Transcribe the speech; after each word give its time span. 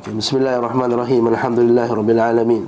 Bismillahirrahmanirrahim. 0.00 1.28
Alhamdulillahirrabbilalamin 1.28 2.64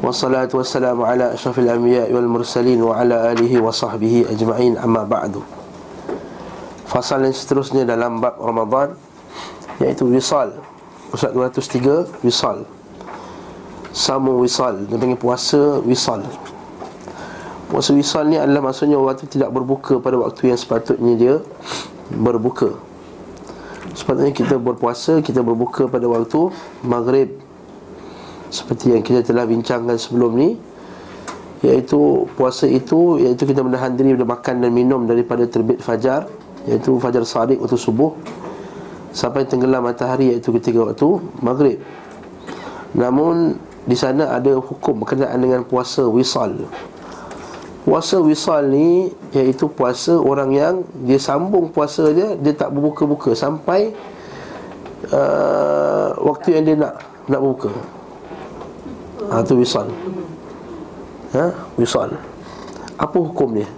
Wassalatu 0.00 0.56
wassalamu 0.56 1.04
ala 1.04 1.36
ashrafil 1.36 1.68
anbiya 1.68 2.08
wal 2.08 2.24
mursalin 2.24 2.80
Wa 2.80 3.04
ala 3.04 3.28
alihi 3.28 3.60
wa 3.60 3.68
sahbihi 3.68 4.24
ajma'in. 4.32 4.80
Amma 4.80 5.04
ba'du. 5.04 5.44
Fasal 6.88 7.28
yang 7.28 7.36
seterusnya 7.36 7.84
dalam 7.84 8.16
bab 8.16 8.40
Ramadan 8.40 8.96
Iaitu 9.76 10.08
wisal. 10.08 10.56
Pusat 11.12 11.36
203 11.36 12.24
Wisal. 12.24 12.64
Samu 13.92 14.40
wisal. 14.40 14.80
Dia 14.88 14.96
panggil 14.96 15.20
puasa 15.20 15.84
wisal. 15.84 16.24
Puasa 17.68 17.92
wisal 17.92 18.24
ni 18.24 18.40
adalah 18.40 18.72
maksudnya 18.72 18.96
Waktu 18.96 19.28
tidak 19.28 19.52
berbuka 19.52 20.00
pada 20.00 20.16
waktu 20.16 20.48
yang 20.48 20.56
sepatutnya 20.56 21.12
dia 21.20 21.34
Berbuka 22.08 22.88
Sepatutnya 24.00 24.32
kita 24.32 24.56
berpuasa 24.56 25.20
Kita 25.20 25.44
berbuka 25.44 25.92
pada 25.92 26.08
waktu 26.08 26.48
Maghrib. 26.80 27.36
Seperti 28.48 28.96
yang 28.96 29.04
kita 29.04 29.20
telah 29.20 29.44
bincangkan 29.44 30.00
sebelum 30.00 30.32
ni 30.40 30.56
Iaitu 31.60 32.24
puasa 32.40 32.64
itu 32.64 33.20
Iaitu 33.20 33.44
kita 33.44 33.60
menahan 33.60 33.92
diri 33.92 34.16
dari 34.16 34.24
makan 34.24 34.64
dan 34.64 34.72
minum 34.72 35.04
Daripada 35.04 35.44
terbit 35.44 35.84
fajar 35.84 36.24
Iaitu 36.64 36.96
fajar 36.96 37.28
sadiq 37.28 37.60
waktu 37.60 37.76
subuh 37.76 38.16
Sampai 39.10 39.42
tenggelam 39.42 39.82
matahari 39.82 40.30
iaitu 40.30 40.54
ketika 40.54 40.86
waktu 40.86 41.18
Maghrib. 41.42 41.82
Namun 42.94 43.58
di 43.82 43.98
sana 43.98 44.38
ada 44.38 44.54
hukum 44.54 45.02
berkenaan 45.02 45.34
dengan 45.42 45.66
puasa 45.66 46.06
wisal 46.06 46.54
Puasa 47.80 48.20
wisal 48.20 48.68
ni 48.68 49.08
Iaitu 49.32 49.72
puasa 49.72 50.16
orang 50.20 50.50
yang 50.52 50.74
Dia 51.04 51.16
sambung 51.16 51.72
puasa 51.72 52.12
dia 52.12 52.36
Dia 52.36 52.52
tak 52.52 52.76
berbuka-buka 52.76 53.32
Sampai 53.32 53.96
uh, 55.08 56.12
Waktu 56.20 56.60
yang 56.60 56.64
dia 56.68 56.76
nak 56.76 56.94
Nak 57.30 57.40
berbuka. 57.40 57.72
Ha, 59.30 59.46
Itu 59.46 59.54
wisal. 59.60 59.86
Ha? 61.36 61.46
Wisal. 61.78 62.18
Apa 62.98 63.16
hukum 63.16 63.54
dia? 63.54 63.68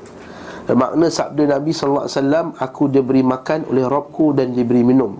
Makna 0.72 1.10
sabda 1.12 1.58
Nabi 1.58 1.74
SAW 1.74 2.08
Aku 2.56 2.88
diberi 2.88 3.20
makan 3.20 3.68
oleh 3.68 3.84
Robku 3.84 4.32
Dan 4.32 4.56
diberi 4.56 4.80
minum. 4.80 5.18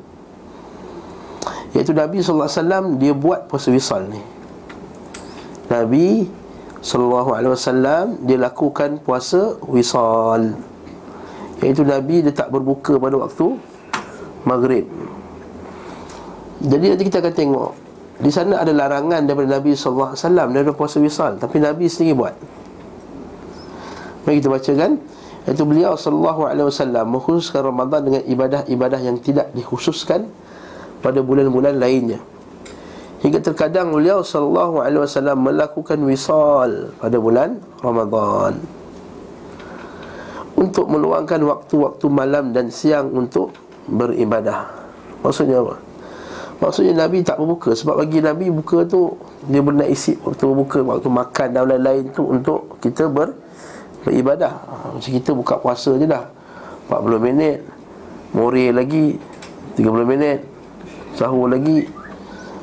Iaitu 1.76 1.92
Nabi 1.92 2.24
SAW 2.24 2.96
Dia 2.96 3.12
buat 3.12 3.46
puasa 3.46 3.68
wisal 3.68 4.08
ni. 4.08 4.22
Nabi 5.68 6.28
sallallahu 6.82 7.30
alaihi 7.38 7.54
wasallam 7.54 8.04
dia 8.26 8.36
lakukan 8.42 8.98
puasa 9.06 9.54
wisal. 9.70 10.58
Iaitu 11.62 11.86
nabi 11.86 12.26
dia 12.26 12.34
tak 12.34 12.50
berbuka 12.50 12.98
pada 12.98 13.14
waktu 13.22 13.54
maghrib. 14.42 14.90
Jadi 16.58 16.84
nanti 16.90 17.04
kita 17.06 17.22
akan 17.22 17.34
tengok 17.34 17.70
di 18.22 18.30
sana 18.30 18.62
ada 18.62 18.70
larangan 18.74 19.22
daripada 19.22 19.58
nabi 19.58 19.78
sallallahu 19.78 20.14
alaihi 20.14 20.22
wasallam 20.26 20.46
daripada 20.50 20.74
puasa 20.74 20.96
wisal 20.98 21.32
tapi 21.38 21.62
nabi 21.62 21.86
sendiri 21.86 22.18
buat. 22.18 22.34
Mari 24.26 24.42
kita 24.42 24.50
bacakan. 24.50 24.92
Iaitu 25.42 25.66
beliau 25.66 25.98
sallallahu 25.98 26.46
alaihi 26.46 26.66
wasallam 26.70 27.18
mengkhususkan 27.18 27.66
Ramadan 27.66 28.06
dengan 28.06 28.22
ibadah-ibadah 28.26 29.00
yang 29.02 29.18
tidak 29.18 29.50
dikhususkan 29.54 30.30
pada 31.02 31.18
bulan-bulan 31.18 31.82
lainnya 31.82 32.22
Hingga 33.22 33.38
terkadang 33.38 33.94
beliau 33.94 34.26
sallallahu 34.26 34.82
alaihi 34.82 35.06
wasallam 35.06 35.46
melakukan 35.46 35.98
wisal 36.02 36.90
pada 36.98 37.16
bulan 37.22 37.62
Ramadan 37.78 38.58
untuk 40.58 40.90
meluangkan 40.90 41.38
waktu-waktu 41.46 42.06
malam 42.10 42.50
dan 42.50 42.66
siang 42.74 43.14
untuk 43.14 43.54
beribadah. 43.86 44.66
Maksudnya 45.22 45.62
apa? 45.62 45.78
Maksudnya 46.62 46.94
Nabi 47.06 47.22
tak 47.22 47.38
berbuka 47.38 47.74
sebab 47.74 48.02
bagi 48.02 48.22
Nabi 48.22 48.50
buka 48.50 48.86
tu 48.86 49.14
dia 49.46 49.58
benar 49.58 49.86
isi 49.86 50.18
waktu 50.22 50.42
berbuka, 50.42 50.82
waktu 50.82 51.08
makan 51.10 51.46
dan 51.54 51.62
lain-lain 51.66 52.10
tu 52.10 52.22
untuk 52.26 52.78
kita 52.82 53.06
ber, 53.06 53.34
beribadah. 54.02 54.50
Macam 54.98 55.10
kita 55.10 55.30
buka 55.30 55.62
puasa 55.62 55.94
je 55.94 56.06
dah. 56.10 56.26
40 56.90 57.22
minit. 57.22 57.62
More 58.34 58.74
lagi 58.74 59.14
30 59.78 60.10
minit. 60.10 60.42
Sahur 61.14 61.50
lagi 61.50 61.86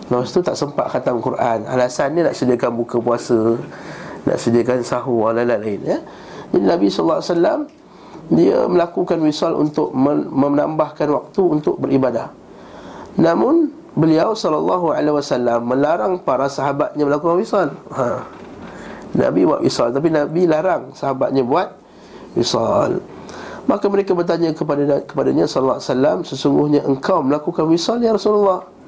Lepas 0.09 0.34
tu 0.34 0.42
tak 0.42 0.58
sempat 0.58 0.90
khatam 0.90 1.22
Quran. 1.22 1.70
Alasan 1.70 2.18
dia 2.18 2.25
nak 2.25 2.34
sediakan 2.34 2.81
buka 2.81 2.97
puasa 2.97 3.38
Nak 4.25 4.38
sediakan 4.42 4.81
sahur 4.81 5.30
dan 5.38 5.46
lain-lain 5.46 5.80
ya? 5.86 5.97
Jadi 6.50 6.66
Nabi 6.66 6.90
SAW 6.90 7.70
Dia 8.34 8.66
melakukan 8.66 9.22
wisal 9.22 9.53
untuk 9.53 9.94
menambahkan 10.34 11.09
waktu 11.14 11.42
untuk 11.46 11.78
beribadah. 11.78 12.34
Namun 13.22 13.69
beliau 13.94 14.34
SAW 14.34 15.62
melarang 15.62 16.22
para 16.25 16.50
sahabatnya 16.50 17.06
melakukan 17.06 17.38
wisal 17.38 17.68
ha. 17.94 18.25
Nabi 19.14 19.46
buat 19.46 19.62
wisal 19.62 19.94
Tapi 19.94 20.09
Nabi 20.09 20.50
larang 20.50 20.94
sahabatnya 20.94 21.46
buat 21.46 21.74
wisal 22.34 23.02
Maka 23.69 23.86
mereka 23.86 24.18
bertanya 24.18 24.50
kepada 24.58 25.06
kepadanya 25.06 25.46
sallallahu 25.46 25.78
alaihi 25.78 25.90
wasallam 25.94 26.18
sesungguhnya 26.25 26.81
engkau 26.86 27.22
melakukan 27.22 27.69
wisal 27.69 28.02
ya 28.02 28.14
Rasulullah 28.18 28.79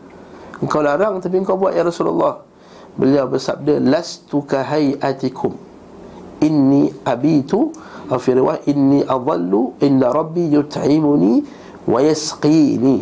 Engkau 0.62 0.82
larang 0.86 1.18
tapi 1.18 1.42
engkau 1.42 1.58
buat 1.58 1.74
ya 1.74 1.82
Rasulullah. 1.82 2.46
Beliau 2.92 3.26
bersabda 3.32 3.80
Lastu 3.80 4.44
kahayatikum 4.44 5.56
Inni 6.44 6.92
abitu 7.08 7.72
Afirwah 8.12 8.60
inni 8.68 9.00
adallu 9.00 9.80
Inna 9.80 10.12
rabbi 10.12 10.52
yut'imuni 10.52 11.40
Wa 11.88 12.04
yasqini. 12.04 13.00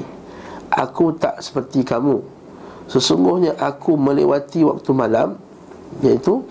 Aku 0.69 1.17
tak 1.17 1.41
seperti 1.41 1.81
kamu. 1.81 2.21
Sesungguhnya 2.85 3.57
aku 3.57 3.97
melewati 3.97 4.61
waktu 4.61 4.91
malam 4.93 5.35
Iaitu 6.05 6.45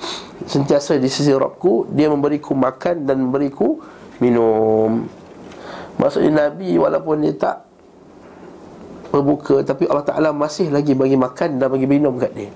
Sentiasa 0.44 0.98
di 0.98 1.06
sisi 1.06 1.30
Rabbku 1.30 1.94
Dia 1.94 2.10
memberiku 2.10 2.58
makan 2.58 3.06
dan 3.06 3.22
memberiku 3.22 3.78
minum. 4.18 5.06
Maksudnya 5.98 6.46
Nabi 6.46 6.78
walaupun 6.78 7.22
dia 7.22 7.34
tak 7.34 7.67
berbuka 9.08 9.64
tapi 9.64 9.88
Allah 9.88 10.04
Taala 10.04 10.30
masih 10.36 10.68
lagi 10.68 10.92
bagi 10.92 11.16
makan 11.16 11.56
dan 11.56 11.68
bagi 11.72 11.86
minum 11.88 12.14
kat 12.20 12.32
dia. 12.36 12.50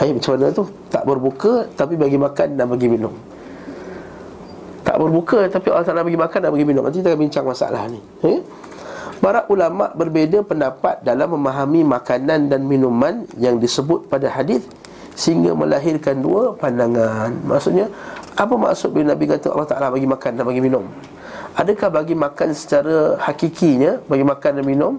Ayat 0.00 0.16
macam 0.16 0.30
mana 0.36 0.48
tu? 0.48 0.64
Tak 0.88 1.02
berbuka 1.04 1.52
tapi 1.76 1.94
bagi 2.00 2.16
makan 2.16 2.48
dan 2.56 2.66
bagi 2.68 2.88
minum. 2.88 3.12
Tak 4.80 4.96
berbuka 4.96 5.44
tapi 5.52 5.68
Allah 5.68 5.84
Taala 5.84 6.02
bagi 6.02 6.16
makan 6.16 6.38
dan 6.40 6.50
bagi 6.50 6.66
minum. 6.66 6.82
Nanti 6.88 7.04
kita 7.04 7.12
akan 7.12 7.20
bincang 7.20 7.44
masalah 7.44 7.82
ni. 7.92 8.00
Eh? 8.24 8.40
Para 9.20 9.44
ulama 9.52 9.92
berbeza 9.92 10.40
pendapat 10.40 11.04
dalam 11.04 11.36
memahami 11.36 11.84
makanan 11.84 12.48
dan 12.48 12.64
minuman 12.64 13.28
yang 13.36 13.60
disebut 13.60 14.08
pada 14.08 14.32
hadis 14.32 14.64
sehingga 15.12 15.52
melahirkan 15.52 16.24
dua 16.24 16.56
pandangan. 16.56 17.28
Maksudnya 17.44 17.92
apa 18.40 18.56
maksud 18.56 18.96
bila 18.96 19.12
Nabi 19.12 19.28
kata 19.28 19.52
Allah 19.52 19.68
Taala 19.68 19.92
bagi 19.92 20.08
makan 20.08 20.30
dan 20.40 20.44
bagi 20.48 20.64
minum? 20.64 20.88
Adakah 21.58 21.88
bagi 21.90 22.14
makan 22.14 22.54
secara 22.54 23.18
hakikinya 23.18 23.98
Bagi 24.06 24.22
makan 24.22 24.62
dan 24.62 24.64
minum? 24.66 24.94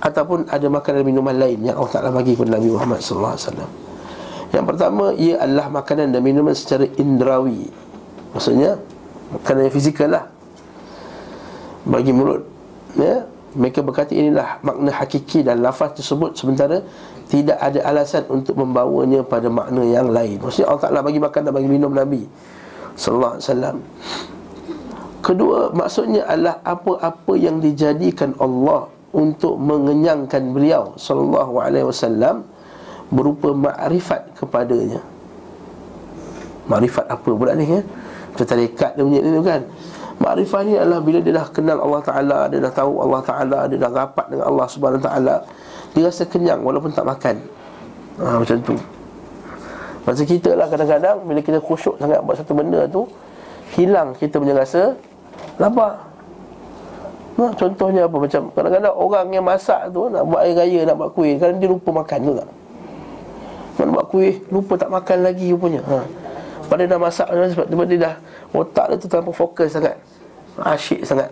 Ataupun 0.00 0.48
ada 0.48 0.66
makanan 0.68 1.04
dan 1.04 1.06
minuman 1.08 1.36
lain 1.36 1.58
Yang 1.64 1.76
Allah 1.76 1.92
Ta'ala 1.92 2.10
bagi 2.12 2.32
kepada 2.36 2.56
Nabi 2.60 2.68
Muhammad 2.72 3.00
SAW 3.00 3.36
Yang 4.52 4.64
pertama 4.68 5.12
Ia 5.16 5.40
adalah 5.40 5.72
makanan 5.72 6.12
dan 6.12 6.20
minuman 6.20 6.52
secara 6.52 6.84
indrawi. 7.00 7.68
Maksudnya 8.36 8.80
Makanan 9.30 9.70
yang 9.70 9.74
fizikal 9.74 10.08
lah. 10.10 10.24
Bagi 11.86 12.10
mulut 12.10 12.42
ya? 12.98 13.24
Mereka 13.50 13.82
berkata 13.82 14.14
inilah 14.14 14.62
makna 14.62 14.94
hakiki 14.94 15.42
dan 15.42 15.62
lafaz 15.62 15.96
tersebut 15.96 16.34
Sementara 16.38 16.82
tidak 17.30 17.62
ada 17.62 17.78
alasan 17.86 18.26
untuk 18.26 18.58
membawanya 18.58 19.22
pada 19.22 19.46
makna 19.46 19.86
yang 19.86 20.10
lain. 20.10 20.42
Maksudnya 20.42 20.66
Allah 20.66 20.82
Ta'ala 20.82 21.00
bagi 21.06 21.22
makan 21.22 21.40
dan 21.46 21.52
bagi 21.54 21.70
minum 21.70 21.94
Nabi 21.94 22.26
Sallallahu 22.98 23.38
Alaihi 23.38 23.46
Wasallam 23.46 23.76
Kedua 25.20 25.68
maksudnya 25.76 26.24
adalah 26.24 26.64
apa-apa 26.64 27.36
yang 27.36 27.60
dijadikan 27.60 28.32
Allah 28.40 28.88
untuk 29.12 29.60
mengenyangkan 29.60 30.54
beliau 30.54 30.96
sallallahu 30.96 31.60
alaihi 31.60 31.84
wasallam 31.84 32.46
berupa 33.12 33.52
makrifat 33.52 34.32
kepadanya. 34.38 35.02
Makrifat 36.70 37.04
apa 37.10 37.30
pula 37.34 37.52
ni 37.52 37.68
ya? 37.68 37.82
Macam 38.32 38.46
tarekat 38.46 38.96
dia 38.96 39.02
punya 39.02 39.20
ni 39.20 39.42
kan. 39.42 39.62
Makrifat 40.20 40.60
ni 40.64 40.72
adalah 40.78 41.00
bila 41.02 41.18
dia 41.20 41.32
dah 41.36 41.46
kenal 41.50 41.78
Allah 41.80 42.00
Taala, 42.04 42.38
dia 42.48 42.58
dah 42.60 42.72
tahu 42.72 42.92
Allah 43.02 43.20
Taala, 43.24 43.60
dia 43.66 43.78
dah 43.80 43.90
rapat 43.90 44.26
dengan 44.30 44.44
Allah 44.46 44.66
Subhanahu 44.68 45.02
Taala, 45.02 45.36
dia 45.96 46.02
rasa 46.06 46.22
kenyang 46.28 46.60
walaupun 46.60 46.92
tak 46.92 47.08
makan. 47.08 47.36
Ha, 48.20 48.36
macam 48.38 48.56
tu. 48.62 48.76
Macam 50.04 50.24
kita 50.24 50.50
lah 50.56 50.66
kadang-kadang 50.68 51.16
bila 51.24 51.40
kita 51.44 51.58
khusyuk 51.60 51.96
sangat 52.00 52.20
buat 52.24 52.36
satu 52.40 52.52
benda 52.56 52.88
tu 52.88 53.04
hilang 53.74 54.14
kita 54.18 54.40
punya 54.40 54.56
rasa 54.56 54.94
Lapar. 55.60 56.10
Nah, 57.40 57.52
Contohnya 57.56 58.04
apa? 58.04 58.16
Macam 58.16 58.52
kadang-kadang 58.52 58.94
orang 58.96 59.26
yang 59.32 59.44
masak 59.44 59.88
tu 59.92 60.12
Nak 60.12 60.22
buat 60.28 60.40
air 60.44 60.56
raya 60.56 60.80
Nak 60.88 60.96
buat 60.96 61.10
kuih 61.16 61.40
Kadang 61.40 61.56
dia 61.56 61.68
lupa 61.72 61.90
makan 61.92 62.18
tu 62.20 62.32
tak 62.36 62.48
Nak 63.80 63.92
buat 63.96 64.06
kuih 64.12 64.34
Lupa 64.52 64.74
tak 64.76 64.90
makan 64.92 65.18
lagi 65.24 65.46
rupanya. 65.52 65.80
Ha. 65.88 65.96
Pada 66.68 66.82
dah 66.84 66.98
masak 67.00 67.28
Sebab 67.28 67.86
dia 67.88 67.98
dah 68.00 68.14
Otak 68.50 68.86
dia 68.90 68.96
tu 68.98 69.06
terlalu 69.06 69.30
fokus 69.30 69.70
sangat. 69.70 69.94
Asyik 70.58 71.06
sangat. 71.06 71.30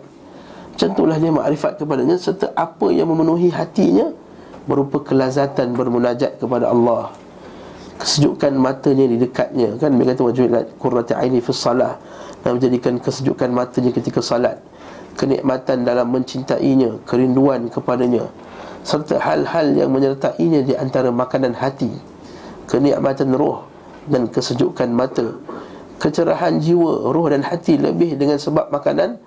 Macam 0.71 0.89
itulah 0.95 1.17
dia 1.19 1.35
makrifat 1.35 1.73
kepadanya 1.75 2.15
Serta 2.15 2.55
apa 2.55 2.87
yang 2.95 3.11
memenuhi 3.11 3.51
hatinya 3.51 4.15
berupa 4.71 5.03
kelazatan 5.03 5.75
bermunajat 5.75 6.39
kepada 6.39 6.71
Allah. 6.71 7.11
Kesejukan 7.99 8.55
matanya 8.55 9.11
di 9.11 9.17
dekatnya. 9.19 9.75
Kan 9.83 9.99
mereka 9.99 10.15
kata 10.15 10.23
wajulat 10.29 10.65
qurrati 10.79 11.13
aini 11.19 11.43
fi 11.43 11.51
salah 11.51 11.99
dan 12.43 12.59
menjadikan 12.59 12.99
kesejukan 13.03 13.51
matanya 13.51 13.91
ketika 13.95 14.23
salat. 14.23 14.59
Kenikmatan 15.19 15.83
dalam 15.83 16.15
mencintainya 16.15 17.03
kerinduan 17.03 17.67
kepadanya. 17.67 18.31
Serta 18.87 19.19
hal-hal 19.19 19.75
yang 19.75 19.91
menyertainya 19.91 20.63
di 20.63 20.79
antara 20.79 21.11
makanan 21.11 21.59
hati. 21.59 21.91
Kenikmatan 22.71 23.35
roh 23.35 23.67
dan 24.07 24.31
kesejukan 24.31 24.89
mata. 24.95 25.35
Kecerahan 25.99 26.63
jiwa 26.63 27.11
roh 27.11 27.27
dan 27.27 27.43
hati 27.43 27.75
lebih 27.75 28.15
dengan 28.15 28.39
sebab 28.39 28.71
makanan 28.71 29.19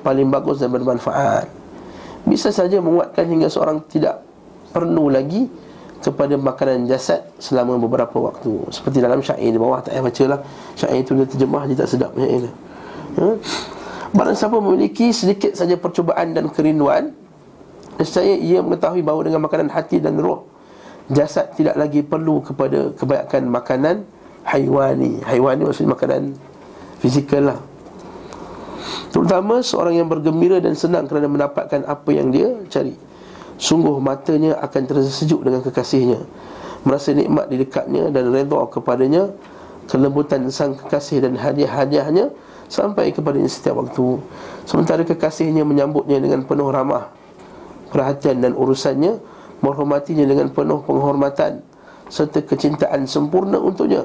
paling 0.00 0.32
bagus 0.32 0.64
dan 0.64 0.72
bermanfaat. 0.72 1.44
Bisa 2.24 2.48
saja 2.48 2.80
menguatkan 2.80 3.28
hingga 3.28 3.52
seorang 3.52 3.84
tidak 3.92 4.24
perlu 4.72 5.12
lagi 5.12 5.44
kepada 6.04 6.36
makanan 6.36 6.84
jasad 6.84 7.24
selama 7.40 7.80
beberapa 7.80 8.20
waktu. 8.20 8.68
Seperti 8.68 9.00
dalam 9.00 9.24
syair 9.24 9.48
di 9.48 9.56
bawah 9.56 9.80
tak 9.80 9.96
payah 9.96 10.04
baca 10.04 10.24
lah 10.28 10.40
syair 10.76 11.00
itu 11.00 11.16
dia 11.16 11.24
terjemah 11.24 11.64
dia 11.64 11.76
tak 11.80 11.88
sedap 11.88 12.12
syair 12.12 12.52
ha? 13.18 13.26
barang 14.14 14.36
siapa 14.36 14.56
memiliki 14.62 15.10
sedikit 15.10 15.56
saja 15.58 15.74
percubaan 15.74 16.34
dan 16.34 16.46
kerinduan 16.50 17.10
nescaya 17.98 18.34
ia 18.34 18.62
mengetahui 18.62 19.02
bahawa 19.02 19.26
dengan 19.26 19.40
makanan 19.46 19.70
hati 19.70 20.02
dan 20.02 20.18
roh 20.18 20.46
jasad 21.10 21.52
tidak 21.54 21.76
lagi 21.78 22.00
perlu 22.00 22.40
kepada 22.40 22.94
kebanyakan 22.96 23.42
makanan 23.50 23.96
haiwani. 24.44 25.20
Haiwani 25.24 25.62
maksudnya 25.68 25.92
makanan 25.92 26.22
fizikal 27.00 27.54
lah. 27.54 27.58
Terutama 29.12 29.62
seorang 29.62 29.94
yang 30.00 30.08
bergembira 30.10 30.58
dan 30.58 30.74
senang 30.74 31.06
kerana 31.06 31.30
mendapatkan 31.30 31.86
apa 31.86 32.10
yang 32.10 32.32
dia 32.34 32.50
cari 32.72 32.96
Sungguh 33.54 34.02
matanya 34.02 34.58
akan 34.58 34.82
terasa 34.86 35.10
sejuk 35.14 35.46
dengan 35.46 35.62
kekasihnya. 35.62 36.18
Merasa 36.84 37.16
nikmat 37.16 37.48
di 37.48 37.64
dekatnya 37.64 38.12
dan 38.12 38.28
redha 38.28 38.60
kepadanya 38.68 39.32
Kelembutan 39.84 40.48
sang 40.52 40.76
kekasih 40.76 41.24
dan 41.24 41.36
hadiah-hadiahnya 41.36 42.28
Sampai 42.68 43.12
kepadanya 43.12 43.48
setiap 43.48 43.80
waktu. 43.80 44.20
Sementara 44.68 45.00
kekasihnya 45.04 45.64
menyambutnya 45.64 46.20
dengan 46.20 46.44
penuh 46.44 46.68
ramah 46.68 47.08
Perhatian 47.88 48.44
dan 48.44 48.52
urusannya 48.52 49.16
Menghormatinya 49.64 50.28
dengan 50.28 50.52
penuh 50.52 50.84
penghormatan 50.84 51.64
Serta 52.12 52.44
kecintaan 52.44 53.08
sempurna 53.08 53.56
untuknya. 53.56 54.04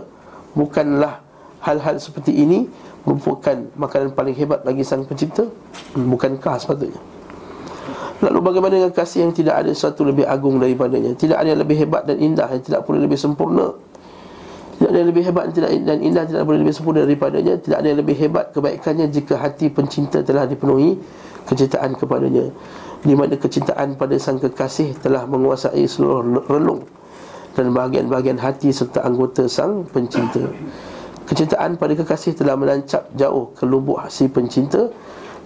Bukanlah 0.55 1.19
hal-hal 1.59 1.99
seperti 1.99 2.31
ini 2.31 2.63
Merupakan 3.03 3.59
makanan 3.75 4.15
paling 4.15 4.35
hebat 4.39 4.63
bagi 4.63 4.87
sang 4.87 5.03
pencipta? 5.03 5.47
Bukankah 5.95 6.55
sepatutnya 6.63 7.18
Lalu 8.19 8.39
bagaimana 8.43 8.73
dengan 8.75 8.91
kasih 8.91 9.23
yang 9.23 9.31
tidak 9.31 9.63
ada 9.63 9.71
sesuatu 9.71 10.03
lebih 10.03 10.27
agung 10.27 10.59
daripadanya? 10.59 11.15
Tidak 11.15 11.39
ada 11.39 11.55
yang 11.55 11.61
lebih 11.63 11.79
hebat 11.79 12.03
dan 12.03 12.19
indah 12.19 12.51
Yang 12.51 12.63
tidak 12.67 12.81
pula 12.83 12.99
lebih 12.99 13.15
sempurna. 13.15 13.71
Tidak 14.75 14.89
ada 14.91 14.97
yang 14.99 15.09
lebih 15.11 15.23
hebat 15.23 15.45
dan, 15.55 15.97
indah 16.03 16.23
Tidak 16.27 16.43
pula 16.43 16.59
lebih 16.59 16.75
sempurna 16.75 17.07
daripadanya. 17.07 17.55
Tidak 17.55 17.77
ada 17.79 17.87
yang 17.87 17.99
lebih 18.03 18.15
hebat 18.19 18.51
kebaikannya 18.51 19.07
Jika 19.07 19.39
hati 19.39 19.71
pencinta 19.71 20.19
telah 20.19 20.43
dipenuhi 20.43 20.99
Kecintaan 21.47 21.95
kepadanya. 21.95 22.51
Di 22.99 23.15
mana 23.15 23.39
kecintaan 23.39 23.95
pada 23.95 24.19
sang 24.19 24.35
kekasih 24.43 24.99
Telah 24.99 25.23
menguasai 25.23 25.87
seluruh 25.87 26.43
relung 26.51 26.83
Dan 27.55 27.71
bahagian-bahagian 27.71 28.35
hati 28.35 28.75
Serta 28.75 28.99
anggota 29.07 29.47
sang 29.47 29.87
pencinta. 29.87 30.43
Kecintaan 31.23 31.77
pada 31.79 31.93
kekasih 31.95 32.35
telah 32.35 32.57
menancap 32.57 33.05
jauh 33.13 33.53
ke 33.53 33.63
lubuk 33.63 34.01
si 34.09 34.25
pencinta 34.27 34.89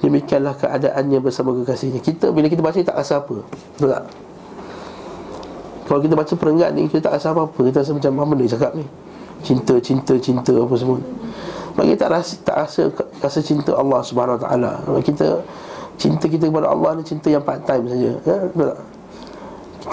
Demikianlah 0.04 0.60
keadaannya 0.60 1.24
bersama 1.24 1.56
kekasihnya. 1.64 2.04
Kita 2.04 2.36
bila 2.36 2.52
kita 2.52 2.60
baca 2.60 2.76
tak 2.76 2.96
rasa 3.00 3.24
apa. 3.24 3.40
Betul 3.80 3.90
tak? 3.96 4.04
Kalau 5.84 6.00
kita 6.00 6.16
baca 6.16 6.34
perenggan 6.40 6.72
ni 6.80 6.88
Kita 6.88 7.12
tak 7.12 7.20
rasa 7.20 7.32
apa-apa. 7.32 7.60
Kita 7.64 7.78
rasa 7.80 7.92
macam 7.96 8.12
apa 8.20 8.34
dia 8.36 8.52
cakap 8.52 8.72
ni? 8.76 8.86
Cinta, 9.44 9.76
cinta, 9.80 10.14
cinta 10.20 10.54
apa 10.56 10.76
semua. 10.76 11.00
Bagi 11.74 11.96
kita 11.96 12.06
tak 12.06 12.12
rasa, 12.20 12.34
tak 12.44 12.56
rasa, 12.68 12.82
rasa 13.24 13.40
cinta 13.40 13.72
Allah 13.74 14.00
subhanahu 14.04 14.38
wa 14.38 14.42
ta'ala. 14.44 14.72
Kita 15.02 15.40
Cinta 15.94 16.26
kita 16.26 16.50
kepada 16.50 16.74
Allah 16.74 16.98
ni 16.98 17.04
cinta 17.06 17.30
yang 17.30 17.44
part 17.46 17.62
time 17.70 17.86
saja. 17.86 18.12
Ya? 18.26 18.38
Betul 18.50 18.66
tak? 18.74 18.80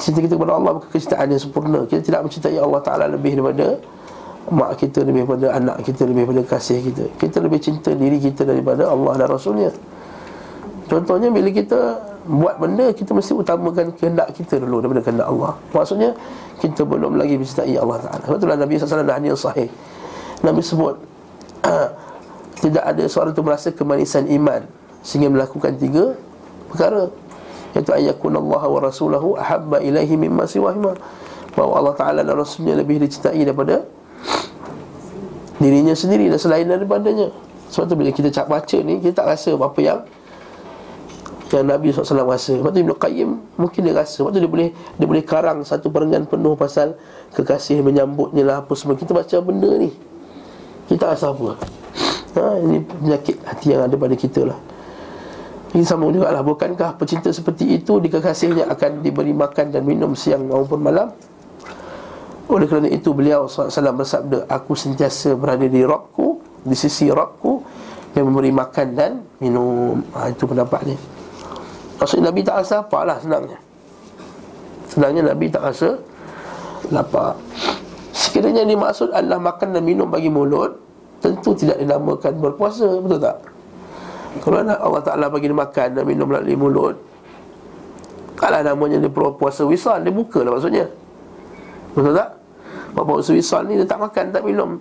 Cinta 0.00 0.18
kita 0.22 0.34
kepada 0.38 0.52
Allah 0.56 0.70
bukan 0.78 0.88
kecintaan 0.90 1.26
yang 1.28 1.42
sempurna. 1.42 1.80
Kita 1.84 2.00
tidak 2.00 2.20
mencintai 2.22 2.56
Allah 2.56 2.80
Ta'ala 2.82 3.04
lebih 3.10 3.38
daripada 3.38 3.74
Mak 4.50 4.82
kita 4.82 5.04
lebih 5.04 5.28
daripada 5.28 5.46
anak 5.52 5.76
kita 5.84 6.06
Lebih 6.06 6.24
daripada 6.24 6.42
kasih 6.46 6.78
kita. 6.80 7.04
Kita 7.18 7.36
lebih 7.42 7.60
cinta 7.60 7.90
diri 7.92 8.18
kita 8.22 8.46
daripada 8.46 8.86
Allah 8.86 9.18
dan 9.18 9.28
Rasulnya 9.34 9.70
Contohnya 10.90 11.30
bila 11.30 11.46
kita 11.54 12.02
buat 12.26 12.58
benda 12.58 12.90
Kita 12.90 13.14
mesti 13.14 13.30
utamakan 13.30 13.94
kehendak 13.94 14.34
kita 14.34 14.58
dulu 14.58 14.82
Daripada 14.82 15.06
kehendak 15.06 15.28
Allah. 15.30 15.54
Maksudnya 15.70 16.10
kita 16.58 16.82
belum 16.84 17.16
lagi 17.16 17.40
mencintai 17.40 17.72
Allah 17.78 18.02
Ta'ala. 18.04 18.20
Sebab 18.26 18.36
itulah 18.36 18.58
Nabi 18.58 18.72
SAW 18.76 19.00
dan 19.00 19.16
hadis 19.16 19.40
sahih. 19.40 19.68
Nabi 20.42 20.60
sebut 20.60 20.98
Tidak 22.58 22.84
ada 22.84 23.04
seorang 23.06 23.32
itu 23.32 23.42
merasa 23.46 23.68
kemanisan 23.70 24.26
iman 24.28 24.66
Sehingga 25.06 25.30
melakukan 25.30 25.78
tiga 25.78 26.18
perkara. 26.68 27.06
Iaitu 27.78 27.94
ayakun 27.94 28.34
Allah 28.34 28.62
wa 28.66 28.80
rasulahu 28.82 29.38
Ahabba 29.38 29.78
ilaihi 29.78 30.18
mimma 30.18 30.50
siwahima 30.50 30.98
Bahawa 31.54 31.72
Allah 31.78 31.94
Ta'ala 31.94 32.20
dan 32.26 32.34
Rasulnya 32.34 32.74
lebih 32.74 32.98
dicintai 32.98 33.38
daripada 33.46 33.86
Dirinya 35.62 35.94
sendiri 35.94 36.26
dan 36.32 36.40
selain 36.40 36.66
daripadanya. 36.66 37.30
Sebab 37.70 37.84
tu 37.86 37.94
bila 37.94 38.10
kita 38.10 38.42
baca 38.50 38.78
ni 38.82 38.98
Kita 38.98 39.22
tak 39.22 39.26
rasa 39.38 39.54
apa 39.54 39.78
yang 39.78 40.02
yang 41.58 41.66
Nabi 41.66 41.90
SAW 41.90 42.30
rasa 42.30 42.54
Sebab 42.54 42.70
tu 42.70 42.78
Ibn 42.78 42.94
Qayyim 42.94 43.30
mungkin 43.58 43.80
dia 43.82 43.94
rasa. 43.96 44.22
Sebab 44.22 44.30
tu 44.30 44.38
dia 44.38 44.50
boleh 44.50 44.68
dia 44.70 45.06
boleh 45.06 45.24
karang 45.26 45.66
satu 45.66 45.90
perenggan 45.90 46.28
penuh 46.30 46.54
pasal 46.54 46.94
Kekasih 47.34 47.82
menyambutnya 47.82 48.46
lah 48.46 48.56
apa 48.62 48.72
semua. 48.78 48.94
Kita 48.94 49.10
baca 49.10 49.36
benda 49.42 49.70
ni. 49.78 49.90
Kita 50.86 51.10
rasa 51.10 51.34
apa. 51.34 51.58
Ha, 52.38 52.62
Ini 52.62 52.78
penyakit 52.86 53.36
hati 53.42 53.66
yang 53.74 53.82
ada 53.86 53.94
pada 53.98 54.14
kita 54.14 54.46
lah. 54.46 54.58
Ini 55.70 55.86
sama 55.86 56.10
juga 56.10 56.34
lah 56.34 56.42
Bukankah 56.42 56.98
pecinta 56.98 57.30
seperti 57.30 57.78
itu 57.78 58.02
Di 58.02 58.10
kekasihnya 58.10 58.66
akan 58.74 59.06
diberi 59.06 59.30
makan 59.30 59.70
dan 59.70 59.86
minum 59.86 60.18
siang 60.18 60.50
maupun 60.50 60.82
malam? 60.82 61.14
Oleh 62.50 62.66
kerana 62.66 62.90
itu 62.90 63.14
beliau 63.14 63.46
SAW 63.46 63.70
bersabda 63.94 64.50
Aku 64.50 64.74
sentiasa 64.74 65.38
berada 65.38 65.62
di 65.62 65.86
Rabku 65.86 66.42
Di 66.66 66.74
sisi 66.74 67.06
Rabku 67.06 67.62
Yang 68.18 68.24
memberi 68.26 68.50
makan 68.50 68.86
dan 68.98 69.22
minum. 69.38 70.02
Ha, 70.10 70.34
Itu 70.34 70.50
pendapat 70.50 70.90
ni 70.90 70.98
Maksudnya 72.00 72.32
Nabi 72.32 72.40
tak 72.40 72.56
rasa 72.64 72.74
apa 72.80 72.98
lah 73.04 73.16
senangnya 73.20 73.58
Senangnya 74.88 75.22
Nabi 75.30 75.46
tak 75.52 75.62
rasa 75.68 76.00
lapar 76.88 77.36
Sekiranya 78.16 78.64
dimaksud 78.64 79.12
adalah 79.12 79.36
makan 79.36 79.76
dan 79.76 79.84
minum 79.84 80.08
bagi 80.08 80.32
mulut 80.32 80.80
Tentu 81.20 81.52
tidak 81.52 81.76
dinamakan 81.76 82.40
berpuasa 82.40 82.88
Betul 83.04 83.20
tak? 83.20 83.36
Kalau 84.40 84.64
Allah 84.64 85.02
Ta'ala 85.04 85.26
bagi 85.28 85.52
dia 85.52 85.58
makan 85.58 85.88
dan 85.92 86.04
minum 86.08 86.24
melalui 86.24 86.56
mulut 86.56 86.96
Kalau 88.40 88.64
namanya 88.64 88.96
dia 88.96 89.12
puasa 89.12 89.68
wisal 89.68 90.00
Dia 90.00 90.08
buka 90.08 90.40
lah 90.40 90.56
maksudnya 90.56 90.88
Betul 91.92 92.16
tak? 92.16 92.30
Puasa 92.96 93.30
wisal 93.36 93.68
ni 93.68 93.76
dia 93.76 93.84
tak 93.84 94.00
makan 94.00 94.32
tak 94.32 94.42
minum 94.42 94.80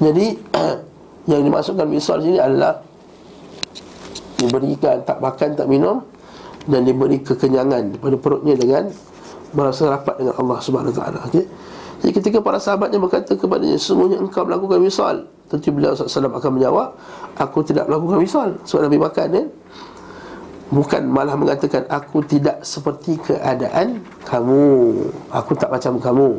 Jadi 0.00 0.40
Yang 1.28 1.40
dimaksudkan 1.44 1.86
wisal 1.92 2.24
sini 2.24 2.40
adalah 2.40 2.87
diberikan 4.38 5.02
tak 5.02 5.18
makan 5.18 5.58
tak 5.58 5.66
minum 5.66 6.02
dan 6.70 6.86
diberi 6.86 7.18
kekenyangan 7.20 7.98
pada 7.98 8.16
perutnya 8.16 8.54
dengan 8.54 8.88
merasa 9.52 9.88
rapat 9.88 10.14
dengan 10.20 10.34
Allah 10.38 10.58
Subhanahu 10.62 10.94
taala. 10.94 11.20
Jadi 11.98 12.12
ketika 12.14 12.38
para 12.38 12.62
sahabatnya 12.62 13.02
berkata 13.02 13.34
kepadanya 13.34 13.74
semuanya 13.74 14.22
engkau 14.22 14.46
melakukan 14.46 14.78
wisal 14.78 15.26
tentu 15.50 15.72
beliau 15.74 15.96
SAW 15.96 16.30
akan 16.30 16.60
menjawab 16.60 16.94
aku 17.40 17.64
tidak 17.64 17.88
melakukan 17.90 18.18
wisal 18.22 18.48
sebab 18.68 18.86
Nabi 18.86 18.98
makan 19.00 19.28
ya? 19.34 19.44
bukan 20.68 21.02
malah 21.08 21.34
mengatakan 21.36 21.88
aku 21.88 22.20
tidak 22.24 22.60
seperti 22.60 23.16
keadaan 23.20 24.04
kamu. 24.28 25.00
Aku 25.32 25.56
tak 25.56 25.72
macam 25.72 25.96
kamu. 25.96 26.30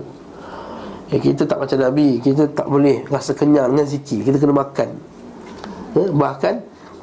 Ya, 1.10 1.18
kita 1.18 1.50
tak 1.50 1.58
macam 1.58 1.77
Nabi. 1.82 2.22
Kita 2.22 2.46
tak 2.53 2.70
boleh 2.70 3.01
rasa 3.10 3.34
kenyang 3.34 3.74
dengan 3.74 3.86
zikir. 3.89 4.22
Kita 4.22 4.38
kena 4.38 4.53
makan. 4.53 4.89
Ya, 5.98 6.06
Bahkan 6.13 6.53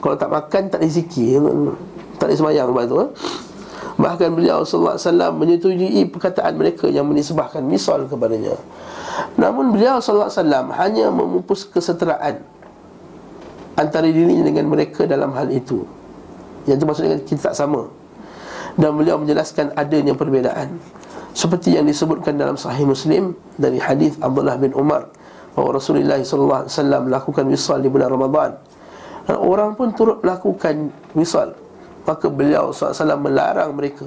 kalau 0.06 0.14
tak 0.22 0.30
makan 0.30 0.62
tak 0.70 0.78
ada 0.78 0.86
zikir 0.86 1.42
Tak 2.22 2.30
ada 2.30 2.34
semayang 2.38 2.70
lepas 2.70 2.86
tu 2.86 2.94
eh? 3.02 3.10
Bahkan 3.98 4.28
beliau 4.38 4.62
wasallam 4.62 5.40
menyetujui 5.42 6.06
perkataan 6.14 6.54
mereka 6.54 6.86
yang 6.86 7.10
menisbahkan 7.10 7.58
misal 7.66 8.06
kepadanya. 8.06 8.54
Namun 9.34 9.75
beliau 9.75 9.98
wasallam 9.98 10.70
hanya 10.78 11.10
memupus 11.10 11.66
keseteraan 11.66 12.38
antara 13.75 14.06
dirinya 14.06 14.46
dengan 14.46 14.70
mereka 14.70 15.10
dalam 15.10 15.34
hal 15.34 15.50
itu. 15.50 15.82
Yang 16.70 16.76
itu 16.78 16.84
maksudnya 16.86 17.18
kita 17.26 17.50
tak 17.50 17.56
sama. 17.58 17.90
Dan 18.78 18.94
beliau 18.94 19.18
menjelaskan 19.18 19.75
adanya 19.75 20.14
perbezaan. 20.14 20.78
Seperti 21.34 21.75
yang 21.75 21.88
disebutkan 21.88 22.38
dalam 22.38 22.54
sahih 22.54 22.86
Muslim 22.86 23.34
dari 23.58 23.82
hadis 23.82 24.14
Abdullah 24.22 24.54
bin 24.54 24.70
Umar 24.70 25.10
bahawa 25.58 25.82
Rasulullah 25.82 26.22
wasallam 26.22 27.10
melakukan 27.10 27.44
wisal 27.50 27.82
di 27.82 27.90
bulan 27.90 28.12
Ramadan 28.14 28.54
dan 29.26 29.37
orang 29.42 29.75
pun 29.75 29.90
turut 29.92 30.23
melakukan 30.23 30.95
wisal 31.18 31.50
Maka 32.06 32.30
beliau 32.30 32.71
SAW 32.71 33.18
melarang 33.18 33.75
mereka. 33.75 34.06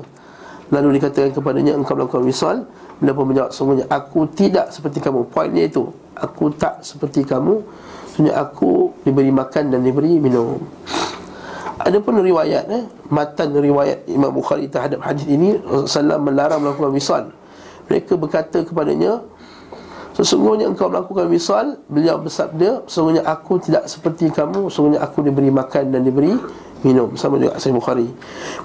Lalu 0.72 1.02
dikatakan 1.02 1.36
kepadanya 1.36 1.76
Engkau 1.76 2.00
melakukan 2.00 2.24
wisal 2.24 2.64
Beliau 3.04 3.16
pun 3.20 3.26
menjawab 3.28 3.52
Sungguhnya 3.52 3.86
aku 3.92 4.32
tidak 4.32 4.72
seperti 4.72 5.04
kamu. 5.04 5.28
Poinnya 5.28 5.68
itu 5.68 5.92
Aku 6.16 6.52
tak 6.56 6.80
seperti 6.84 7.28
kamu. 7.28 7.60
Sungguhnya 8.16 8.40
aku 8.40 8.96
diberi 9.04 9.32
makan 9.32 9.76
dan 9.76 9.84
diberi 9.84 10.20
minum. 10.20 10.60
Ada 11.80 12.00
pun 12.04 12.20
riwayat 12.20 12.68
eh, 12.68 12.84
Matan 13.08 13.56
riwayat 13.56 14.04
Imam 14.12 14.36
Bukhari 14.36 14.68
terhadap 14.68 15.00
hadis 15.00 15.24
ini 15.32 15.56
Rasulullah 15.64 16.20
melarang 16.20 16.60
melakukan 16.60 16.92
wisal 16.92 17.24
Mereka 17.88 18.20
berkata 18.20 18.68
kepadanya 18.68 19.24
Sesungguhnya 20.20 20.68
engkau 20.68 20.92
melakukan 20.92 21.32
wisal 21.32 21.80
Beliau 21.88 22.20
bersabda 22.20 22.84
Sesungguhnya 22.92 23.24
aku 23.24 23.56
tidak 23.64 23.88
seperti 23.88 24.28
kamu 24.28 24.68
Sesungguhnya 24.68 25.00
aku 25.00 25.24
diberi 25.24 25.48
makan 25.48 25.96
dan 25.96 26.04
diberi 26.04 26.36
minum. 26.84 27.16
Sama 27.16 27.40
juga 27.40 27.56
Sahih 27.56 27.80
Bukhari. 27.80 28.08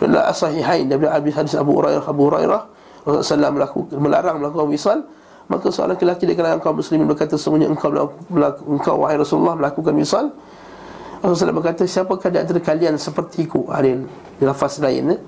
Dan 0.03 0.19
As-Sahihain 0.19 0.91
Daripada 0.91 1.23
hadis 1.23 1.55
Abu 1.55 1.79
Hurairah 1.79 2.03
Abu 2.03 2.27
Hurairah 2.27 2.63
Rasulullah 3.07 3.55
melakukan, 3.55 3.95
melarang 4.03 4.43
melakukan 4.43 4.67
wisal 4.67 4.99
Maka 5.47 5.71
seorang 5.71 5.95
lelaki 5.95 6.27
di 6.27 6.35
kalangan 6.35 6.59
kaum 6.59 6.75
muslimin 6.83 7.07
berkata 7.07 7.39
Sesungguhnya 7.39 7.71
engkau, 7.71 7.95
melakukan, 8.35 8.67
engkau 8.75 8.95
wahai 9.07 9.15
Rasulullah 9.15 9.55
melakukan 9.55 9.95
wisal 9.95 10.35
Rasulullah 11.23 11.55
berkata 11.55 11.87
Siapakah 11.87 12.35
di 12.35 12.39
antara 12.43 12.59
kalian 12.59 12.99
sepertiku? 12.99 13.71
Ada 13.71 14.03
lafaz 14.43 14.83
lain 14.83 15.15
eh? 15.15 15.21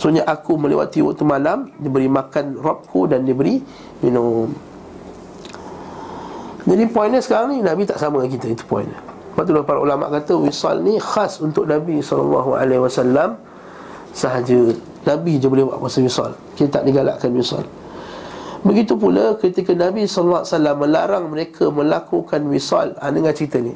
Soalnya 0.00 0.24
aku 0.24 0.56
melewati 0.56 1.04
waktu 1.04 1.28
malam 1.28 1.68
Diberi 1.76 2.08
makan 2.08 2.56
robku 2.56 3.04
dan 3.04 3.28
diberi 3.28 3.60
minum 4.00 4.71
Jadi 6.62 6.84
poinnya 6.90 7.18
sekarang 7.18 7.54
ni 7.54 7.58
Nabi 7.58 7.82
tak 7.82 7.98
sama 7.98 8.22
dengan 8.22 8.38
kita 8.38 8.46
Itu 8.54 8.64
poinnya. 8.70 8.98
Lepas 9.32 9.42
tu 9.48 9.52
para 9.64 9.80
ulama 9.80 10.12
kata 10.12 10.36
Wisal 10.38 10.84
ni 10.84 11.00
khas 11.00 11.40
untuk 11.40 11.64
Nabi 11.66 12.04
SAW 12.04 12.60
Sahaja. 14.12 14.60
Nabi 15.02 15.40
je 15.40 15.48
boleh 15.48 15.64
buat 15.66 15.80
puasa 15.80 15.98
wisal. 16.04 16.30
Kita 16.54 16.78
tak 16.78 16.84
digalakkan 16.84 17.32
wisal. 17.32 17.64
Begitu 18.62 18.94
pula 18.94 19.34
ketika 19.40 19.74
Nabi 19.74 20.06
SAW 20.06 20.46
melarang 20.78 21.32
mereka 21.32 21.72
melakukan 21.72 22.44
wisal. 22.46 22.94
Ha, 23.02 23.10
Dengar 23.10 23.34
cerita 23.34 23.58
ni. 23.58 23.74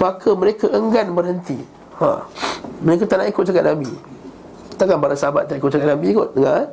Maka 0.00 0.32
mereka 0.34 0.72
enggan 0.72 1.12
berhenti. 1.14 1.60
Ha. 2.02 2.26
Mereka 2.82 3.06
tak 3.06 3.22
nak 3.22 3.28
ikut 3.30 3.44
cakap 3.44 3.64
Nabi. 3.76 3.92
Takkan 4.80 4.98
para 4.98 5.14
sahabat 5.14 5.46
tak 5.46 5.60
ikut 5.60 5.68
cakap 5.68 5.94
Nabi 5.94 6.06
ikut? 6.16 6.28
Dengar 6.34 6.54
eh? 6.64 6.68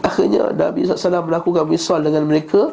Akhirnya 0.00 0.50
Nabi 0.50 0.88
SAW 0.88 1.28
melakukan 1.28 1.68
misal 1.68 2.00
dengan 2.00 2.24
mereka 2.24 2.72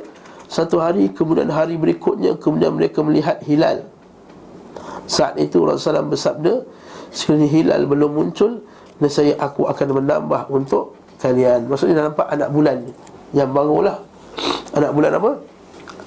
Satu 0.52 0.84
hari 0.84 1.08
kemudian 1.16 1.48
hari 1.48 1.80
berikutnya 1.80 2.36
Kemudian 2.36 2.76
mereka 2.76 3.00
melihat 3.00 3.40
hilal. 3.48 3.88
Saat 5.08 5.40
itu 5.40 5.64
Rasulullah 5.64 6.04
bersabda 6.04 6.68
Sekiranya 7.08 7.48
hilal 7.48 7.88
belum 7.88 8.12
muncul 8.12 8.60
Nescaya 9.00 9.40
aku 9.40 9.66
akan 9.66 10.04
menambah 10.04 10.52
untuk 10.52 11.00
kalian. 11.24 11.72
Maksudnya 11.72 12.04
dah 12.04 12.06
nampak 12.12 12.28
anak 12.28 12.52
bulan 12.52 12.78
Yang 13.32 13.50
barulah 13.56 13.98
Anak 14.76 14.92
bulan 14.92 15.12
apa? 15.16 15.32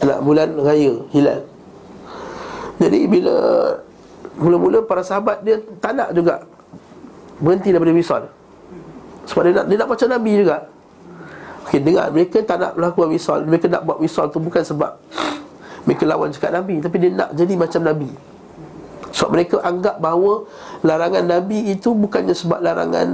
Anak 0.04 0.18
bulan 0.20 0.48
raya 0.60 0.92
hilal. 1.16 1.40
Jadi 2.76 3.00
bila 3.08 3.36
Mula-mula 4.36 4.84
para 4.84 5.00
sahabat 5.00 5.40
dia 5.40 5.56
tak 5.80 5.96
nak 5.96 6.12
juga 6.12 6.44
Berhenti 7.40 7.72
daripada 7.72 7.96
wisal 7.96 8.22
Sebab 9.24 9.40
dia 9.48 9.52
nak, 9.56 9.66
dia 9.72 9.76
nak 9.80 9.88
baca 9.88 10.04
Nabi 10.04 10.32
juga 10.36 10.73
Okay, 11.64 11.80
dengar 11.80 12.12
mereka 12.12 12.44
tak 12.44 12.60
nak 12.60 12.72
melakukan 12.76 13.08
wisal 13.08 13.38
Mereka 13.48 13.66
nak 13.72 13.82
buat 13.88 13.98
wisal 13.98 14.28
tu 14.28 14.38
bukan 14.38 14.60
sebab 14.60 15.00
Mereka 15.88 16.04
lawan 16.04 16.28
cakap 16.28 16.52
Nabi 16.52 16.80
Tapi 16.84 16.96
dia 17.00 17.10
nak 17.12 17.30
jadi 17.32 17.54
macam 17.56 17.80
Nabi. 17.80 18.10
Sebab 19.14 19.30
mereka 19.32 19.56
anggap 19.64 19.96
bahawa 19.96 20.44
Larangan 20.84 21.24
Nabi 21.24 21.72
itu 21.72 21.96
bukannya 21.96 22.36
sebab 22.36 22.60
larangan 22.60 23.08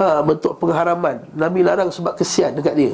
ha, 0.00 0.24
Bentuk 0.24 0.56
pengharaman. 0.56 1.20
Nabi 1.36 1.60
larang 1.60 1.92
sebab 1.92 2.16
kesian 2.16 2.56
dekat 2.56 2.74
dia. 2.74 2.92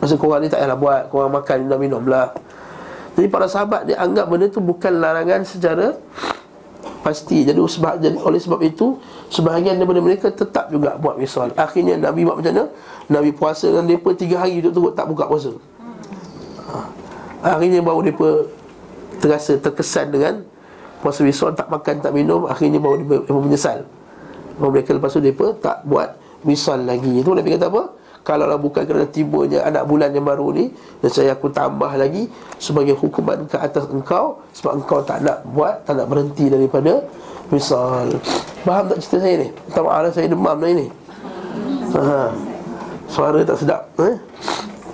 Masa 0.00 0.16
korang 0.16 0.40
ni 0.40 0.48
tak 0.48 0.62
payahlah 0.62 0.78
buat 0.78 1.02
Korang 1.12 1.32
makan, 1.34 1.56
minum, 1.66 1.80
minum 1.80 2.04
lah. 2.08 2.32
Jadi 3.18 3.26
para 3.26 3.44
sahabat 3.50 3.84
dia 3.84 3.98
anggap 3.98 4.30
benda 4.30 4.46
tu 4.48 4.62
bukan 4.62 5.02
larangan 5.02 5.42
secara 5.44 5.98
pasti. 7.00 7.44
Jadi, 7.44 7.58
sebab, 7.58 8.00
jadi 8.00 8.16
oleh 8.20 8.40
sebab 8.40 8.60
itu 8.64 9.00
sebahagian 9.32 9.76
daripada 9.76 10.00
mereka 10.00 10.26
tetap 10.32 10.68
juga 10.68 10.96
buat 11.00 11.16
wisal. 11.16 11.52
Akhirnya 11.56 11.96
Nabi 11.96 12.24
buat 12.24 12.40
macam 12.40 12.52
mana? 12.52 12.64
Nabi 13.10 13.30
puasa 13.34 13.66
dengan 13.68 13.90
mereka 13.90 14.14
tiga 14.14 14.36
hari 14.40 14.62
tu 14.62 14.70
turut 14.70 14.94
tak 14.94 15.08
buka 15.10 15.26
puasa. 15.26 15.52
Ha. 16.70 16.78
Akhirnya 17.56 17.80
baru 17.82 18.04
mereka 18.04 18.46
terasa 19.20 19.58
terkesan 19.58 20.12
dengan 20.12 20.44
puasa 21.00 21.24
wisal 21.24 21.52
tak 21.56 21.68
makan 21.72 22.00
tak 22.04 22.12
minum 22.12 22.44
akhirnya 22.46 22.78
baru 22.78 23.02
mereka 23.02 23.32
menyesal. 23.32 23.78
Baru 24.60 24.70
mereka 24.70 24.90
lepas 24.94 25.10
tu 25.10 25.20
mereka 25.24 25.56
tak 25.58 25.82
buat 25.88 26.14
wisal 26.44 26.84
lagi. 26.84 27.20
Itu 27.20 27.32
Nabi 27.32 27.56
kata 27.56 27.68
apa? 27.72 27.99
Kalaulah 28.20 28.60
bukan 28.60 28.84
kerana 28.84 29.08
tibanya 29.08 29.64
anak 29.64 29.88
bulan 29.88 30.12
yang 30.12 30.28
baru 30.28 30.52
ni 30.52 30.68
Dan 31.00 31.08
saya 31.08 31.32
aku 31.32 31.48
tambah 31.48 31.88
lagi 31.96 32.28
Sebagai 32.60 32.92
hukuman 33.00 33.48
ke 33.48 33.56
atas 33.56 33.88
engkau 33.88 34.44
Sebab 34.52 34.84
engkau 34.84 35.00
tak 35.00 35.24
nak 35.24 35.40
buat 35.48 35.88
Tak 35.88 35.96
nak 35.96 36.06
berhenti 36.08 36.52
daripada 36.52 37.00
Misal 37.48 38.12
Faham 38.60 38.92
tak 38.92 39.00
cerita 39.00 39.24
saya 39.24 39.34
ni? 39.40 39.48
Tak 39.72 39.82
maaf 39.82 40.00
lah 40.04 40.12
saya 40.12 40.28
demam 40.28 40.56
lah 40.60 40.68
ini 40.68 40.86
ha. 41.96 42.28
Suara 43.08 43.40
tak 43.40 43.56
sedap 43.56 43.82
eh? 44.04 44.16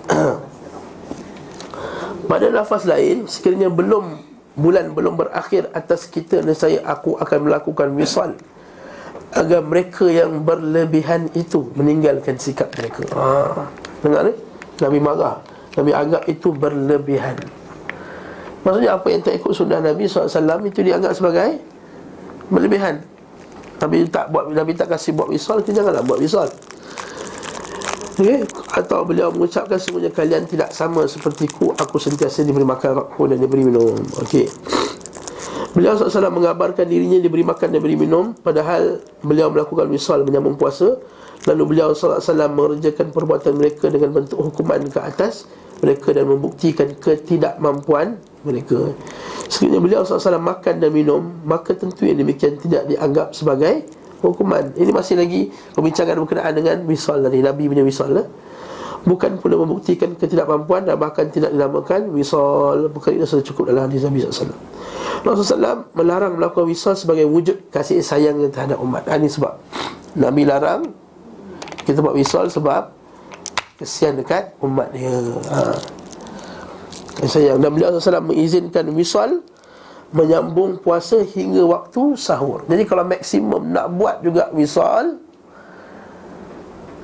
Pada 2.30 2.46
lafaz 2.54 2.86
lain 2.86 3.26
Sekiranya 3.26 3.66
belum 3.74 4.22
Bulan 4.54 4.94
belum 4.94 5.18
berakhir 5.18 5.66
atas 5.74 6.06
kita 6.06 6.46
Dan 6.46 6.54
saya 6.54 6.78
aku 6.86 7.18
akan 7.18 7.38
melakukan 7.50 7.90
misal 7.90 8.38
agar 9.36 9.60
mereka 9.60 10.08
yang 10.08 10.42
berlebihan 10.42 11.28
itu 11.36 11.68
meninggalkan 11.76 12.40
sikap 12.40 12.72
mereka. 12.72 13.04
Ha. 13.12 13.68
Dengar 14.00 14.20
ni? 14.24 14.32
Nabi 14.80 14.98
marah. 14.98 15.36
Nabi 15.76 15.92
anggap 15.92 16.24
itu 16.24 16.48
berlebihan. 16.56 17.36
Maksudnya 18.64 18.96
apa 18.96 19.06
yang 19.12 19.20
tak 19.22 19.36
ikut 19.38 19.52
sunnah 19.52 19.78
Nabi 19.78 20.08
SAW 20.08 20.64
itu 20.64 20.80
dianggap 20.80 21.12
sebagai 21.12 21.60
berlebihan. 22.48 23.04
Nabi 23.76 24.08
tak 24.08 24.32
buat 24.32 24.50
Nabi 24.50 24.72
tak 24.72 24.88
kasih 24.88 25.12
buat 25.12 25.28
wisal, 25.28 25.60
kita 25.60 25.84
janganlah 25.84 26.00
buat 26.00 26.16
wisal. 26.16 26.48
Okay? 28.16 28.48
Atau 28.72 29.04
beliau 29.04 29.28
mengucapkan 29.28 29.76
semuanya 29.76 30.08
kalian 30.08 30.48
tidak 30.48 30.72
sama 30.72 31.04
sepertiku 31.04 31.76
Aku 31.76 32.00
sentiasa 32.00 32.40
diberi 32.48 32.64
makan 32.64 32.96
rakku 32.96 33.28
dan 33.28 33.36
diberi 33.36 33.68
minum 33.68 33.92
Okey 34.24 34.48
Beliau 35.76 35.92
SAW 35.92 36.32
mengabarkan 36.32 36.88
dirinya 36.88 37.20
diberi 37.20 37.44
makan 37.44 37.68
dan 37.68 37.84
diberi 37.84 38.00
minum 38.00 38.32
Padahal 38.32 39.04
beliau 39.20 39.52
melakukan 39.52 39.84
wisal 39.92 40.24
menyambung 40.24 40.56
puasa. 40.56 40.96
Lalu 41.44 41.76
beliau 41.76 41.92
SAW 41.92 42.24
mengerjakan 42.48 43.12
perbuatan 43.12 43.52
mereka 43.60 43.92
dengan 43.92 44.16
bentuk 44.16 44.40
hukuman 44.40 44.80
ke 44.88 44.96
atas 44.96 45.44
Mereka 45.84 46.16
dan 46.16 46.32
membuktikan 46.32 46.88
ketidakmampuan 46.96 48.16
mereka. 48.40 48.96
Sekiranya 49.52 49.84
beliau 49.84 50.00
SAW 50.00 50.40
makan 50.40 50.80
dan 50.80 50.88
minum 50.88 51.44
Maka 51.44 51.76
tentu 51.76 52.08
yang 52.08 52.24
demikian 52.24 52.56
tidak 52.56 52.88
dianggap 52.88 53.36
sebagai 53.36 53.84
hukuman. 54.24 54.72
Ini 54.80 54.96
masih 54.96 55.20
lagi 55.20 55.52
pembincangan 55.76 56.16
berkenaan 56.24 56.56
dengan 56.56 56.76
wisal 56.88 57.20
tadi 57.20 57.44
Nabi 57.44 57.68
punya 57.68 57.84
wisal 57.84 58.16
lah 58.16 58.26
Bukan 59.06 59.38
pula 59.38 59.54
membuktikan 59.54 60.18
ketidakmampuan 60.18 60.82
dan 60.82 60.98
bahkan 60.98 61.30
tidak 61.30 61.54
dinamakan 61.54 62.10
wisal. 62.10 62.90
Bukan 62.90 63.14
ini 63.14 63.22
sudah 63.22 63.44
cukup 63.46 63.70
dalam 63.70 63.86
hadis 63.86 64.02
Nabi 64.02 64.26
SAW 64.26 64.50
Rasulullah 65.22 65.86
SAW 65.86 65.94
melarang 65.94 66.32
melakukan 66.34 66.66
wisal 66.66 66.94
sebagai 66.98 67.26
wujud 67.26 67.70
kasih 67.70 68.02
sayang 68.02 68.42
terhadap 68.50 68.82
umat. 68.82 69.06
Ini 69.06 69.30
sebab 69.30 69.52
Nabi 70.18 70.42
larang 70.42 70.90
kita 71.86 72.02
buat 72.02 72.18
wisal 72.18 72.50
sebab 72.50 72.90
kesian 73.78 74.18
dekat 74.18 74.58
umat 74.58 74.90
dia 74.90 75.14
ha. 75.54 75.78
sayang. 77.22 77.62
Dan 77.62 77.70
beliau 77.70 77.94
SAW 77.94 78.26
mengizinkan 78.26 78.90
wisal 78.90 79.42
Menyambung 80.14 80.78
puasa 80.78 81.18
hingga 81.18 81.66
waktu 81.66 82.14
sahur. 82.14 82.62
Jadi 82.70 82.86
kalau 82.86 83.02
maksimum 83.02 83.74
nak 83.74 83.90
buat 83.90 84.22
juga 84.22 84.54
wisal 84.54 85.18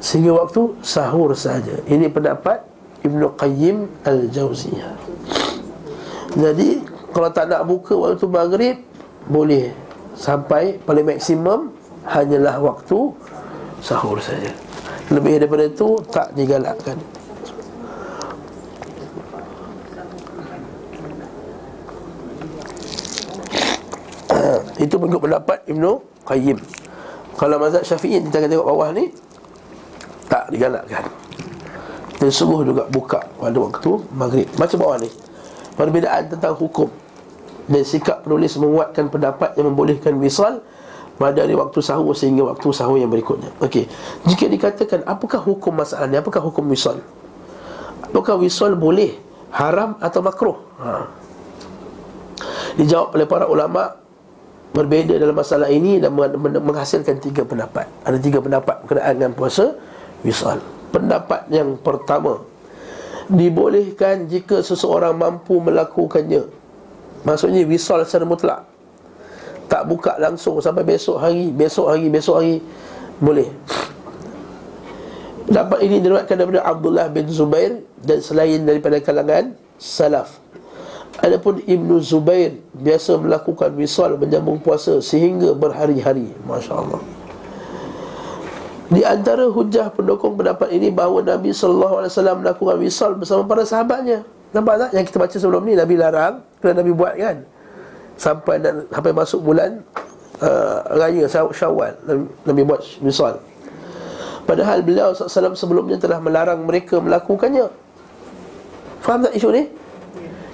Sehingga 0.02 0.34
waktu 0.34 0.74
sahur 0.82 1.30
saja. 1.38 1.78
Ini 1.86 2.10
pendapat 2.10 2.72
Ibnu 3.02 3.34
Qayyim 3.38 3.86
Al-Jauziyah 4.06 4.94
Jadi 6.38 6.82
Kalau 7.12 7.28
tak 7.34 7.50
nak 7.50 7.66
buka 7.66 7.94
waktu 7.98 8.26
maghrib 8.30 8.76
Boleh. 9.26 9.74
Sampai 10.14 10.78
paling 10.82 11.06
maksimum 11.06 11.70
Hanyalah 12.06 12.58
waktu 12.62 13.14
Sahur 13.82 14.18
saja 14.22 14.50
Lebih 15.10 15.42
daripada 15.42 15.66
itu 15.66 15.98
Tak 16.10 16.34
digalakkan. 16.34 16.98
Itu 24.82 24.98
mengikut 24.98 25.30
pendapat 25.30 25.62
Ibnu 25.70 26.02
Qayyim. 26.26 26.58
Kalau 27.34 27.58
mazhab 27.58 27.82
syafi'i 27.82 28.22
Kita 28.22 28.46
tengok 28.46 28.66
bawah 28.66 28.90
ni 28.94 29.10
tak 30.32 30.48
digalakkan 30.48 31.04
Dan 32.16 32.32
sungguh 32.32 32.64
juga 32.64 32.88
buka 32.88 33.20
pada 33.36 33.58
waktu 33.60 33.90
maghrib 34.16 34.48
Macam 34.56 34.76
bawah 34.80 34.96
ni 34.96 35.12
Perbezaan 35.76 36.32
tentang 36.32 36.56
hukum 36.56 36.88
Dan 37.68 37.84
sikap 37.84 38.24
penulis 38.24 38.56
menguatkan 38.56 39.12
pendapat 39.12 39.52
yang 39.60 39.68
membolehkan 39.68 40.16
wisal 40.16 40.64
dari 41.30 41.54
waktu 41.54 41.78
sahur 41.78 42.18
sehingga 42.18 42.50
waktu 42.50 42.66
sahur 42.74 42.98
yang 42.98 43.06
berikutnya. 43.06 43.54
Okey. 43.62 43.86
Jika 44.26 44.50
dikatakan 44.50 45.06
apakah 45.06 45.38
hukum 45.38 45.70
masalah 45.78 46.10
ni? 46.10 46.18
Apakah 46.18 46.42
hukum 46.42 46.66
wisal? 46.66 46.98
Apakah 48.02 48.34
wisal 48.42 48.74
boleh 48.74 49.14
haram 49.54 49.94
atau 50.02 50.18
makruh? 50.18 50.58
Ha. 50.82 51.06
Dijawab 52.74 53.14
oleh 53.14 53.26
para 53.30 53.46
ulama 53.46 53.94
berbeza 54.74 55.14
dalam 55.20 55.36
masalah 55.36 55.70
ini 55.70 56.02
dan 56.02 56.10
menghasilkan 56.58 57.22
tiga 57.22 57.46
pendapat. 57.46 57.86
Ada 58.02 58.18
tiga 58.18 58.42
pendapat 58.42 58.82
berkenaan 58.82 59.14
dengan 59.14 59.32
puasa 59.38 59.78
wisal. 60.22 60.58
Pendapat 60.90 61.48
yang 61.48 61.78
pertama 61.78 62.42
dibolehkan 63.30 64.26
jika 64.26 64.60
seseorang 64.60 65.14
mampu 65.14 65.58
melakukannya. 65.62 66.48
Maksudnya 67.22 67.62
wisal 67.64 68.02
secara 68.02 68.26
mutlak. 68.26 68.66
Tak 69.70 69.88
buka 69.88 70.18
langsung 70.20 70.58
sampai 70.60 70.84
besok 70.84 71.16
hari, 71.22 71.48
besok 71.48 71.86
hari, 71.88 72.06
besok 72.12 72.42
hari 72.42 72.56
boleh. 73.22 73.48
Pendapat 75.48 75.78
ini 75.84 75.96
diriwayatkan 76.02 76.36
daripada 76.38 76.62
Abdullah 76.66 77.06
bin 77.08 77.26
Zubair 77.30 77.80
dan 78.02 78.18
selain 78.20 78.62
daripada 78.62 78.98
kalangan 79.00 79.54
salaf. 79.78 80.42
Adapun 81.20 81.60
Ibnu 81.62 82.00
Zubair 82.00 82.56
biasa 82.72 83.20
melakukan 83.20 83.70
wisal 83.76 84.16
menyambung 84.16 84.58
puasa 84.64 84.98
sehingga 85.04 85.52
berhari-hari. 85.52 86.32
Masya-Allah. 86.48 87.21
Di 88.92 89.00
antara 89.08 89.48
hujah 89.48 89.88
pendukung 89.88 90.36
pendapat 90.36 90.68
ini 90.68 90.92
bahawa 90.92 91.24
Nabi 91.24 91.48
sallallahu 91.48 92.04
alaihi 92.04 92.12
wasallam 92.12 92.36
melakukan 92.44 92.76
wisal 92.76 93.10
bersama 93.16 93.48
para 93.48 93.64
sahabatnya. 93.64 94.20
Nampak 94.52 94.74
tak 94.76 94.90
yang 94.92 95.04
kita 95.08 95.16
baca 95.16 95.36
sebelum 95.40 95.64
ni 95.64 95.72
Nabi 95.72 95.96
larang, 95.96 96.44
kerana 96.60 96.84
Nabi 96.84 96.92
buat 96.92 97.16
kan? 97.16 97.36
Sampai 98.20 98.60
dan 98.60 98.84
sampai 98.92 99.16
masuk 99.16 99.40
bulan 99.40 99.80
uh, 100.44 100.84
raya 100.92 101.24
Syawal 101.24 101.96
Nabi, 102.44 102.60
buat 102.68 102.84
wisal. 103.00 103.40
Padahal 104.44 104.84
beliau 104.84 105.16
sallallahu 105.16 105.56
sebelumnya 105.56 105.96
telah 105.96 106.20
melarang 106.20 106.60
mereka 106.68 107.00
melakukannya. 107.00 107.72
Faham 109.00 109.24
tak 109.24 109.32
isu 109.32 109.48
ni? 109.56 109.66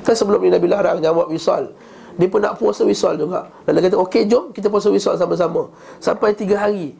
Kan 0.07 0.15
sebelum 0.15 0.41
ni 0.41 0.55
Nabi 0.55 0.71
larang 0.71 1.03
jangan 1.05 1.21
buat 1.21 1.29
wisal 1.29 1.69
Dia 2.17 2.33
pun 2.33 2.41
nak 2.41 2.57
puasa 2.57 2.81
wisal 2.89 3.21
juga 3.21 3.45
Dan 3.69 3.77
dia 3.77 3.85
kata 3.85 4.01
okey 4.09 4.25
jom 4.25 4.49
kita 4.57 4.73
puasa 4.73 4.89
wisal 4.89 5.21
sama-sama 5.21 5.69
Sampai 6.01 6.33
tiga 6.33 6.57
hari 6.57 6.97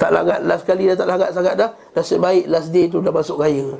Tak 0.00 0.10
langat 0.16 0.40
last 0.48 0.64
kali 0.64 0.88
dah 0.88 0.96
tak 0.96 1.08
langat 1.12 1.28
sangat 1.36 1.54
dah 1.60 1.70
Nasib 1.92 2.24
baik 2.24 2.48
last 2.48 2.72
day 2.72 2.88
tu 2.88 3.04
dah 3.04 3.12
masuk 3.12 3.36
raya. 3.36 3.76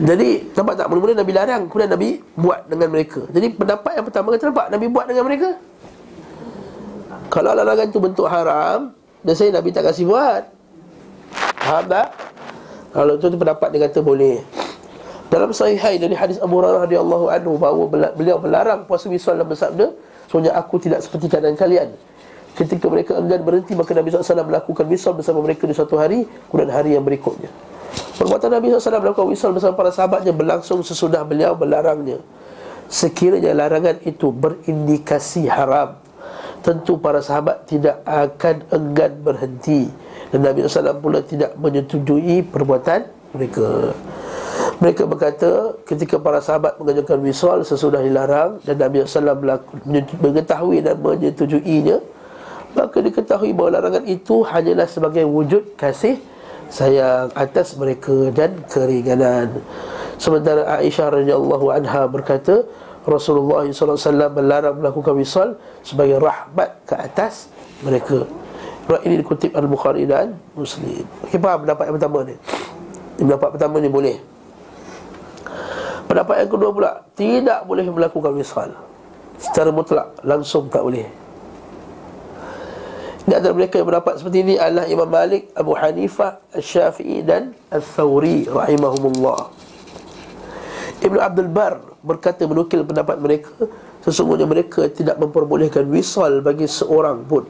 Jadi 0.00 0.48
nampak 0.56 0.80
tak? 0.80 0.88
Mula-mula 0.88 1.12
Nabi 1.20 1.32
larang 1.36 1.62
Kemudian 1.68 1.92
Nabi 1.92 2.08
buat 2.32 2.64
dengan 2.64 2.88
mereka. 2.88 3.20
Jadi 3.28 3.52
pendapat 3.52 3.92
yang 4.00 4.06
pertama 4.08 4.32
kata 4.32 4.44
nampak 4.48 4.66
Nabi 4.72 4.86
buat 4.88 5.04
dengan 5.04 5.24
mereka. 5.28 5.48
Kalau 7.28 7.52
larangan 7.52 7.86
tu 7.92 8.00
bentuk 8.00 8.24
haram 8.24 8.96
Dan 9.20 9.34
saya 9.36 9.52
Nabi 9.52 9.68
tak 9.68 9.84
kasih 9.92 10.08
buat. 10.08 10.48
Faham 11.60 11.84
tak? 11.92 12.08
Kalau 12.90 13.14
tu, 13.20 13.28
tu 13.28 13.36
pendapat 13.36 13.68
dia 13.70 13.80
kata 13.86 14.00
boleh. 14.00 14.40
Dalam 15.30 15.54
sahihai 15.54 16.00
dari 16.00 16.16
hadis 16.16 16.42
Abu 16.42 16.58
Hurairah 16.58 16.90
radhiyallahu 16.90 17.30
anhu 17.30 17.54
bahawa 17.54 17.86
beliau 18.18 18.42
melarang 18.42 18.82
puasa 18.82 19.06
wisal 19.06 19.38
dan 19.38 19.46
bersabda, 19.46 19.94
"Sesungguhnya 20.26 20.58
aku 20.58 20.82
tidak 20.82 21.06
seperti 21.06 21.30
keadaan 21.30 21.54
kalian." 21.54 21.94
Ketika 22.58 22.86
mereka 22.90 23.16
enggan 23.16 23.40
berhenti 23.40 23.72
maka 23.72 23.94
Nabi 23.94 24.10
SAW 24.10 24.44
melakukan 24.44 24.84
wisal 24.90 25.12
bersama 25.16 25.40
mereka 25.40 25.64
di 25.64 25.74
suatu 25.74 25.96
hari 25.96 26.26
kemudian 26.50 26.70
hari 26.70 26.98
yang 26.98 27.04
berikutnya. 27.06 27.48
Perbuatan 28.20 28.52
Nabi 28.52 28.74
SAW 28.74 29.00
melakukan 29.00 29.28
wisal 29.32 29.50
bersama 29.56 29.74
para 29.74 29.90
sahabatnya 29.94 30.34
berlangsung 30.36 30.84
sesudah 30.84 31.24
beliau 31.24 31.56
melarangnya. 31.56 32.20
Sekiranya 32.90 33.54
larangan 33.54 34.02
itu 34.02 34.34
berindikasi 34.34 35.46
haram, 35.46 35.94
tentu 36.60 36.98
para 36.98 37.22
sahabat 37.22 37.70
tidak 37.70 38.02
akan 38.02 38.66
enggan 38.74 39.14
berhenti 39.22 39.86
dan 40.30 40.46
Nabi 40.46 40.66
SAW 40.66 40.98
pula 41.02 41.22
tidak 41.22 41.54
menyetujui 41.58 42.46
perbuatan 42.46 43.06
mereka. 43.34 43.94
Mereka 44.80 45.04
berkata 45.04 45.76
ketika 45.84 46.16
para 46.16 46.40
sahabat 46.40 46.80
mengajukan 46.80 47.20
wisal 47.20 47.60
sesudah 47.66 48.00
dilarang 48.00 48.64
dan 48.64 48.80
Nabi 48.80 49.04
SAW 49.04 49.36
mengetahui 50.24 50.80
dan 50.80 50.96
menyetujuinya 50.96 52.00
maka 52.74 52.98
diketahui 53.02 53.50
bahawa 53.50 53.80
larangan 53.80 54.04
itu 54.06 54.46
hanyalah 54.46 54.86
sebagai 54.86 55.26
wujud 55.26 55.74
kasih 55.74 56.22
sayang 56.70 57.34
atas 57.34 57.74
mereka 57.74 58.30
dan 58.30 58.62
keringanan. 58.70 59.58
Sementara 60.20 60.78
Aisyah 60.78 61.18
radhiyallahu 61.18 61.66
anha 61.74 62.06
berkata 62.06 62.62
Rasulullah 63.02 63.66
SAW 63.66 64.30
melarang 64.30 64.78
melakukan 64.78 65.16
wisal 65.18 65.58
sebagai 65.82 66.22
rahmat 66.22 66.86
ke 66.86 66.94
atas 66.94 67.50
mereka. 67.82 68.22
Ini 68.90 69.22
dikutip 69.22 69.54
Al-Bukhari 69.54 70.02
dan 70.02 70.34
Muslim. 70.58 71.06
Okay, 71.22 71.38
faham 71.38 71.62
pendapat 71.62 71.84
yang 71.90 71.96
pertama 71.98 72.18
ni? 72.26 72.34
Pendapat 73.22 73.48
pertama 73.54 73.76
ni 73.78 73.88
boleh. 73.90 74.16
Pendapat 76.10 76.42
yang 76.42 76.50
kedua 76.50 76.70
pula 76.74 76.90
Tidak 77.14 77.70
boleh 77.70 77.86
melakukan 77.86 78.34
wisal 78.34 78.74
Secara 79.38 79.70
mutlak 79.70 80.10
Langsung 80.26 80.66
tak 80.66 80.82
boleh 80.82 81.06
Di 83.28 83.32
antara 83.36 83.52
mereka 83.52 83.76
yang 83.76 83.88
berdapat 83.88 84.20
seperti 84.20 84.38
ini 84.42 84.54
adalah 84.56 84.88
Imam 84.88 85.08
Malik, 85.08 85.52
Abu 85.52 85.76
Hanifah, 85.76 86.40
Al-Syafi'i 86.56 87.20
dan 87.20 87.52
Al-Thawri 87.68 88.48
Rahimahumullah. 88.48 89.52
Ibn 91.00 91.16
Abdul 91.20 91.50
Bar 91.52 92.00
berkata 92.00 92.48
menukil 92.48 92.84
pendapat 92.84 93.20
mereka 93.20 93.52
Sesungguhnya 94.00 94.48
mereka 94.48 94.88
tidak 94.88 95.20
memperbolehkan 95.20 95.84
wisal 95.92 96.40
bagi 96.40 96.64
seorang 96.64 97.20
pun. 97.28 97.44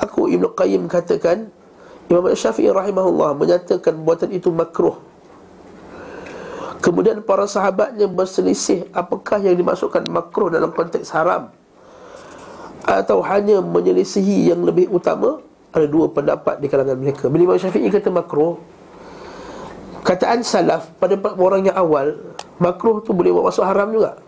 Aku 0.00 0.32
Ibn 0.32 0.56
Qayyim 0.56 0.88
katakan 0.88 1.52
Imam 2.08 2.24
Al-Syafi'i 2.24 2.72
Rahimahullah 2.72 3.36
menyatakan 3.36 4.00
buatan 4.00 4.32
itu 4.32 4.48
makruh. 4.48 4.96
Kemudian 6.80 7.20
para 7.20 7.44
sahabatnya 7.44 8.08
berselisih 8.08 8.88
apakah 8.96 9.36
yang 9.44 9.60
dimasukkan 9.60 10.08
makruh 10.08 10.48
dalam 10.48 10.72
konteks 10.72 11.12
haram 11.12 11.52
atau 12.90 13.22
hanya 13.22 13.62
menyelisihi 13.62 14.50
yang 14.50 14.66
lebih 14.66 14.90
utama 14.90 15.38
ada 15.70 15.86
dua 15.86 16.10
pendapat 16.10 16.58
di 16.58 16.66
kalangan 16.66 16.98
mereka. 16.98 17.30
Bila 17.30 17.54
Imam 17.54 17.58
Syafi'i 17.62 17.86
kata 17.86 18.10
makruh 18.10 18.58
kataan 20.02 20.42
salaf 20.42 20.90
pada 20.98 21.14
orang 21.38 21.70
yang 21.70 21.76
awal 21.78 22.18
makruh 22.58 22.98
tu 22.98 23.14
boleh 23.14 23.30
buat 23.30 23.54
masuk 23.54 23.62
haram 23.62 23.86
juga. 23.94 24.18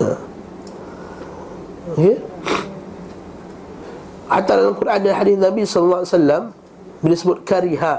Ha. 0.00 0.08
Okay. 1.92 2.16
Atau 4.32 4.54
dalam 4.56 4.74
Quran 4.80 4.98
dan 5.04 5.12
hadis 5.12 5.36
Nabi 5.36 5.62
sallallahu 5.68 6.00
alaihi 6.08 6.14
wasallam 6.16 6.42
bila 7.04 7.14
sebut 7.20 7.38
kariha 7.44 7.94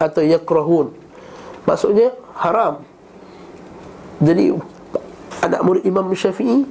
atau 0.00 0.22
yakrahun 0.24 0.96
Maksudnya 1.64 2.16
haram 2.40 2.80
Jadi 4.20 4.52
Anak 5.44 5.60
murid 5.60 5.84
Imam 5.84 6.08
Syafi'i 6.16 6.64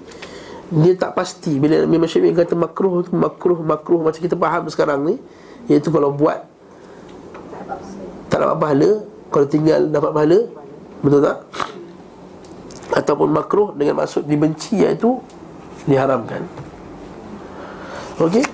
Dia 0.70 0.94
tak 0.96 1.18
pasti 1.18 1.60
Bila 1.60 1.84
Imam 1.84 2.08
Syafi'i 2.08 2.32
kata 2.32 2.56
makruh 2.56 3.04
tu 3.04 3.12
Makruh, 3.16 3.60
makruh 3.60 4.00
Macam 4.00 4.22
kita 4.22 4.38
faham 4.38 4.64
sekarang 4.72 5.00
ni 5.04 5.16
Iaitu 5.68 5.92
kalau 5.92 6.14
buat 6.14 6.44
Tak 8.32 8.38
dapat 8.40 8.58
pahala 8.60 8.90
Kalau 9.34 9.46
tinggal 9.48 9.92
dapat 9.92 10.12
pahala 10.16 10.40
Betul 11.04 11.20
tak? 11.20 11.38
Ataupun 12.94 13.30
makruh 13.34 13.70
dengan 13.76 14.00
maksud 14.06 14.24
dibenci 14.24 14.80
Iaitu 14.80 15.20
diharamkan 15.90 16.46
Okey 18.22 18.46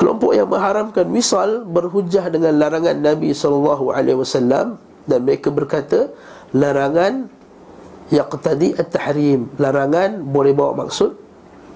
Kelompok 0.00 0.32
yang 0.32 0.48
mengharamkan 0.48 1.04
wisal 1.12 1.68
berhujah 1.68 2.32
dengan 2.32 2.56
larangan 2.56 2.96
Nabi 2.96 3.36
SAW 3.36 4.00
dan 5.04 5.18
mereka 5.26 5.52
berkata 5.52 6.08
larangan 6.56 7.28
yaqtadi 8.10 8.76
at-tahrim. 8.76 9.48
Larangan 9.56 10.20
boleh 10.26 10.52
bawa 10.52 10.86
maksud 10.86 11.14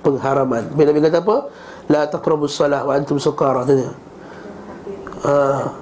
pengharaman. 0.05 0.69
Bila 0.75 0.93
Nabi 0.93 1.01
kata 1.01 1.23
apa? 1.23 1.37
La 1.89 2.03
taqrabus 2.11 2.59
salah 2.59 2.85
wa 2.85 2.97
antum 2.97 3.21
sukara 3.21 3.61
tanya 3.65 3.93
ha, 5.25 5.73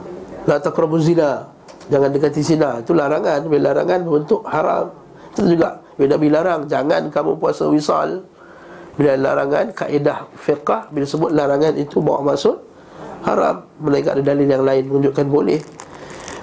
la 0.46 0.56
taqrabuz 0.62 1.06
zina. 1.06 1.50
Jangan 1.90 2.08
dekati 2.14 2.40
zina. 2.40 2.78
Itu 2.80 2.94
larangan. 2.94 3.46
Bila 3.50 3.74
larangan 3.74 4.06
berbentuk 4.06 4.46
haram. 4.46 4.94
Itu 5.34 5.50
juga. 5.50 5.82
Bila 5.98 6.16
Nabi 6.16 6.28
larang 6.30 6.60
jangan 6.70 7.10
kamu 7.10 7.36
puasa 7.36 7.66
wisal. 7.68 8.22
Bila 8.94 9.16
larangan 9.16 9.72
kaedah 9.72 10.28
fiqah 10.36 10.92
bila 10.92 11.08
sebut 11.08 11.32
larangan 11.32 11.74
itu 11.80 11.98
bawa 11.98 12.32
maksud 12.32 12.56
haram. 13.24 13.66
Mereka 13.80 14.14
ada 14.18 14.22
dalil 14.22 14.46
yang 14.46 14.62
lain 14.62 14.84
menunjukkan 14.88 15.26
boleh 15.26 15.58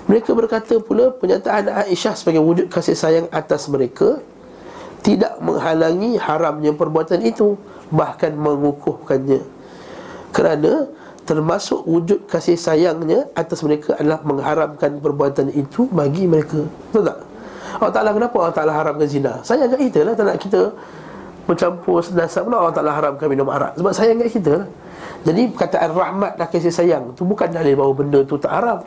mereka 0.10 0.34
berkata 0.34 0.82
pula 0.82 1.13
pernyataan 1.13 1.86
Aisyah 1.86 2.17
sebagai 2.17 2.41
wujud 2.41 2.65
kasih 2.74 2.98
sayang 2.98 3.30
atas 3.30 3.69
mereka 3.69 4.17
tidak 5.06 5.38
menghalangi 5.38 6.17
haramnya 6.17 6.74
perbuatan 6.74 7.22
itu 7.22 7.54
bahkan 7.93 8.34
mengukuhkannya. 8.34 9.45
Kerana 10.34 10.89
termasuk 11.30 11.86
wujud 11.86 12.26
kasih 12.26 12.58
sayangnya 12.58 13.30
atas 13.38 13.62
mereka 13.62 14.02
adalah 14.02 14.26
mengharamkan 14.26 14.98
perbuatan 14.98 15.54
itu 15.54 15.86
bagi 15.93 16.26
mereka. 16.26 16.65
Betul 16.89 17.06
tak? 17.06 17.19
Allah 17.78 17.93
Ta'ala 17.93 18.10
kenapa 18.10 18.36
Allah 18.41 18.56
Ta'ala 18.58 18.74
haramkan 18.74 19.06
zina? 19.06 19.45
Saya 19.45 19.69
agak 19.69 19.78
kita 19.78 20.10
lah 20.10 20.13
tak 20.17 20.26
nak 20.26 20.38
kita 20.41 20.74
bercampur 21.45 22.02
nasab 22.17 22.50
pula 22.50 22.65
Allah 22.65 22.74
Ta'ala 22.74 22.91
haramkan 22.98 23.30
minum 23.30 23.45
arak 23.45 23.78
Sebab 23.78 23.93
sayang 23.93 24.22
kat 24.22 24.30
kita 24.38 24.56
Jadi 25.26 25.41
perkataan 25.54 25.89
rahmat 25.93 26.32
dan 26.38 26.48
kasih 26.50 26.74
sayang 26.74 27.04
tu 27.13 27.26
bukan 27.26 27.50
dalil 27.50 27.74
bahawa 27.78 27.93
benda 27.93 28.19
tu 28.26 28.38
tak 28.38 28.54
haram 28.54 28.82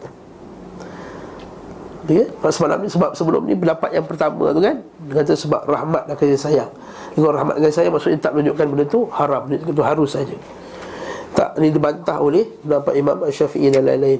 Ya, 2.10 2.26
semalam 2.50 2.82
ni 2.82 2.90
sebab 2.90 3.14
sebelum 3.14 3.46
ni 3.46 3.54
pendapat 3.54 3.94
yang 3.94 4.02
pertama 4.02 4.50
tu 4.50 4.58
kan 4.58 4.82
dia 5.06 5.22
kata 5.22 5.38
sebab 5.38 5.62
rahmat 5.70 6.10
dan 6.10 6.18
kasih 6.18 6.34
sayang. 6.34 6.70
Kalau 7.14 7.30
rahmat 7.30 7.54
dan 7.54 7.62
kasih 7.70 7.76
sayang 7.78 7.94
maksudnya 7.94 8.18
tak 8.18 8.34
menunjukkan 8.34 8.66
benda 8.66 8.84
tu 8.90 9.06
haram, 9.14 9.46
benda 9.46 9.70
tu 9.70 9.84
harus 9.86 10.10
saja. 10.10 10.34
Tak 11.38 11.62
ni 11.62 11.70
dibantah 11.70 12.18
oleh 12.18 12.42
pendapat 12.58 12.92
Imam 12.98 13.22
Syafi'i 13.30 13.70
dan 13.70 13.86
lain-lain. 13.86 14.18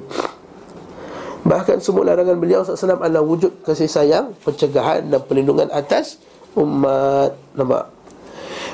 Bahkan 1.43 1.83
semua 1.83 2.07
larangan 2.07 2.39
beliau 2.39 2.63
SAW 2.63 3.03
adalah 3.03 3.19
wujud 3.19 3.67
kasih 3.67 3.91
sayang, 3.91 4.31
pencegahan 4.47 5.03
dan 5.11 5.19
perlindungan 5.19 5.67
atas 5.67 6.23
umat. 6.55 7.35
Nampak? 7.51 7.91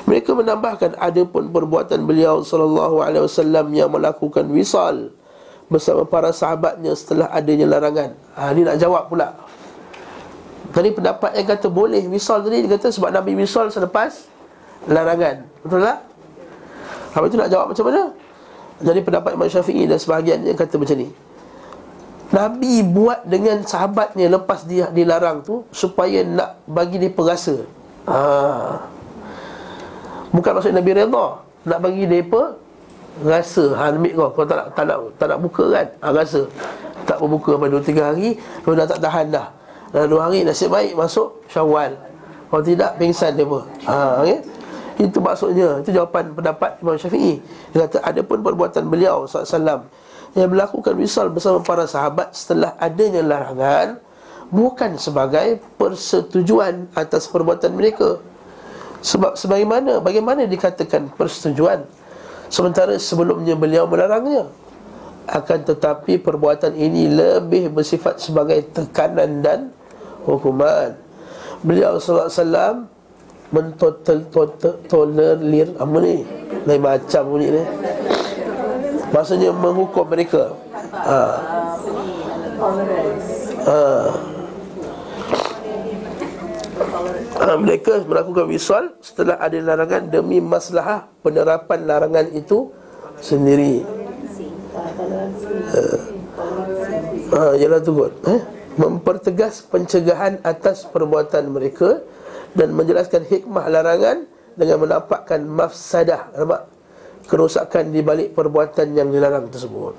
Mereka 0.06 0.38
menambahkan 0.38 0.96
ada 0.96 1.22
pun 1.26 1.50
perbuatan 1.50 2.06
beliau 2.06 2.46
wasallam 2.46 3.66
yang 3.74 3.90
melakukan 3.90 4.46
wisal 4.54 5.10
bersama 5.70 6.02
para 6.02 6.34
sahabatnya 6.34 6.92
setelah 6.98 7.30
adanya 7.30 7.64
larangan. 7.70 8.10
Ha 8.34 8.50
ni 8.50 8.66
nak 8.66 8.76
jawab 8.76 9.06
pula. 9.06 9.32
Tadi 10.70 10.90
pendapat 10.90 11.34
yang 11.38 11.46
kata 11.46 11.66
boleh 11.70 12.02
wisal 12.10 12.42
tadi 12.42 12.66
dia 12.66 12.74
kata 12.74 12.90
sebab 12.90 13.14
Nabi 13.14 13.38
wisal 13.38 13.70
selepas 13.70 14.26
larangan. 14.90 15.46
Betul 15.62 15.86
tak? 15.86 15.98
Apa 17.14 17.24
itu 17.26 17.36
nak 17.38 17.50
jawab 17.50 17.66
macam 17.70 17.84
mana? 17.86 18.02
Jadi 18.80 19.00
pendapat 19.02 19.30
Imam 19.34 19.48
Syafi'i 19.50 19.84
dan 19.86 19.98
sebahagian 19.98 20.42
yang 20.42 20.58
kata 20.58 20.74
macam 20.78 20.96
ni. 20.98 21.08
Nabi 22.30 22.86
buat 22.86 23.26
dengan 23.26 23.66
sahabatnya 23.66 24.30
lepas 24.30 24.62
dia 24.62 24.86
dilarang 24.94 25.42
tu 25.42 25.66
supaya 25.74 26.22
nak 26.22 26.62
bagi 26.66 27.02
dia 27.02 27.10
perasa. 27.10 27.66
Ha. 28.06 28.18
Bukan 30.30 30.50
maksud 30.54 30.70
Nabi 30.70 30.90
redha, 30.94 31.26
nak 31.42 31.78
bagi 31.82 32.06
dia 32.06 32.22
apa? 32.22 32.42
Rasa 33.20 33.74
ha 33.76 33.92
ambil 33.92 34.12
kau 34.16 34.30
kau 34.32 34.44
tak 34.46 34.56
nak 34.56 34.68
tak 34.72 34.84
nak, 34.86 34.98
tak 35.18 35.26
nak 35.28 35.38
buka 35.42 35.64
kan? 35.68 35.86
Ha 36.00 36.06
rasa. 36.14 36.40
Tak 37.04 37.16
berbuka 37.18 37.58
pada 37.58 37.74
2 37.74 37.90
3 37.90 38.08
hari, 38.14 38.28
kau 38.62 38.72
dah 38.76 38.86
tak 38.86 39.00
tahan 39.02 39.26
dah. 39.34 39.46
Dalam 39.90 40.08
2 40.14 40.24
hari 40.24 40.38
nasib 40.46 40.70
baik 40.70 40.94
masuk 40.94 41.42
Syawal. 41.50 41.98
Kalau 42.50 42.62
tidak 42.62 42.94
pingsan 42.98 43.34
dia 43.34 43.46
apa? 43.46 43.60
Ha 43.90 43.96
okey. 44.22 44.38
Itu 45.00 45.16
maksudnya 45.24 45.80
Itu 45.80 45.96
jawapan 45.96 46.28
pendapat 46.36 46.76
Imam 46.84 46.92
Syafi'i 46.92 47.40
Dia 47.72 47.88
kata 47.88 48.04
ada 48.04 48.20
pun 48.20 48.44
perbuatan 48.44 48.84
beliau 48.84 49.24
SAW 49.24 49.88
yang 50.36 50.50
melakukan 50.52 50.94
wisal 50.94 51.26
bersama 51.32 51.58
para 51.58 51.90
sahabat 51.90 52.30
setelah 52.36 52.78
adanya 52.78 53.18
larangan 53.24 53.98
bukan 54.50 54.98
sebagai 54.98 55.62
persetujuan 55.78 56.90
atas 56.94 57.30
perbuatan 57.30 57.74
mereka. 57.74 58.18
Sebab 59.00 59.38
sebagaimana 59.38 59.98
bagaimana 59.98 60.44
dikatakan 60.44 61.08
persetujuan 61.16 61.82
sementara 62.50 62.98
sebelumnya 62.98 63.54
beliau 63.54 63.86
melarangnya. 63.86 64.50
Akan 65.30 65.62
tetapi 65.62 66.18
perbuatan 66.18 66.74
ini 66.74 67.06
lebih 67.06 67.70
bersifat 67.70 68.18
sebagai 68.18 68.66
tekanan 68.74 69.38
dan 69.40 69.70
hukuman. 70.26 70.98
Beliau 71.62 72.02
wasallam 72.02 72.90
mentolerir 73.54 75.70
apa 75.78 75.96
ni? 76.02 76.26
Lain 76.66 76.82
macam 76.82 77.22
bunyi 77.30 77.54
ni. 77.54 77.62
Maksudnya 79.10 79.50
menghukum 79.54 80.06
mereka 80.06 80.54
ha. 80.94 81.22
Ha. 83.64 83.80
Ha, 87.30 87.39
mereka 87.56 88.02
melakukan 88.04 88.46
wisal 88.46 88.84
setelah 89.00 89.40
ada 89.40 89.58
larangan 89.58 90.06
demi 90.06 90.38
masalah 90.38 91.08
penerapan 91.24 91.88
larangan 91.88 92.26
itu 92.36 92.70
sendiri. 93.18 93.82
Ha. 97.30 97.56
Ialah 97.56 97.80
tu 97.80 97.94
kot. 97.96 98.12
Eh? 98.26 98.40
Mempertegas 98.78 99.66
pencegahan 99.66 100.38
atas 100.46 100.86
perbuatan 100.86 101.50
mereka 101.50 102.02
dan 102.54 102.74
menjelaskan 102.74 103.26
hikmah 103.26 103.66
larangan 103.70 104.26
dengan 104.54 104.82
menampakkan 104.82 105.42
mafsadah. 105.46 106.30
Nampak? 106.34 106.80
kerosakan 107.30 107.94
di 107.94 108.02
balik 108.02 108.34
perbuatan 108.34 108.90
yang 108.90 109.06
dilarang 109.14 109.46
tersebut. 109.46 109.94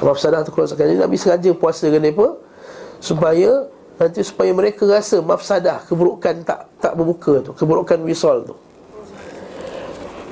Mafsadah 0.00 0.46
tu 0.46 0.54
kerosakan 0.54 0.94
ini 0.94 1.02
Nabi 1.02 1.18
sengaja 1.18 1.50
puasa 1.58 1.90
dengan 1.90 2.06
mereka 2.06 2.38
supaya 3.02 3.66
nanti 4.00 4.24
supaya 4.24 4.48
mereka 4.56 4.88
rasa 4.88 5.20
mafsadah 5.20 5.84
keburukan 5.84 6.40
tak 6.40 6.72
tak 6.80 6.96
berbuka 6.96 7.44
tu, 7.44 7.52
keburukan 7.52 8.00
wisal 8.08 8.48
tu. 8.48 8.56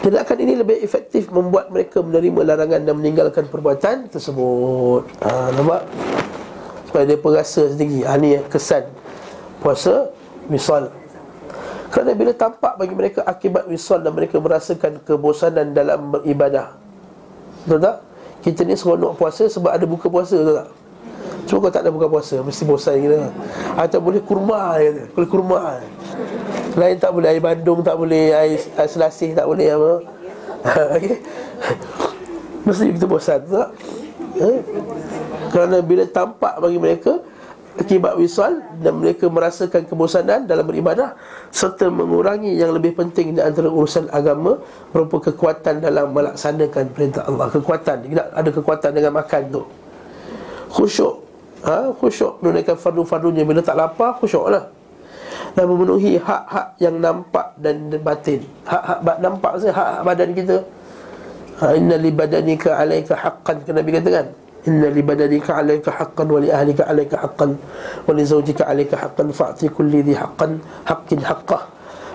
Tindakan 0.00 0.38
ini 0.40 0.54
lebih 0.56 0.78
efektif 0.80 1.28
membuat 1.28 1.68
mereka 1.68 2.00
menerima 2.00 2.54
larangan 2.54 2.80
dan 2.80 2.94
meninggalkan 2.96 3.44
perbuatan 3.50 4.08
tersebut. 4.08 5.04
Ha, 5.20 5.52
nampak? 5.52 5.84
Supaya 6.86 7.04
dia 7.04 7.18
perasa 7.18 7.66
sendiri. 7.66 8.06
Ha, 8.06 8.14
ni 8.16 8.38
kesan 8.46 8.88
puasa 9.58 10.08
wisal. 10.46 10.88
Kerana 11.90 12.14
bila 12.14 12.30
tampak 12.30 12.78
bagi 12.78 12.94
mereka 12.94 13.26
akibat 13.26 13.66
wisal 13.66 14.00
dan 14.00 14.14
mereka 14.14 14.38
merasakan 14.38 15.02
kebosanan 15.02 15.74
dalam 15.74 16.14
beribadah 16.14 16.78
Betul 17.68 17.84
tak? 17.84 17.96
Kita 18.40 18.60
ni 18.64 18.72
seronok 18.72 19.18
puasa 19.20 19.44
sebab 19.44 19.76
ada 19.76 19.84
buka 19.84 20.08
puasa 20.08 20.40
betul 20.40 20.56
tak? 20.56 20.68
Cuma 21.48 21.58
kau 21.64 21.72
tak 21.72 21.82
ada 21.86 21.90
buka 21.90 22.06
puasa 22.06 22.44
Mesti 22.44 22.62
bosan 22.68 23.00
kita 23.00 23.32
Atau 23.74 24.04
boleh 24.04 24.20
kurma 24.20 24.76
kata. 24.76 25.02
Boleh 25.16 25.28
kurma 25.28 25.60
Lain 26.76 26.96
tak 27.00 27.10
boleh 27.16 27.28
air 27.32 27.42
bandung 27.42 27.80
tak 27.80 27.96
boleh 27.96 28.36
Air, 28.36 28.60
air 28.60 28.90
selasih 28.90 29.32
tak 29.32 29.48
boleh 29.48 29.68
apa? 29.72 29.92
Mesti 32.68 32.84
kita 32.94 33.06
bosan 33.08 33.40
tak? 33.48 33.68
Eh? 34.38 34.58
Kerana 35.48 35.80
bila 35.80 36.04
tampak 36.04 36.60
bagi 36.60 36.76
mereka 36.76 37.18
akibat 37.78 38.18
wisal 38.18 38.58
dan 38.82 38.98
mereka 38.98 39.30
merasakan 39.30 39.86
kebosanan 39.86 40.50
dalam 40.50 40.66
beribadah 40.66 41.14
serta 41.54 41.86
mengurangi 41.86 42.58
yang 42.58 42.74
lebih 42.74 42.98
penting 42.98 43.38
di 43.38 43.40
antara 43.40 43.70
urusan 43.70 44.10
agama 44.10 44.58
berupa 44.90 45.30
kekuatan 45.30 45.78
dalam 45.78 46.10
melaksanakan 46.10 46.84
perintah 46.90 47.22
Allah 47.30 47.46
kekuatan 47.54 47.96
tidak 48.02 48.26
ada 48.34 48.50
kekuatan 48.50 48.90
dengan 48.90 49.12
makan 49.14 49.42
tu 49.54 49.62
khusyuk 50.70 51.14
ha 51.64 51.90
khusyuk 52.00 52.38
menunaikan 52.40 52.76
fardu-fardunya 52.78 53.42
bila 53.48 53.60
tak 53.64 53.76
lapar 53.80 54.16
khusyuklah 54.20 54.64
dan 55.56 55.64
memenuhi 55.64 56.20
hak-hak 56.20 56.76
yang 56.78 56.96
nampak 57.02 57.56
dan 57.58 57.90
batin 58.00 58.40
hak-hak 58.68 58.98
nampak 59.18 59.52
saja 59.58 59.72
hak-hak 59.74 60.02
badan 60.06 60.30
kita 60.36 60.56
ha 61.58 61.74
inna 61.74 61.96
li 61.98 62.10
badanika 62.14 62.78
alayka 62.78 63.14
haqqan 63.18 63.56
kan 63.66 63.74
nabi 63.74 63.90
katakan 63.96 64.28
Inna 64.66 64.90
li 64.90 65.00
badadika 65.00 65.62
alaika 65.62 65.94
haqqan 65.94 66.26
wa 66.28 66.42
li 66.42 66.50
ahlika 66.50 66.82
alaika 66.90 67.16
haqqan 67.22 67.56
wa 68.04 68.12
li 68.12 68.22
zawjika 68.26 68.66
alaika 68.66 68.98
haqqan 68.98 69.30
fa'ti 69.30 69.70
kulli 69.70 70.02
dhi 70.02 70.18
haqqan 70.18 70.58
haqqin 70.84 71.22
haqqah. 71.22 71.62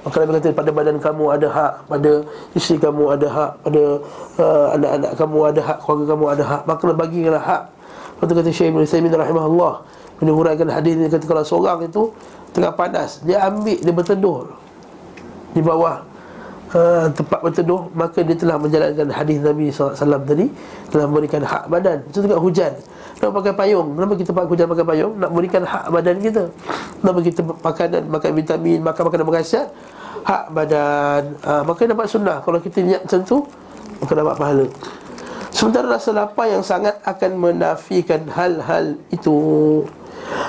Maka 0.04 0.16
Nabi 0.22 0.32
kata 0.38 0.52
pada 0.52 0.72
badan 0.76 0.98
kamu 1.00 1.24
ada 1.32 1.48
hak, 1.48 1.74
pada 1.88 2.12
isteri 2.52 2.76
kamu 2.84 3.04
ada 3.16 3.28
hak, 3.32 3.52
pada 3.64 3.84
uh, 4.36 4.68
anak-anak 4.76 5.12
kamu 5.16 5.38
ada 5.48 5.62
hak, 5.64 5.78
keluarga 5.80 6.06
kamu 6.12 6.26
ada 6.28 6.44
hak. 6.44 6.62
Maka 6.68 6.84
bagilah 6.92 7.44
hak. 7.48 7.64
Lepas 8.24 8.40
kata 8.40 8.52
Syekh 8.56 8.72
Ibn 8.72 8.88
Saimin 8.88 9.12
rahimahullah 9.12 9.84
Menuraikan 10.24 10.72
hadis 10.72 10.96
ni 10.96 11.12
kata 11.12 11.28
kalau 11.28 11.44
seorang 11.44 11.84
itu 11.84 12.16
Tengah 12.56 12.72
panas 12.72 13.20
Dia 13.28 13.52
ambil, 13.52 13.76
dia 13.76 13.92
berteduh. 13.92 14.48
Di 15.52 15.60
bawah 15.60 16.14
uh, 16.74 17.06
tempat 17.14 17.40
berteduh 17.44 17.92
maka 17.94 18.20
dia 18.26 18.36
telah 18.38 18.58
menjalankan 18.58 19.08
hadis 19.14 19.38
Nabi 19.40 19.70
SAW 19.70 19.94
tadi 20.26 20.50
telah 20.90 21.06
memberikan 21.10 21.42
hak 21.46 21.70
badan. 21.70 22.02
Itu 22.10 22.26
juga 22.26 22.38
hujan. 22.42 22.74
Nak 23.22 23.32
pakai 23.32 23.54
payung 23.56 23.96
kenapa 23.96 24.14
kita 24.18 24.32
pakai 24.36 24.50
hujan 24.50 24.68
pakai 24.68 24.86
payung? 24.86 25.14
Nak 25.22 25.30
memberikan 25.30 25.62
hak 25.64 25.86
badan 25.94 26.16
kita. 26.20 26.44
Kenapa 27.00 27.20
kita 27.22 27.42
makanan 27.46 28.02
makan 28.10 28.32
vitamin 28.34 28.80
makan 28.82 29.02
makanan 29.08 29.26
berkhasiat? 29.30 29.68
Hak 30.24 30.44
badan. 30.52 31.22
Uh, 31.46 31.62
maka 31.68 31.82
dapat 31.86 32.06
sunnah. 32.10 32.38
Kalau 32.42 32.58
kita 32.58 32.82
niat 32.82 33.02
macam 33.06 33.22
tu 33.22 33.38
maka 34.02 34.14
dapat 34.18 34.36
pahala 34.36 34.66
sementara 35.54 35.86
rasa 35.86 36.10
lapar 36.12 36.50
yang 36.50 36.66
sangat 36.66 36.98
akan 37.06 37.32
menafikan 37.38 38.26
hal-hal 38.34 38.98
itu 39.14 39.38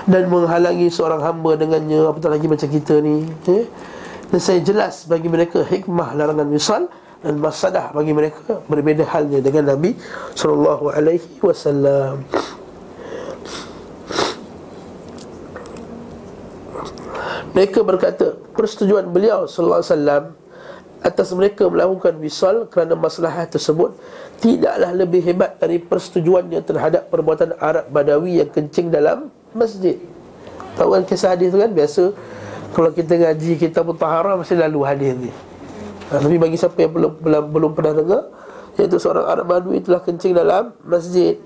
dan 0.09 0.27
menghalangi 0.33 0.89
seorang 0.89 1.21
hamba 1.21 1.61
dengannya 1.61 2.09
apatah 2.09 2.33
lagi 2.33 2.47
macam 2.49 2.69
kita 2.69 2.99
ni 3.05 3.29
eh? 3.53 3.69
Dan 4.33 4.41
saya 4.41 4.59
jelas 4.65 5.07
bagi 5.07 5.31
mereka 5.31 5.63
hikmah 5.63 6.17
larangan 6.17 6.49
wisal 6.51 6.91
dan 7.23 7.39
masalah 7.39 7.95
bagi 7.95 8.11
mereka 8.11 8.61
berbeza 8.67 9.07
halnya 9.09 9.39
dengan 9.41 9.73
Nabi 9.73 9.95
wasallam. 11.41 12.25
Mereka 17.55 17.87
berkata 17.87 18.35
persetujuan 18.59 19.15
beliau 19.15 19.47
sallallahu 19.47 19.81
alaihi 19.81 19.93
wasallam 19.95 20.25
atas 21.05 21.37
mereka 21.37 21.69
melakukan 21.69 22.17
wisal 22.17 22.65
kerana 22.73 22.97
masalah 22.97 23.45
tersebut 23.45 23.93
tidaklah 24.41 24.91
lebih 24.97 25.21
hebat 25.21 25.61
dari 25.61 25.77
persetujuannya 25.77 26.65
terhadap 26.65 27.13
perbuatan 27.13 27.61
Arab 27.61 27.93
Badawi 27.93 28.41
yang 28.41 28.49
kencing 28.49 28.89
dalam 28.89 29.29
masjid. 29.53 30.01
Tahu 30.81 30.89
kan 30.97 31.03
kisah 31.05 31.37
hadis 31.37 31.53
tu 31.53 31.61
kan? 31.61 31.71
Biasa 31.71 32.03
kalau 32.73 32.91
kita 32.91 33.21
ngaji 33.21 33.61
kita 33.61 33.85
pun 33.85 33.95
tahara 34.01 34.35
mesti 34.41 34.57
lalu 34.57 34.81
hadis 34.83 35.13
ni. 35.13 35.31
Ha, 36.09 36.25
Tapi 36.25 36.37
bagi 36.41 36.57
siapa 36.57 36.77
yang 36.81 36.93
belum, 36.97 37.13
belum, 37.21 37.45
belum 37.53 37.71
pernah 37.73 37.95
dengar 37.97 38.23
Iaitu 38.75 38.99
seorang 38.99 39.23
Arab 39.31 39.47
Badui 39.47 39.79
telah 39.79 40.03
kencing 40.03 40.35
dalam 40.35 40.75
masjid. 40.83 41.39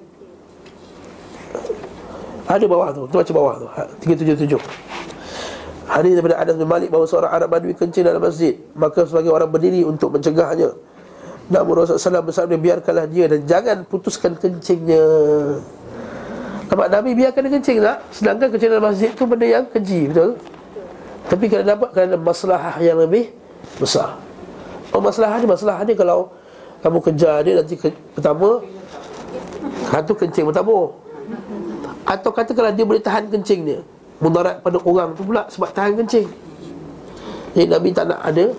Ada 2.48 2.64
bawah 2.64 2.88
tu, 2.96 3.04
tu 3.12 3.20
baca 3.20 3.32
bawah 3.36 3.54
tu. 3.60 3.66
Ha, 3.68 3.84
377 4.00 4.87
Hadis 5.88 6.20
daripada 6.20 6.36
Anas 6.36 6.54
bin 6.60 6.68
Malik 6.68 6.92
bahawa 6.92 7.08
seorang 7.08 7.32
Arab 7.32 7.48
Badui 7.48 7.72
kencing 7.72 8.04
dalam 8.04 8.20
masjid 8.20 8.60
Maka 8.76 9.08
sebagai 9.08 9.32
orang 9.32 9.48
berdiri 9.48 9.88
untuk 9.88 10.12
mencegahnya. 10.12 10.76
Namun 11.48 11.80
Rasulullah 11.80 12.20
SAW 12.20 12.28
bersabda 12.28 12.56
biarkanlah 12.60 13.08
dia 13.08 13.24
dan 13.24 13.40
jangan 13.48 13.76
putuskan 13.88 14.36
kencingnya. 14.36 15.00
Nampak 16.68 16.88
Nabi 16.92 17.16
biarkan 17.16 17.40
dia 17.40 17.52
kencing 17.56 17.78
tak? 17.80 17.96
Sedangkan 18.12 18.46
kencing 18.52 18.68
dalam 18.68 18.84
masjid 18.84 19.10
tu 19.16 19.24
benda 19.24 19.48
yang 19.48 19.64
keji, 19.64 20.12
betul? 20.12 20.36
Tapi 21.32 21.44
kalau 21.48 21.64
dapat 21.64 21.88
kerana 21.96 22.16
masalah 22.20 22.76
yang 22.84 23.00
lebih 23.00 23.32
besar. 23.80 24.20
Oh 24.92 25.00
masalah 25.00 25.40
ni, 25.40 25.48
masalah 25.48 25.80
ni 25.88 25.96
kalau 25.96 26.28
kamu 26.84 26.98
kejar 27.00 27.40
dia 27.48 27.64
nanti 27.64 27.80
ke, 27.80 27.88
pertama 28.12 28.60
Satu 29.88 30.12
kencing 30.12 30.52
bertabur. 30.52 31.00
Atau 32.04 32.28
kata 32.28 32.52
kalau 32.52 32.68
dia 32.76 32.84
boleh 32.84 33.00
tahan 33.00 33.32
kencing 33.32 33.64
dia 33.64 33.80
Mudarat 34.18 34.58
pada 34.66 34.78
orang 34.82 35.14
tu 35.14 35.22
pula 35.22 35.46
sebab 35.46 35.70
tahan 35.70 35.94
kencing 35.94 36.26
Jadi 37.54 37.66
Nabi 37.70 37.88
tak 37.94 38.10
nak 38.10 38.20
ada 38.22 38.50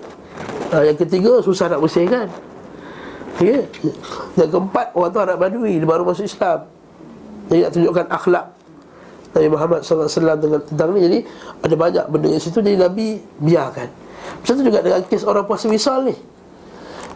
uh, 0.72 0.82
Yang 0.88 0.98
ketiga 1.04 1.32
susah 1.44 1.68
nak 1.68 1.80
bersihkan 1.84 2.28
Ya. 3.40 3.64
Yang 4.36 4.52
keempat 4.52 4.92
orang 4.92 5.10
tu 5.16 5.20
Arab 5.24 5.40
Badui 5.40 5.80
Dia 5.80 5.88
baru 5.88 6.04
masuk 6.04 6.28
Islam 6.28 6.68
Jadi 7.48 7.60
nak 7.64 7.70
tunjukkan 7.72 8.06
akhlak 8.12 8.46
Nabi 9.32 9.48
Muhammad 9.48 9.80
SAW 9.80 10.36
dengan 10.36 10.60
tentang 10.60 10.92
ni 10.92 11.00
Jadi 11.08 11.18
ada 11.64 11.74
banyak 11.78 12.04
benda 12.12 12.28
di 12.28 12.36
situ 12.36 12.60
Jadi 12.60 12.76
Nabi 12.76 13.16
biarkan 13.40 13.88
Macam 14.44 14.52
tu 14.60 14.60
juga 14.60 14.84
dengan 14.84 15.00
kes 15.08 15.24
orang 15.24 15.48
puasa 15.48 15.72
wisal 15.72 16.04
ni 16.04 16.12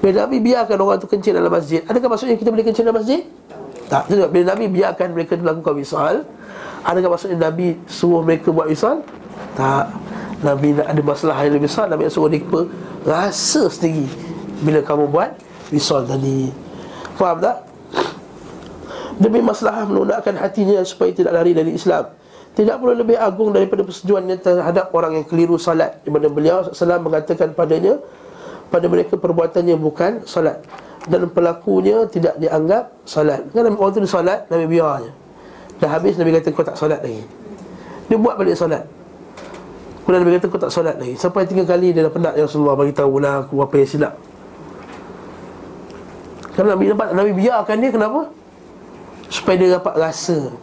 Bila 0.00 0.24
Nabi 0.24 0.36
biarkan 0.40 0.76
orang 0.80 0.96
tu 0.96 1.12
kencing 1.12 1.36
dalam 1.36 1.52
masjid 1.52 1.84
Adakah 1.84 2.08
maksudnya 2.08 2.40
kita 2.40 2.48
boleh 2.48 2.64
kencing 2.64 2.84
dalam 2.88 2.96
masjid? 3.04 3.20
Tak, 3.84 4.08
tidak. 4.08 4.28
Bila 4.32 4.44
Nabi 4.56 4.64
biarkan 4.72 5.08
mereka 5.12 5.36
melakukan 5.36 5.74
wisal 5.76 6.24
Adakah 6.84 7.16
maksudnya 7.16 7.48
Nabi 7.48 7.80
suruh 7.88 8.20
mereka 8.20 8.52
buat 8.52 8.68
wisal? 8.68 9.00
Tak. 9.56 9.88
Nabi 10.44 10.76
nak 10.76 10.92
ada 10.92 11.00
masalah 11.00 11.40
yang 11.40 11.56
lebih 11.56 11.72
besar 11.72 11.88
Nabi 11.88 12.04
suruh 12.12 12.28
mereka 12.28 12.68
rasa 13.08 13.72
sendiri 13.72 14.04
Bila 14.60 14.84
kamu 14.84 15.08
buat 15.08 15.32
wisal 15.72 16.04
tadi. 16.04 16.52
Faham 17.16 17.40
tak? 17.40 17.64
Demi 19.16 19.40
masalah 19.40 19.88
menundakkan 19.88 20.36
hatinya 20.36 20.84
supaya 20.84 21.14
tidak 21.14 21.32
lari 21.32 21.56
dari 21.56 21.72
Islam. 21.72 22.12
Tidak 22.54 22.76
perlu 22.76 22.94
lebih 23.00 23.16
agung 23.16 23.50
daripada 23.54 23.82
persetujuannya 23.86 24.36
terhadap 24.42 24.92
orang 24.92 25.22
yang 25.22 25.26
keliru 25.26 25.56
salat. 25.56 26.04
Di 26.04 26.10
mana 26.12 26.28
beliau 26.28 26.68
SAW 26.70 27.02
mengatakan 27.02 27.50
padanya 27.56 27.98
Pada 28.68 28.90
mereka 28.90 29.14
perbuatannya 29.14 29.78
bukan 29.78 30.26
salat. 30.26 30.60
Dan 31.06 31.30
pelakunya 31.30 32.04
tidak 32.10 32.34
dianggap 32.42 32.90
salat. 33.06 33.46
Kan 33.54 33.70
orang 33.70 33.94
tu 33.94 34.02
salat, 34.04 34.50
Nabi 34.50 34.66
biarnya 34.66 35.23
Dah 35.82 35.90
habis 35.90 36.14
Nabi 36.14 36.30
kata 36.38 36.54
kau 36.54 36.62
tak 36.66 36.78
salat 36.78 37.02
lagi. 37.02 37.22
Dia 38.06 38.20
buat 38.20 38.36
balik 38.36 38.54
salat 38.54 38.84
Kemudian 40.04 40.20
Nabi 40.20 40.32
kata 40.36 40.46
kau 40.52 40.60
tak 40.60 40.72
salat 40.72 40.96
lagi. 41.00 41.16
Sampai 41.16 41.48
tiga 41.48 41.64
kali 41.64 41.96
dia 41.96 42.04
dah 42.04 42.12
penat 42.12 42.36
Ya 42.36 42.44
Rasulullah 42.44 42.76
beritahu 42.76 43.18
lah 43.18 43.48
aku 43.48 43.64
apa 43.64 43.74
yang 43.80 43.88
silap. 43.88 44.14
Kerana 46.54 46.78
Nabi 46.78 46.84
nampak? 46.92 47.08
Nabi 47.16 47.32
biarkan 47.34 47.76
dia 47.82 47.90
kenapa? 47.90 48.20
Supaya 49.32 49.56
dia 49.58 49.70
dapat 49.74 49.94
rasa 49.98 50.54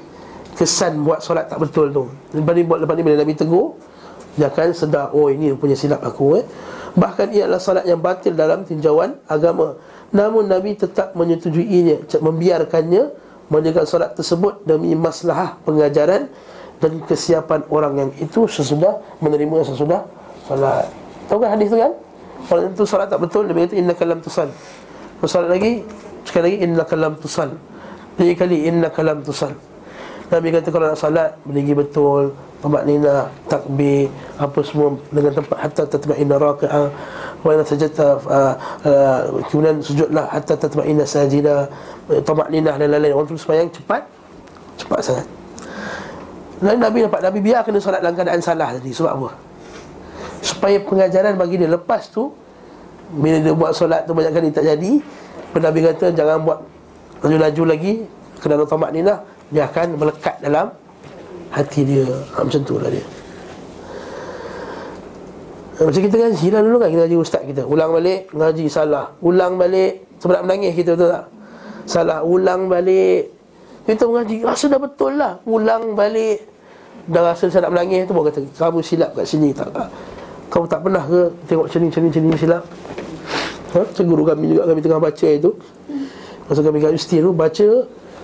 Kesan 0.56 1.02
buat 1.02 1.20
solat 1.26 1.50
tak 1.50 1.58
betul 1.58 1.90
tu. 1.90 2.06
Lepas 2.38 2.54
ni, 2.54 2.64
lepas 2.64 2.94
ni 2.96 3.02
bila 3.04 3.18
Nabi 3.18 3.34
tegur 3.34 3.76
Dia 4.38 4.48
akan 4.48 4.72
sedar 4.72 5.12
Oh 5.12 5.28
ini 5.28 5.52
punya 5.58 5.76
silap 5.76 6.06
aku 6.06 6.40
eh. 6.40 6.46
Bahkan 6.96 7.36
ia 7.36 7.50
adalah 7.50 7.60
solat 7.60 7.84
yang 7.88 8.00
batil 8.00 8.36
dalam 8.36 8.64
tinjauan 8.68 9.16
agama. 9.26 9.80
Namun 10.14 10.48
Nabi 10.48 10.78
tetap 10.78 11.18
menyetujuinya 11.18 12.08
Membiarkannya 12.22 13.31
Menjaga 13.52 13.84
solat 13.84 14.16
tersebut 14.16 14.64
Demi 14.64 14.96
masalah 14.96 15.60
pengajaran 15.68 16.32
Dan 16.80 17.04
kesiapan 17.04 17.68
orang 17.68 17.94
yang 18.00 18.10
itu 18.24 18.48
Sesudah 18.48 19.04
menerima 19.20 19.68
sesudah 19.68 20.08
solat. 20.48 20.88
Tahu 21.28 21.38
kan 21.40 21.50
hadis 21.56 21.68
tu 21.72 21.78
kan? 21.78 21.94
Kalau 22.48 22.62
itu 22.68 22.84
solat 22.88 23.08
tak 23.08 23.22
betul 23.22 23.46
Nabi 23.48 23.70
kata 23.70 23.76
Inna 23.78 23.94
kalam 23.94 24.20
tusal. 24.20 24.50
Solat 25.24 25.50
lagi 25.54 25.86
Sekali 26.26 26.44
lagi 26.48 26.58
Inna 26.66 26.84
kalam 26.84 27.14
tusal. 27.20 27.50
Tiga 28.18 28.34
kali 28.46 28.68
Inna 28.68 28.90
kalam 28.90 29.24
tusal. 29.24 29.54
Nabi 30.32 30.48
kata 30.52 30.68
kalau 30.72 30.86
nak 30.92 31.00
salat 31.00 31.36
Berdiri 31.46 31.76
betul 31.76 32.36
Tamak 32.62 32.86
nina 32.86 33.26
Takbir 33.50 34.14
Apa 34.38 34.62
semua 34.62 34.94
Dengan 35.10 35.34
tempat 35.34 35.58
Hatta 35.58 35.84
tatma'ina 35.90 36.38
raki'ah 36.38 36.88
Wa 37.42 37.50
ina 37.58 37.66
sajata 37.66 38.22
uh, 38.22 38.54
uh, 38.86 39.20
Kemudian 39.50 39.82
sujudlah 39.82 40.30
Hatta 40.30 40.54
tatma'ina 40.54 41.02
sajida. 41.02 41.66
Tamak 42.22 42.54
nina 42.54 42.78
dan 42.78 42.88
lain-lain. 42.94 43.18
Orang 43.18 43.26
tu 43.26 43.34
semayang 43.34 43.66
cepat 43.74 44.06
Cepat 44.78 45.00
sangat. 45.02 45.28
Nabi, 46.62 46.78
Nabi 46.78 46.98
nampak 47.10 47.22
Nabi 47.26 47.40
biar 47.42 47.66
kena 47.66 47.82
salat 47.82 48.06
dalam 48.06 48.14
keadaan 48.14 48.42
salah 48.46 48.70
tadi 48.78 48.94
Sebab 48.94 49.12
apa? 49.18 49.30
Supaya 50.46 50.78
pengajaran 50.86 51.34
bagi 51.42 51.58
dia 51.58 51.70
Lepas 51.70 52.14
tu 52.14 52.30
bila 53.12 53.44
dia 53.44 53.52
buat 53.52 53.76
solat 53.76 54.08
tu 54.08 54.16
banyak 54.16 54.32
kali 54.32 54.56
tak 54.56 54.64
jadi 54.64 55.04
Nabi 55.52 55.80
kata 55.84 56.16
jangan 56.16 56.48
buat 56.48 56.64
laju-laju 57.26 57.64
lagi 57.76 57.94
Kerana 58.40 58.64
tamak 58.64 58.96
ni 58.96 59.02
lah 59.04 59.20
Dia 59.52 59.68
akan 59.68 60.00
melekat 60.00 60.40
dalam 60.40 60.72
hati 61.52 61.82
dia 61.84 62.08
ha, 62.08 62.44
Macam 62.44 62.62
tu 62.64 62.80
lah 62.80 62.90
dia 62.90 63.04
ha, 65.78 65.80
Macam 65.86 66.02
kita 66.02 66.16
kan 66.16 66.32
hilang 66.40 66.64
dulu 66.66 66.78
kan 66.80 66.90
kita 66.90 67.02
ngaji 67.06 67.18
ustaz 67.20 67.42
kita 67.44 67.62
Ulang 67.68 67.92
balik, 67.92 68.32
ngaji 68.32 68.66
salah 68.72 69.12
Ulang 69.20 69.60
balik, 69.60 70.08
sebab 70.24 70.34
nak 70.40 70.44
menangis 70.48 70.74
kita 70.78 70.96
betul 70.96 71.10
tak? 71.12 71.26
Salah, 71.90 72.20
ulang 72.24 72.72
balik 72.72 73.34
Kita 73.84 74.04
mengaji, 74.08 74.36
rasa 74.48 74.66
dah 74.72 74.80
betul 74.80 75.14
lah 75.20 75.34
Ulang 75.44 75.98
balik 75.98 76.40
Dah 77.10 77.34
rasa 77.34 77.50
saya 77.50 77.68
nak 77.68 77.74
menangis 77.76 78.06
tu 78.08 78.14
Baru 78.14 78.26
kata, 78.30 78.40
kamu 78.56 78.80
silap 78.86 79.12
kat 79.18 79.26
sini 79.28 79.50
tak? 79.52 79.68
Kau 80.52 80.68
tak 80.68 80.84
pernah 80.84 81.02
ke 81.08 81.32
tengok 81.48 81.66
macam 81.68 81.80
ni, 81.80 81.88
macam 81.90 82.02
ni, 82.02 82.08
macam 82.12 82.22
ni 82.22 82.38
silap? 82.38 82.64
ha? 83.74 83.80
Macam 83.82 84.04
guru 84.06 84.24
kami 84.28 84.46
juga 84.54 84.62
kami 84.70 84.80
tengah 84.84 85.02
baca 85.02 85.28
itu 85.28 85.52
Masa 86.46 86.60
kami 86.62 86.78
kat 86.84 86.90
universiti 86.92 87.18
tu 87.24 87.32
baca 87.32 87.68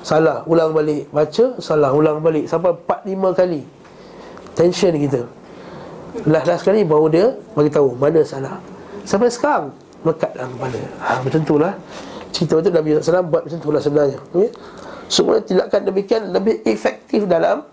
Salah, 0.06 0.44
ulang 0.46 0.72
balik. 0.74 1.10
Baca, 1.10 1.46
salah, 1.62 1.92
ulang 1.94 2.22
balik. 2.22 2.46
Sampai 2.50 2.74
4-5 2.74 3.34
kali. 3.38 3.62
Tension 4.58 4.94
kita. 4.98 5.22
Last-last 6.26 6.66
kali 6.66 6.82
baru 6.82 7.06
dia 7.12 7.26
bagi 7.54 7.70
tahu 7.70 7.94
mana 7.94 8.26
salah. 8.26 8.58
Sampai 9.06 9.30
sekarang 9.30 9.70
Melekat 10.06 10.32
dalam 10.38 10.54
kepala. 10.56 10.82
Ha, 11.02 11.10
Macam 11.26 11.42
tu 11.42 11.56
lah. 11.58 11.74
Cerita 12.30 12.62
tu 12.62 12.70
Nabi 12.70 12.96
SAW 13.02 13.28
buat 13.28 13.42
macam 13.50 13.60
tu 13.60 13.70
lah 13.74 13.82
sebenarnya. 13.82 14.18
Okay? 14.30 14.50
Semua 15.10 15.42
tindakan 15.42 15.82
demikian 15.90 16.22
Lebih 16.32 16.62
efektif 16.64 17.26
dalam 17.26 17.66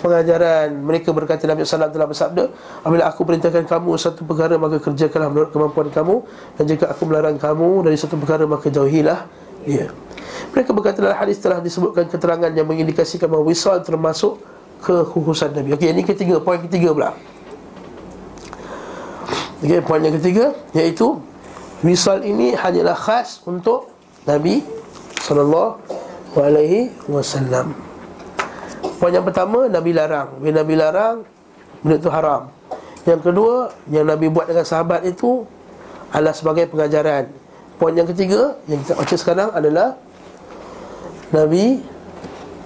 pengajaran. 0.00 0.72
Mereka 0.72 1.10
berkata 1.10 1.44
Nabi 1.50 1.66
SAW 1.66 1.90
telah 1.90 2.08
bersabda 2.08 2.44
Apabila 2.86 3.04
aku 3.10 3.26
perintahkan 3.26 3.66
kamu 3.66 3.90
satu 3.98 4.22
perkara 4.24 4.56
maka 4.56 4.78
kerjakanlah 4.78 5.28
menurut 5.28 5.50
kemampuan 5.50 5.90
kamu. 5.90 6.16
Dan 6.56 6.64
jika 6.70 6.84
aku 6.88 7.02
melarang 7.10 7.36
kamu 7.36 7.84
dari 7.84 7.96
satu 7.98 8.14
perkara 8.16 8.46
maka 8.46 8.70
jauhilah 8.70 9.26
Ya. 9.68 9.92
Mereka 10.50 10.72
berkata 10.72 11.04
dalam 11.04 11.18
hadis 11.18 11.38
telah 11.38 11.60
disebutkan 11.60 12.08
keterangan 12.08 12.50
yang 12.50 12.66
mengindikasikan 12.66 13.28
bahawa 13.28 13.44
wisal 13.46 13.76
termasuk 13.84 14.40
kekhususan 14.80 15.52
Nabi. 15.52 15.76
Okey 15.76 15.92
ini 15.92 16.02
ketiga, 16.02 16.40
poin 16.40 16.58
ketiga 16.64 16.90
pula. 16.96 17.10
Okey, 19.60 19.80
poin 19.84 20.00
yang 20.00 20.16
ketiga 20.16 20.56
iaitu 20.72 21.20
Wisal 21.80 22.20
ini 22.28 22.52
hanyalah 22.52 22.92
khas 22.92 23.40
untuk 23.48 23.88
Nabi 24.28 24.60
Sallallahu 25.16 25.80
Alaihi 26.36 26.92
Wasallam. 27.08 27.72
Poin 29.00 29.16
yang 29.16 29.24
pertama 29.24 29.64
Nabi 29.64 29.96
larang. 29.96 30.36
Bila 30.44 30.60
Nabi 30.60 30.74
larang 30.76 31.16
Benda 31.80 31.96
itu 31.96 32.12
haram. 32.12 32.52
Yang 33.08 33.32
kedua 33.32 33.72
Yang 33.88 34.06
Nabi 34.12 34.26
buat 34.28 34.46
dengan 34.52 34.68
sahabat 34.68 35.08
itu 35.08 35.48
Adalah 36.12 36.36
sebagai 36.36 36.68
pengajaran 36.68 37.39
Poin 37.80 37.96
yang 37.96 38.04
ketiga 38.04 38.60
Yang 38.68 38.84
kita 38.84 38.92
baca 39.00 39.16
sekarang 39.16 39.48
adalah 39.56 39.96
Nabi 41.32 41.80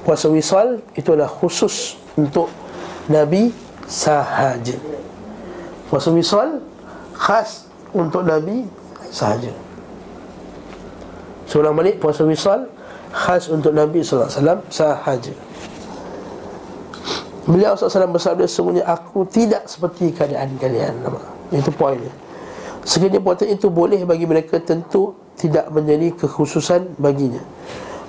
Puasa 0.02 0.26
wisal 0.26 0.82
Itu 0.98 1.14
adalah 1.14 1.30
khusus 1.30 1.94
Untuk 2.18 2.50
Nabi 3.06 3.54
sahaja 3.86 4.74
Puasa 5.86 6.10
wisal 6.10 6.58
Khas 7.14 7.70
untuk 7.94 8.26
Nabi 8.26 8.66
sahaja 9.14 9.54
Seorang 11.46 11.78
balik 11.78 12.02
puasa 12.02 12.26
wisal 12.26 12.66
Khas 13.14 13.46
untuk 13.46 13.70
Nabi 13.70 14.02
SAW 14.02 14.66
sahaja 14.66 15.30
Beliau 17.46 17.78
SAW 17.78 18.10
bersabda 18.10 18.50
Semuanya 18.50 18.90
aku 18.90 19.22
tidak 19.28 19.68
seperti 19.68 20.10
keadaan 20.10 20.56
kalian. 20.58 20.96
Itu 21.52 21.70
poinnya 21.76 22.23
Sekiranya 22.84 23.20
perbuatan 23.20 23.48
itu 23.48 23.66
boleh 23.72 24.04
bagi 24.04 24.28
mereka 24.28 24.60
Tentu 24.60 25.16
tidak 25.40 25.72
menjadi 25.72 26.14
kekhususan 26.14 27.00
baginya. 27.00 27.40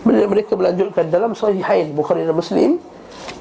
Mereka 0.06 0.54
melanjutkan 0.54 1.10
dalam 1.10 1.34
sahihain 1.34 1.96
Bukhari 1.96 2.28
dan 2.28 2.38
Muslim 2.38 2.78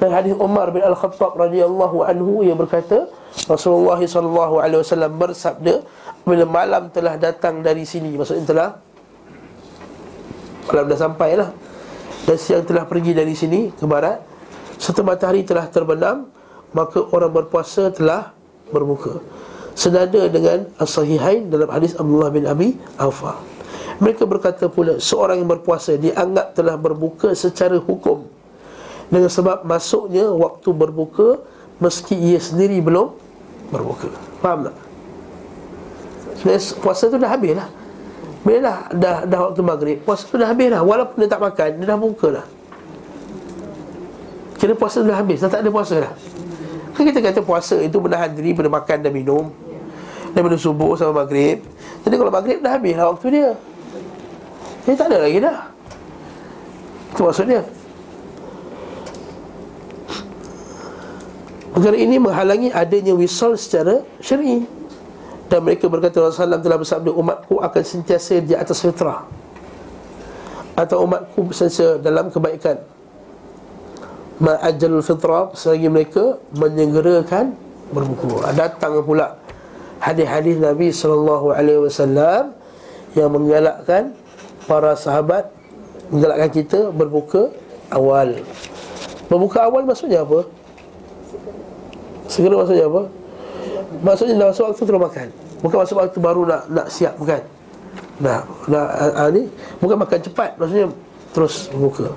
Dan 0.01 0.09
hadis 0.15 0.33
Umar 0.33 0.73
bin 0.73 0.81
Al-Khattab 0.81 1.37
radhiyallahu 1.37 2.07
anhu 2.07 2.41
yang 2.41 2.57
berkata 2.57 3.05
Rasulullah 3.45 3.99
sallallahu 3.99 4.63
alaihi 4.63 4.81
wasallam 4.81 5.11
bersabda 5.19 5.83
bila 6.25 6.43
malam 6.47 6.89
telah 6.89 7.19
datang 7.19 7.61
dari 7.61 7.85
sini 7.85 8.15
maksudnya 8.17 8.47
telah 8.47 8.69
malam 10.65 10.85
dah 10.89 10.97
sampai 10.97 11.31
lah 11.37 11.49
dan 12.25 12.37
siang 12.41 12.65
telah 12.65 12.89
pergi 12.89 13.13
dari 13.13 13.37
sini 13.37 13.69
ke 13.69 13.85
barat 13.85 14.17
serta 14.81 15.05
matahari 15.05 15.45
telah 15.45 15.69
terbenam 15.69 16.25
maka 16.73 17.05
orang 17.13 17.29
berpuasa 17.29 17.93
telah 17.93 18.33
berbuka 18.73 19.21
senada 19.75 20.31
dengan 20.31 20.71
as-sahihain 20.79 21.51
dalam 21.51 21.67
hadis 21.67 21.93
Abdullah 21.99 22.31
bin 22.31 22.47
Abi 22.47 22.79
Aufa 22.95 23.55
mereka 23.99 24.27
berkata 24.27 24.67
pula 24.67 24.99
seorang 24.99 25.39
yang 25.39 25.49
berpuasa 25.55 25.95
dianggap 25.95 26.51
telah 26.51 26.75
berbuka 26.75 27.31
secara 27.31 27.79
hukum. 27.79 28.27
Dengan 29.07 29.29
sebab 29.31 29.63
masuknya 29.63 30.27
waktu 30.33 30.69
berbuka 30.73 31.39
meski 31.79 32.17
ia 32.17 32.41
sendiri 32.41 32.81
belum 32.83 33.13
berbuka. 33.71 34.11
Faham 34.43 34.67
tak? 34.67 34.75
Sebenarnya 36.41 36.61
puasa 36.83 37.03
tu 37.07 37.15
dah 37.15 37.31
habis 37.31 37.55
lah 37.55 37.69
Bila 38.43 38.59
dah, 38.59 38.77
dah, 38.91 39.15
dah 39.23 39.39
waktu 39.47 39.61
maghrib 39.63 39.97
Puasa 40.03 40.27
tu 40.27 40.35
dah 40.35 40.51
habis 40.51 40.67
lah 40.67 40.83
Walaupun 40.83 41.23
dia 41.23 41.31
tak 41.31 41.39
makan 41.39 41.79
Dia 41.79 41.87
dah 41.87 41.95
buka 41.95 42.27
lah 42.27 42.45
Kira 44.59 44.75
puasa 44.75 44.99
tu 44.99 45.07
dah 45.07 45.15
habis 45.15 45.39
Dah 45.39 45.47
tak 45.47 45.63
ada 45.63 45.71
puasa 45.71 45.95
dah. 45.95 46.13
Kan 46.91 47.07
kita 47.07 47.23
kata 47.23 47.39
puasa 47.39 47.79
itu 47.79 47.95
menahan 48.03 48.35
diri 48.35 48.51
pada 48.51 48.67
makan 48.67 48.97
dan 48.99 49.11
minum 49.15 49.47
Daripada 50.35 50.59
subuh 50.59 50.99
sampai 50.99 51.15
maghrib 51.15 51.57
Jadi 52.03 52.15
kalau 52.19 52.31
maghrib 52.31 52.59
dah 52.59 52.75
habis 52.75 52.93
lah 52.99 53.07
waktu 53.15 53.27
dia 53.31 53.49
Dia 54.83 54.93
tak 54.99 55.07
ada 55.07 55.17
lagi 55.23 55.39
dah 55.39 55.57
Itu 57.15 57.21
maksudnya 57.23 57.63
Perkara 61.75 61.99
ini 61.99 62.15
menghalangi 62.15 62.71
adanya 62.71 63.11
wisal 63.11 63.59
secara 63.59 63.99
syar'i. 64.23 64.63
Dan 65.51 65.59
mereka 65.59 65.91
berkata 65.91 66.23
Rasulullah 66.23 66.63
telah 66.63 66.79
bersabda 66.79 67.11
umatku 67.11 67.59
akan 67.59 67.83
sentiasa 67.83 68.39
di 68.39 68.55
atas 68.55 68.79
fitrah. 68.79 69.27
Atau 70.79 71.03
umatku 71.03 71.51
sentiasa 71.51 71.99
dalam 71.99 72.31
kebaikan. 72.31 72.79
Ma'ajalul 74.39 75.03
fitrah 75.03 75.51
selagi 75.51 75.91
mereka 75.91 76.39
menyegerakan 76.55 77.59
berbuku. 77.91 78.39
Datang 78.55 79.03
pula 79.03 79.35
hadis-hadis 80.05 80.61
Nabi 80.61 80.93
SAW 80.93 82.53
yang 83.17 83.29
menggalakkan 83.33 84.13
para 84.69 84.93
sahabat 84.93 85.49
menggalakkan 86.13 86.49
kita 86.53 86.79
berbuka 86.93 87.49
awal. 87.89 88.37
Berbuka 89.25 89.65
awal 89.65 89.81
maksudnya 89.81 90.21
apa? 90.21 90.45
Segera 92.29 92.61
maksudnya 92.61 92.85
apa? 92.85 93.09
Maksudnya 94.05 94.35
masuk 94.37 94.69
waktu 94.69 94.83
terus 94.83 95.01
makan 95.01 95.27
Bukan 95.63 95.77
masuk 95.81 95.95
waktu 95.97 96.17
baru 96.19 96.41
nak 96.45 96.61
nak 96.69 96.87
siap 96.91 97.15
bukan 97.17 97.41
Nah, 98.15 98.47
nah 98.71 98.85
uh, 99.11 99.27
ni 99.27 99.43
bukan 99.83 99.99
makan 99.99 100.19
cepat 100.23 100.55
maksudnya 100.55 100.87
terus 101.35 101.67
buka. 101.75 102.15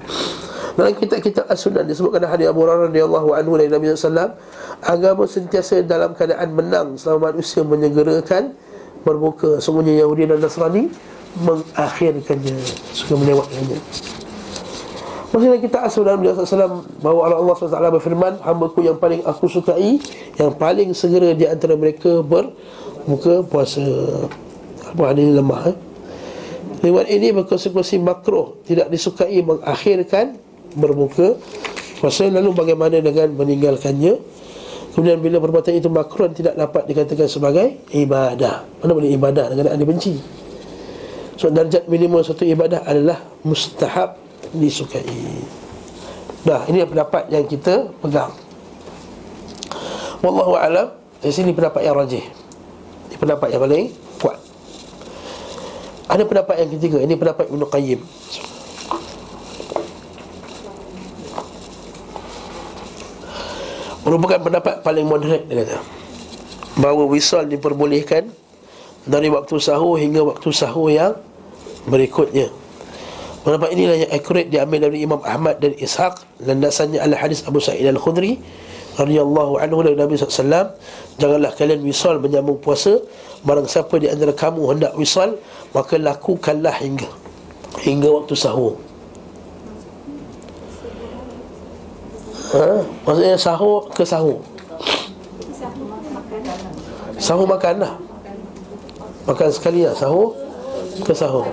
Dalam 0.78 0.94
kitab-kitab 0.94 1.50
As-Sunnah 1.50 1.82
disebutkan 1.82 2.22
hadis 2.30 2.46
Abu 2.46 2.62
Hurairah 2.62 2.86
radhiyallahu 2.86 3.34
anhu 3.34 3.58
dari 3.58 3.66
Nabi 3.66 3.90
sallallahu 3.98 4.38
agama 4.86 5.26
sentiasa 5.26 5.82
dalam 5.82 6.14
keadaan 6.14 6.54
menang 6.54 6.94
selama 6.94 7.34
manusia 7.34 7.66
menyegerakan 7.66 8.54
berbuka. 9.02 9.58
Semuanya 9.58 10.06
Yahudi 10.06 10.30
dan 10.30 10.38
Nasrani 10.38 10.86
mengakhirkannya, 11.42 12.62
suka 12.94 13.18
melewatkannya. 13.18 13.78
Maksudnya 15.34 15.58
kita 15.58 15.78
asal 15.82 16.06
dalam 16.06 16.22
Nabi 16.22 16.32
SAW 16.40 16.88
Bahawa 17.04 17.36
Allah 17.36 17.52
SWT 17.52 17.78
berfirman 18.00 18.32
hamba 18.40 18.72
ku 18.72 18.80
yang 18.80 18.96
paling 18.96 19.20
aku 19.28 19.44
sukai 19.44 20.00
Yang 20.40 20.52
paling 20.56 20.88
segera 20.96 21.36
di 21.36 21.44
antara 21.44 21.76
mereka 21.76 22.24
berbuka 22.24 23.44
puasa 23.44 23.84
Apa 24.88 25.12
ini 25.12 25.36
lemah 25.36 25.68
eh? 25.68 25.76
Riwayat 26.80 27.12
ini 27.12 27.36
berkonsekuensi 27.36 28.00
makruh 28.00 28.56
Tidak 28.64 28.88
disukai 28.88 29.36
mengakhirkan 29.44 30.47
berbuka 30.76 31.38
puasa 31.98 32.28
Lalu 32.28 32.54
bagaimana 32.54 33.00
dengan 33.00 33.34
meninggalkannya. 33.34 34.38
Kemudian 34.94 35.22
bila 35.22 35.38
perbuatan 35.38 35.78
itu 35.78 35.86
makruh 35.86 36.26
Tidak 36.32 36.58
dapat 36.58 36.90
dikatakan 36.90 37.30
sebagai 37.30 37.86
ibadah. 37.94 38.66
Mana 38.82 38.92
boleh 38.94 39.14
ibadah 39.14 39.46
dengan 39.52 39.70
ada 39.74 39.84
benci 39.86 40.18
So 41.38 41.54
darjat 41.54 41.86
minimum 41.86 42.26
satu 42.26 42.42
ibadah 42.42 42.82
adalah 42.82 43.22
mustahab 43.46 44.18
disukai. 44.50 45.06
Dah, 46.42 46.66
ini 46.66 46.82
pendapat 46.82 47.30
yang 47.30 47.46
kita 47.46 47.94
pegang. 48.02 48.34
Wallahu 50.18 50.58
a'lam. 50.58 50.98
Di 51.22 51.30
sini 51.30 51.54
pendapat 51.54 51.86
yang 51.86 51.94
rajih. 51.94 52.26
Ini 53.06 53.16
pendapat 53.22 53.54
yang 53.54 53.62
paling 53.62 53.86
kuat. 54.18 54.38
Ada 56.10 56.26
pendapat 56.26 56.54
yang 56.58 56.68
ketiga. 56.74 56.98
Ini 57.06 57.14
pendapat 57.14 57.46
Ibn 57.54 57.62
Qayyim 57.70 58.00
Merupakan 64.08 64.40
pendapat 64.40 64.80
paling 64.80 65.04
moderate 65.04 65.44
Dia 65.44 65.68
kata. 65.68 65.78
Bahawa 66.80 67.04
wisal 67.12 67.44
diperbolehkan 67.44 68.32
Dari 69.04 69.28
waktu 69.28 69.60
sahur 69.60 70.00
hingga 70.00 70.24
waktu 70.24 70.48
sahur 70.48 70.88
yang 70.88 71.12
Berikutnya. 71.88 72.48
Pendapat 73.44 73.68
inilah 73.72 73.96
yang 74.04 74.10
akurat 74.12 74.46
diambil 74.48 74.88
dari 74.90 75.08
Imam 75.08 75.24
Ahmad 75.24 75.56
dan 75.56 75.72
Ishaq 75.72 76.20
dan 76.42 76.60
dasarnya 76.60 77.00
adalah 77.00 77.24
hadis 77.24 77.40
Abu 77.48 77.64
Sa'id 77.64 77.86
Al-Khudri 77.86 78.36
radhiyallahu 78.98 79.62
anhu 79.62 79.78
dari 79.86 79.94
Nabi 79.94 80.18
SAW 80.18 80.74
janganlah 81.22 81.54
kalian 81.54 81.80
wisal 81.86 82.18
menyambung 82.18 82.58
puasa 82.58 82.98
barang 83.46 83.70
siapa 83.70 83.94
di 84.02 84.10
antara 84.10 84.34
kamu 84.34 84.74
hendak 84.74 84.92
wisal 84.98 85.38
maka 85.70 85.94
lakukanlah 85.96 86.74
hingga 86.82 87.06
hingga 87.86 88.10
waktu 88.10 88.34
sahur 88.34 88.74
ha? 92.54 92.80
maksudnya 93.04 93.34
sahur 93.36 93.88
ke 93.92 94.02
sahur? 94.06 94.40
Sahur 97.18 97.46
makan 97.50 97.82
lah. 97.82 97.94
Makan 99.26 99.48
sekali 99.52 99.84
lah 99.84 99.92
sahur 99.92 100.32
ke 101.02 101.12
sahur? 101.12 101.44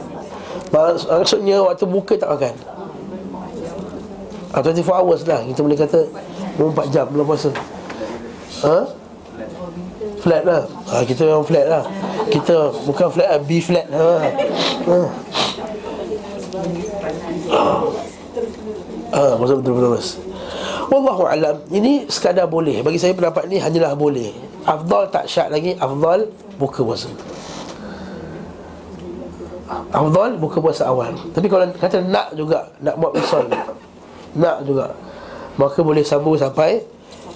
Maksudnya 0.71 1.59
waktu 1.65 1.85
buka 1.89 2.13
tak 2.15 2.29
makan? 2.31 2.53
Ah, 4.55 4.63
24 4.63 4.87
hours 4.87 5.21
lah. 5.27 5.43
Kita 5.43 5.59
boleh 5.59 5.75
kata 5.75 5.99
24 6.55 6.93
jam 6.93 7.05
belum 7.11 7.27
puasa. 7.27 7.51
Ha? 8.63 8.87
Flat 10.23 10.41
lah. 10.47 10.63
Ha, 10.95 11.03
Kita 11.03 11.27
memang 11.27 11.43
flat 11.43 11.65
lah. 11.67 11.83
Kita 12.31 12.71
bukan 12.87 13.07
flat 13.11 13.29
lah 13.35 13.39
B 13.43 13.59
flat 13.59 13.85
ha. 13.91 14.09
Ha. 14.87 14.97
Ha, 19.15 19.23
maksud 19.39 19.63
betul-betul 19.63 19.91
mas 19.95 20.24
Wallahu 20.91 21.23
alam. 21.25 21.55
Ini 21.69 22.05
sekadar 22.07 22.45
boleh. 22.49 22.81
Bagi 22.85 23.01
saya 23.01 23.15
pendapat 23.17 23.49
ni 23.49 23.57
hanyalah 23.57 23.93
boleh. 23.97 24.31
Afdal 24.65 25.09
tak 25.13 25.29
syak 25.29 25.53
lagi 25.53 25.77
Afdal 25.77 26.29
buka 26.57 26.81
puasa. 26.81 27.09
Afdal 29.93 30.37
buka 30.37 30.57
puasa 30.61 30.89
awal. 30.89 31.13
Tapi 31.33 31.47
kalau 31.49 31.65
kata 31.73 32.01
nak 32.05 32.37
juga 32.37 32.69
Nak 32.85 32.95
buat 33.01 33.17
wisal 33.17 33.49
Nak 34.37 34.61
juga 34.61 34.93
Maka 35.57 35.81
boleh 35.81 36.05
sambung 36.05 36.37
sampai 36.37 36.85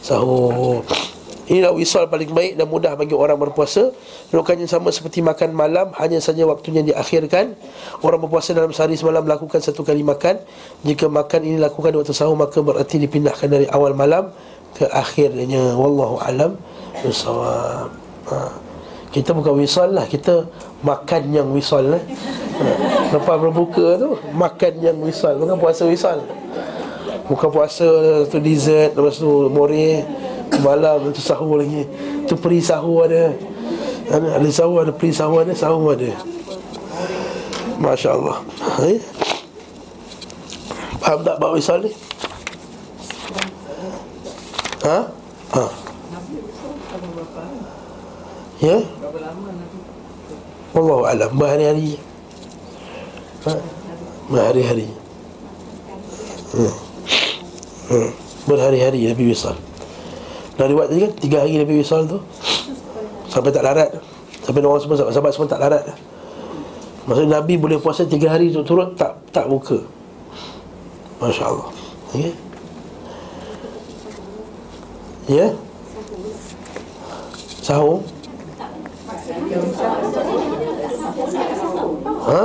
Sahur 0.05 0.85
Inilah 1.49 1.73
wisal 1.73 2.05
paling 2.05 2.29
baik 2.29 2.61
dan 2.61 2.69
mudah 2.69 2.93
bagi 2.93 3.17
orang 3.17 3.33
berpuasa. 3.41 3.89
Rukannya 4.29 4.69
sama 4.69 4.93
seperti 4.93 5.25
makan 5.25 5.57
malam 5.57 5.89
Hanya 5.97 6.21
saja 6.21 6.45
waktunya 6.45 6.85
diakhirkan. 6.85 7.57
Orang 8.05 8.21
berpuasa 8.21 8.53
dalam 8.53 8.69
sehari 8.69 8.93
semalam 8.93 9.25
melakukan 9.25 9.57
satu 9.57 9.81
kali 9.81 10.05
makan. 10.05 10.37
Jika 10.85 11.09
makan 11.09 11.41
ini 11.49 11.57
lakukan 11.57 11.89
waktu 11.97 12.13
sahur 12.13 12.37
Maka 12.37 12.61
berarti 12.61 13.01
dipindahkan 13.01 13.49
dari 13.49 13.65
awal 13.65 13.97
malam 13.97 14.29
Ke 14.77 14.85
akhirnya. 14.93 15.73
Wallahu 15.73 16.21
alam 16.21 16.53
Bersawab 17.01 17.97
ha. 18.29 18.53
Kita 19.09 19.33
bukan 19.33 19.57
wisal 19.57 19.89
lah 19.89 20.05
Kita 20.05 20.45
makan 20.85 21.33
yang 21.33 21.49
wisal 21.49 21.97
lah 21.97 22.01
Lepas 23.09 23.37
berbuka 23.41 23.97
tu 23.97 24.21
Makan 24.37 24.73
yang 24.85 25.01
wisal. 25.01 25.33
Bukan 25.41 25.57
puasa 25.57 25.89
wisal. 25.89 26.21
Bukan 27.25 27.49
puasa 27.49 27.89
tu 28.29 28.37
dessert 28.37 28.93
Lepas 28.93 29.17
tu 29.17 29.49
more 29.49 30.28
Malam 30.57 31.13
tu 31.13 31.21
sahur 31.21 31.61
lagi 31.61 31.85
Tu 32.25 32.33
peri 32.33 32.59
sahur 32.59 33.05
ada 33.05 33.37
Ada 34.09 34.49
sahur 34.49 34.81
ada 34.81 34.91
peri 34.91 35.13
sahur 35.13 35.45
ada 35.45 35.53
Sahur 35.53 35.93
ada 35.93 36.09
Masya 37.79 38.09
Allah 38.11 38.37
eh? 38.83 38.99
Faham 40.99 41.23
tak 41.23 41.39
bahawa 41.39 41.55
wisal 41.55 41.79
ni? 41.79 41.91
Ha? 44.83 44.99
Ha? 45.55 45.65
Ya? 48.59 48.77
Wallahu 50.75 51.07
alam 51.07 51.31
berhari-hari. 51.39 51.95
Ha? 53.47 53.53
Berhari-hari. 54.27 54.87
Hmm. 56.51 56.75
Hmm. 57.89 58.09
Berhari-hari 58.45 59.07
Nabi 59.07 59.31
wisal 59.31 59.55
Dan 60.59 60.75
riwayat 60.75 60.91
tadi 60.91 60.99
kan 61.07 61.11
Tiga 61.23 61.37
hari 61.39 61.55
Nabi 61.55 61.79
wisal 61.79 62.03
tu. 62.03 62.19
Sampai 63.31 63.55
tak 63.55 63.63
larat. 63.63 63.95
Sampai 64.43 64.59
orang 64.59 64.83
semua 64.83 64.99
Sahabat 64.99 65.31
semua 65.31 65.47
tak 65.47 65.63
larat. 65.63 65.87
Maksudnya 67.07 67.39
Nabi 67.39 67.55
boleh 67.55 67.79
puasa 67.81 68.05
tiga 68.05 68.29
hari 68.29 68.53
tu 68.53 68.61
turut 68.61 68.93
Tak 68.93 69.17
tak 69.33 69.49
buka 69.49 69.81
Masya 71.17 71.41
Allah 71.49 71.67
okay? 72.13 72.33
Ya? 75.25 75.49
Sahur? 77.65 78.01
Ha? 82.25 82.43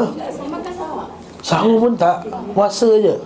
Sahur 1.41 1.77
pun 1.81 1.93
tak. 1.97 2.29
Puasa 2.53 2.89
je. 3.01 3.17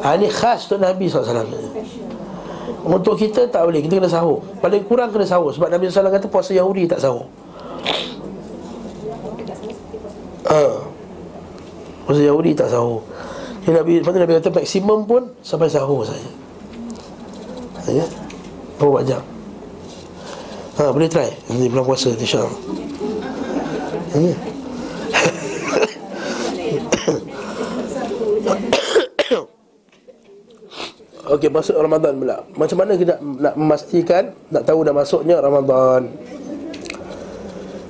Ha, 0.00 0.16
Ini 0.16 0.28
khas 0.32 0.64
untuk 0.64 0.80
Nabi 0.80 1.12
SAW 1.12 1.69
Untuk 2.80 3.14
kita 3.20 3.44
tak 3.48 3.68
boleh 3.68 3.80
Kita 3.84 4.00
kena 4.00 4.10
sahur. 4.10 4.40
Paling 4.60 4.82
kurang 4.88 5.12
kena 5.12 5.26
sahur. 5.26 5.52
Sebab 5.52 5.68
Nabi 5.68 5.88
SAW 5.88 6.12
kata 6.12 6.26
puasa 6.28 6.52
Yahudi 6.56 6.88
tak 6.88 7.00
sahur. 7.00 7.26
Ha. 10.50 10.62
Puasa 12.08 12.20
Yahudi 12.20 12.50
tak 12.56 12.68
sahur. 12.72 13.04
Jadi 13.64 13.74
Nabi, 13.76 13.92
Nabi 14.00 14.32
kata 14.40 14.50
maksimum 14.56 15.04
pun 15.04 15.22
Sampai 15.44 15.68
sahur 15.68 16.02
saja. 16.04 16.30
Ya 17.90 18.06
Berapa 18.80 19.04
jam? 19.04 19.22
Ha, 20.80 20.88
boleh 20.88 21.08
try. 21.10 21.28
Nanti 21.52 21.68
bulan 21.68 21.84
puasa 21.84 22.12
InsyaAllah. 22.16 22.56
Ya 24.16 24.34
Okey, 31.30 31.46
masuk 31.46 31.78
Ramadan 31.78 32.18
pula. 32.18 32.42
Macam 32.58 32.82
mana 32.82 32.98
kita 32.98 33.22
nak 33.22 33.54
memastikan 33.54 34.34
nak 34.50 34.66
tahu 34.66 34.82
dah 34.82 34.90
masuknya 34.90 35.38
Ramadan? 35.38 36.10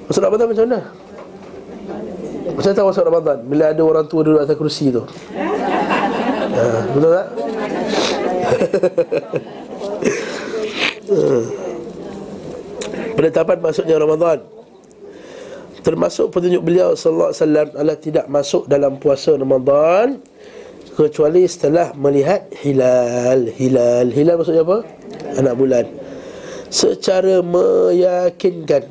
Masuk 0.04 0.20
Ramadan 0.20 0.52
macam 0.52 0.68
mana? 0.68 0.84
Macam 2.52 2.76
tahu 2.76 2.92
masuk 2.92 3.08
Ramadan 3.08 3.40
bila 3.48 3.72
ada 3.72 3.80
orang 3.80 4.04
tua 4.04 4.20
duduk 4.20 4.44
atas 4.44 4.60
kerusi 4.60 4.92
tu. 4.92 5.00
Ha, 5.00 6.84
betul 6.92 7.16
tak? 7.16 7.32
Penetapan 13.16 13.56
masuknya 13.58 13.98
Ramadan 13.98 14.38
Termasuk 15.80 16.28
petunjuk 16.28 16.60
beliau 16.60 16.92
sallallahu 16.92 17.32
alaihi 17.32 17.40
wasallam 17.40 17.68
adalah 17.72 17.96
tidak 17.96 18.28
masuk 18.28 18.68
dalam 18.68 19.00
puasa 19.00 19.32
Ramadan 19.32 20.20
kecuali 20.94 21.46
setelah 21.46 21.92
melihat 21.94 22.50
hilal. 22.62 23.50
Hilal. 23.50 24.10
Hilal 24.10 24.36
maksudnya 24.38 24.64
apa? 24.66 24.78
Anak 25.38 25.54
bulan. 25.58 25.86
Secara 26.70 27.42
meyakinkan 27.42 28.86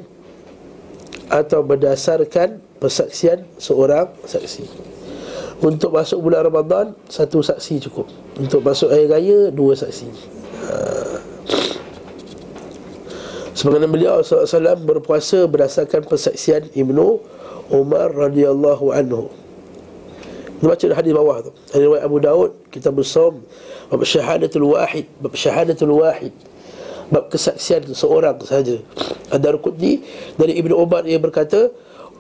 atau 1.30 1.62
berdasarkan 1.64 2.60
persaksian 2.82 3.46
seorang 3.62 4.10
saksi. 4.26 4.66
Untuk 5.60 5.92
masuk 5.92 6.24
bulan 6.24 6.48
Ramadan 6.48 6.96
satu 7.12 7.44
saksi 7.44 7.88
cukup. 7.88 8.08
Untuk 8.40 8.64
masuk 8.64 8.92
air 8.96 9.12
raya 9.12 9.52
dua 9.52 9.76
saksi. 9.76 10.08
Ha. 10.64 10.76
Sebagaimana 13.60 13.92
beliau 13.92 14.24
SAW 14.24 14.80
berpuasa 14.88 15.44
berdasarkan 15.44 16.08
persaksian 16.08 16.72
Ibnu 16.72 17.20
Umar 17.76 18.16
radhiyallahu 18.16 18.96
anhu. 18.96 19.28
Kita 20.60 20.68
baca 20.68 20.86
hadis 20.92 21.12
bawah 21.16 21.38
tu. 21.40 21.52
Hadis 21.72 21.86
riwayat 21.88 22.04
Abu 22.04 22.18
Daud, 22.20 22.52
kita 22.68 22.92
bersam 22.92 23.40
bab 23.88 24.04
syahadatul 24.04 24.76
wahid, 24.76 25.08
bab 25.24 25.32
syahadatul 25.32 26.04
wahid. 26.04 26.36
Bab 27.10 27.32
kesaksian 27.32 27.88
seorang 27.96 28.38
saja. 28.44 28.76
Ada 29.32 29.56
Qutni 29.56 30.04
dari 30.36 30.60
Ibnu 30.60 30.76
Umar 30.76 31.08
yang 31.08 31.24
berkata, 31.24 31.72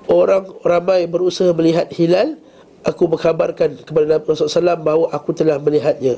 orang 0.08 0.50
ramai 0.64 1.04
berusaha 1.06 1.52
melihat 1.52 1.92
hilal, 1.94 2.40
aku 2.88 3.12
berkhabarkan 3.12 3.84
kepada 3.84 4.18
Nabi 4.18 4.24
SAW 4.34 4.80
bahawa 4.80 5.12
aku 5.12 5.36
telah 5.36 5.60
melihatnya. 5.60 6.18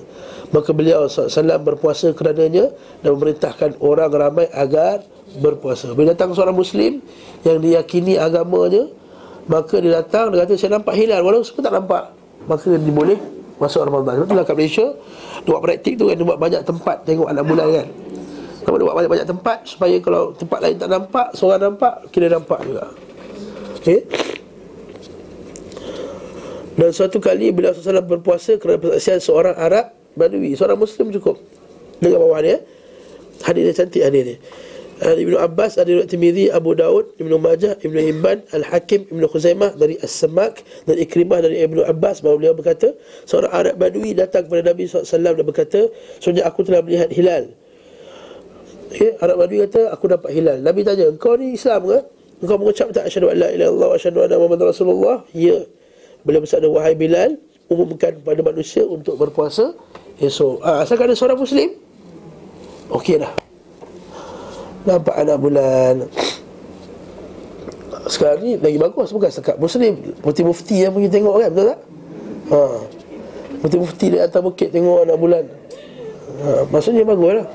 Maka 0.53 0.71
beliau 0.71 1.09
SAW 1.09 1.57
berpuasa 1.57 2.13
kerananya 2.13 2.69
dan 3.01 3.17
memerintahkan 3.17 3.81
orang 3.81 4.13
ramai 4.13 4.45
agar 4.53 5.03
berpuasa. 5.41 5.91
Bila 5.97 6.13
datang 6.13 6.37
seorang 6.37 6.55
Muslim 6.55 7.01
yang 7.41 7.57
diyakini 7.59 8.15
agamanya, 8.21 8.87
Maka 9.51 9.75
dia 9.83 9.91
datang 9.99 10.31
Dia 10.31 10.47
kata 10.47 10.55
saya 10.55 10.79
nampak 10.79 10.95
hilal 10.95 11.19
Walaupun 11.27 11.43
semua 11.43 11.63
tak 11.67 11.75
nampak. 11.75 12.03
Maka 12.47 12.67
dia 12.71 12.93
boleh 12.95 13.19
Masuk 13.59 13.83
Ramadan. 13.83 14.23
Sebab 14.23 14.27
itulah 14.31 14.45
kat 14.47 14.55
Malaysia 14.55 14.87
Dia 15.43 15.49
buat 15.51 15.61
praktik 15.61 15.93
tu 15.99 16.07
kan 16.07 16.15
Dia 16.15 16.25
buat 16.25 16.39
banyak 16.39 16.61
tempat. 16.63 16.97
Tengok 17.03 17.27
anak 17.27 17.43
bulan 17.43 17.67
kan. 17.67 17.87
Kalau 18.63 18.75
dia 18.79 18.85
buat 18.87 18.95
banyak-banyak 18.95 19.27
tempat? 19.27 19.57
Supaya 19.67 19.95
kalau 19.99 20.31
tempat 20.31 20.59
lain 20.63 20.75
tak 20.79 20.89
nampak 20.89 21.27
Seorang 21.35 21.61
nampak 21.67 21.93
Kira 22.15 22.27
nampak 22.31 22.59
juga. 22.63 22.83
Okay 23.83 23.99
Dan 26.79 26.89
suatu 26.95 27.19
kali 27.19 27.51
Bila 27.51 27.75
Rasulullah 27.75 28.07
berpuasa 28.07 28.55
Kerana 28.55 28.79
persaksian 28.79 29.19
seorang 29.19 29.59
Arab 29.59 29.91
Badui. 30.15 30.55
Seorang 30.55 30.79
Muslim 30.79 31.11
cukup. 31.11 31.35
Dengan 31.99 32.23
bawah 32.23 32.39
dia 32.39 32.63
Hadir 33.43 33.67
dia 33.67 33.75
cantik 33.75 34.05
hadir 34.05 34.23
dia 34.23 34.37
Ibnu 35.01 35.33
Abbas 35.33 35.81
ada 35.81 35.89
riwayat 35.89 36.13
Tirmizi, 36.13 36.53
Abu 36.53 36.77
Daud, 36.77 37.17
Ibnu 37.17 37.41
Majah, 37.41 37.73
Ibnu 37.81 37.97
Hibban, 37.97 38.45
Al-Hakim, 38.53 39.09
Ibnu 39.09 39.25
Khuzaimah 39.25 39.73
dari 39.73 39.97
As-Samak 39.97 40.61
dan 40.85 40.95
Ikrimah 41.01 41.41
dari 41.41 41.57
Ibnu 41.65 41.81
Abbas 41.89 42.21
bahawa 42.21 42.37
beliau 42.37 42.53
berkata, 42.53 42.93
seorang 43.25 43.49
Arab 43.49 43.81
Badui 43.81 44.13
datang 44.13 44.45
kepada 44.45 44.69
Nabi 44.69 44.85
SAW 44.85 45.09
dan 45.09 45.41
berkata, 45.41 45.89
"Sejak 46.21 46.45
aku 46.45 46.61
telah 46.69 46.85
melihat 46.85 47.09
hilal." 47.09 47.49
Okay, 48.93 49.17
Arab 49.25 49.41
Badui 49.41 49.65
kata, 49.65 49.89
"Aku 49.89 50.05
dapat 50.05 50.37
hilal." 50.37 50.61
Nabi 50.61 50.85
tanya, 50.85 51.09
"Engkau 51.09 51.33
ni 51.33 51.57
Islam 51.57 51.81
ke?" 51.89 51.97
Engkau 52.45 52.57
mengucap 52.61 52.93
tak 52.93 53.09
asyhadu 53.09 53.33
an 53.33 53.37
la 53.41 53.49
ilaha 53.53 53.69
illallah 53.73 53.87
wa 53.89 53.95
asyhadu 53.97 54.19
anna 54.21 54.35
muhammadar 54.37 54.65
rasulullah? 54.69 55.17
Ya. 55.33 55.65
Beliau 56.21 56.41
bersabda 56.45 56.69
wahai 56.69 56.93
Bilal, 56.93 57.41
umumkan 57.69 58.17
kepada 58.21 58.41
manusia 58.45 58.85
untuk 58.85 59.17
berpuasa 59.17 59.73
esok. 60.21 60.61
Ah, 60.61 60.85
asalkan 60.85 61.09
ada 61.09 61.17
seorang 61.17 61.41
muslim. 61.41 61.73
Okey 62.93 63.17
dah. 63.17 63.50
Nampak 64.81 65.13
anak 65.13 65.37
bulan 65.37 66.09
Sekarang 68.09 68.41
ni 68.41 68.57
lagi 68.57 68.81
bagus 68.81 69.13
Bukan 69.13 69.29
sekat 69.29 69.61
muslim 69.61 69.93
Mufti 70.25 70.41
mufti 70.41 70.75
yang 70.81 70.97
pergi 70.97 71.09
tengok 71.13 71.35
kan 71.37 71.49
Betul 71.53 71.65
tak? 71.69 71.79
Ha. 72.49 72.59
Mufti 73.61 73.77
mufti 73.77 74.05
di 74.09 74.17
atas 74.17 74.41
bukit 74.41 74.73
Tengok 74.73 75.05
anak 75.05 75.17
bulan 75.21 75.43
ha. 76.41 76.65
Maksudnya 76.65 77.05
bagus 77.05 77.31
lah 77.37 77.47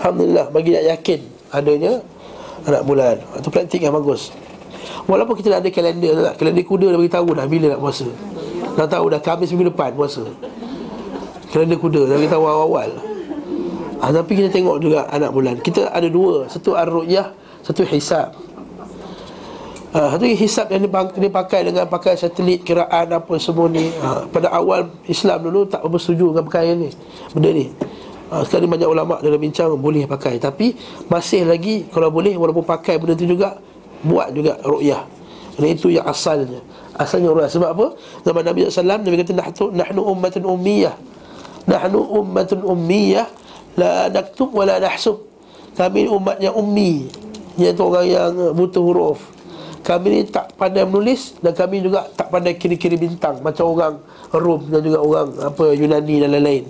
Alhamdulillah 0.00 0.46
Bagi 0.48 0.70
nak 0.72 0.84
yakin 0.96 1.20
Adanya 1.52 1.92
Anak 2.64 2.82
bulan 2.88 3.20
Itu 3.36 3.48
praktik 3.52 3.84
yang 3.84 3.92
bagus 3.92 4.32
Walaupun 5.04 5.36
kita 5.36 5.52
dah 5.52 5.60
ada 5.60 5.68
kalender 5.68 6.32
tak? 6.32 6.34
Kalender 6.40 6.64
kuda 6.64 6.88
dah 6.88 6.98
beritahu 6.98 7.28
dah 7.36 7.44
Bila 7.44 7.66
nak 7.76 7.80
puasa 7.84 8.08
Dah 8.80 8.88
tahu 8.88 9.12
dah 9.12 9.20
Khamis 9.20 9.52
minggu 9.52 9.68
depan 9.68 9.92
puasa 9.92 10.24
Kalender 11.52 11.76
kuda 11.76 12.08
dah 12.08 12.16
beritahu 12.16 12.42
awal-awal 12.48 13.15
ha, 14.00 14.12
Tapi 14.12 14.32
kita 14.36 14.48
tengok 14.52 14.76
juga 14.82 15.08
anak 15.08 15.30
bulan. 15.32 15.54
Kita 15.60 15.90
ada 15.92 16.08
dua. 16.08 16.46
Satu 16.50 16.76
ar-ru'yah 16.76 17.32
Satu 17.64 17.82
hisab. 17.86 18.34
Ha, 19.96 20.12
Satu 20.12 20.24
hisab 20.28 20.66
yang 20.68 20.84
dipakai 21.16 21.64
dengan 21.64 21.88
pakai 21.88 22.18
satelit 22.18 22.62
Kiraan 22.66 23.08
apa 23.12 23.34
semua 23.40 23.70
ni. 23.70 23.88
Ha, 24.02 24.28
Pada 24.28 24.52
awal 24.52 24.90
Islam 25.08 25.48
dulu 25.48 25.64
tak 25.68 25.80
apa 25.80 25.96
setuju 25.96 26.36
dengan 26.36 26.44
pakaian 26.44 26.76
ni. 26.76 26.90
Benda 27.32 27.50
ni. 27.52 27.66
Ha, 28.32 28.42
Sekarang 28.44 28.68
banyak 28.68 28.88
ulama' 28.90 29.18
dalam 29.22 29.40
bincang 29.40 29.72
Boleh 29.78 30.04
pakai. 30.04 30.36
Tapi 30.36 30.76
masih 31.08 31.48
lagi 31.48 31.86
Kalau 31.88 32.12
boleh 32.12 32.36
walaupun 32.36 32.66
pakai 32.66 33.00
benda 33.00 33.16
tu 33.16 33.24
juga 33.24 33.56
Buat 34.04 34.36
juga 34.36 34.60
ru'yah. 34.60 35.02
Dan 35.56 35.72
itu 35.72 35.88
yang 35.88 36.04
asalnya. 36.04 36.60
Asalnya 37.00 37.32
ru'yah. 37.32 37.48
Sebab 37.48 37.70
apa? 37.72 37.86
Zaman 38.28 38.42
Nabi 38.44 38.68
SAW 38.68 39.00
Nabi 39.00 39.16
kata 39.24 39.32
Nahnu 39.72 40.00
ummatun 40.04 40.44
ummiyah. 40.44 40.94
Nahnu 41.64 41.98
ummatun 41.98 42.60
ummiyah 42.62 43.26
La 43.76 44.08
naktub 44.08 44.56
wa 44.56 44.64
la 44.64 44.80
nahsub. 44.80 45.20
Kami 45.76 46.08
umat 46.08 46.40
yang 46.40 46.56
ummi 46.56 47.04
Iaitu 47.60 47.84
orang 47.84 48.08
yang 48.08 48.32
butuh 48.56 48.80
huruf. 48.80 49.20
Kami 49.84 50.06
ni 50.08 50.20
tak 50.24 50.56
pandai 50.56 50.88
menulis 50.88 51.36
Dan 51.38 51.52
kami 51.52 51.84
juga 51.84 52.08
tak 52.16 52.32
pandai 52.32 52.56
kiri-kiri 52.56 52.96
bintang 52.96 53.44
Macam 53.44 53.76
orang 53.76 54.00
Rom 54.32 54.66
dan 54.72 54.80
juga 54.80 54.98
orang 55.04 55.28
apa 55.38 55.76
Yunani 55.76 56.16
dan 56.24 56.32
lain-lain. 56.32 56.64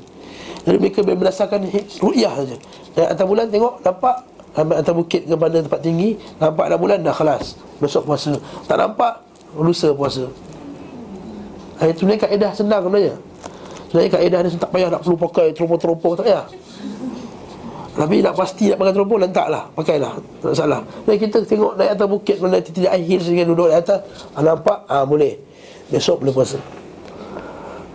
Jadi 0.67 0.77
mereka 0.83 1.01
berdasarkan 1.07 1.71
ru'yah 2.03 2.35
saja. 2.35 2.57
Dan 2.99 3.05
atas 3.15 3.25
bulan 3.25 3.47
tengok 3.47 3.81
nampak 3.87 4.17
Ambil 4.57 4.77
atas 4.83 4.95
bukit 4.97 5.23
ke 5.29 5.35
pada 5.39 5.57
tempat 5.63 5.81
tinggi 5.81 6.19
Nampak 6.43 6.65
atas 6.67 6.79
bulan 6.83 6.99
dah 7.07 7.15
kelas 7.15 7.45
Besok 7.79 8.03
puasa. 8.11 8.35
Tak 8.67 8.77
nampak 8.83 9.23
Lusa 9.57 9.95
puasa. 9.95 10.27
Itu 11.81 12.05
ni 12.05 12.21
kaedah 12.21 12.53
senang 12.53 12.85
sebenarnya. 12.85 13.15
Sebenarnya 13.89 14.11
kaedah 14.13 14.39
ni 14.43 14.49
tak 14.59 14.71
payah 14.75 14.89
nak 14.93 15.01
perlu 15.01 15.17
pakai 15.17 15.47
teropong-teropong 15.57 16.15
tak 16.21 16.27
payah 16.29 16.45
tapi 17.97 18.21
nak 18.21 18.37
pasti 18.37 18.69
nak 18.69 18.77
pakai 18.77 18.93
teropong 18.93 19.21
letaklah 19.25 19.65
Pakailah 19.73 20.21
Tak 20.45 20.53
salah 20.53 20.85
Dan 21.09 21.17
kita 21.17 21.41
tengok 21.49 21.81
naik 21.81 21.97
atas 21.97 22.09
bukit 22.13 22.37
Kalau 22.37 22.53
nanti 22.53 22.69
tidak 22.69 22.93
akhir 22.93 23.19
sehingga 23.25 23.49
duduk 23.49 23.73
di 23.73 23.77
atas 23.81 24.05
ah, 24.37 24.45
Nampak? 24.45 24.85
Ah 24.85 25.09
boleh 25.09 25.41
Besok 25.89 26.21
boleh 26.21 26.37
puasa 26.37 26.61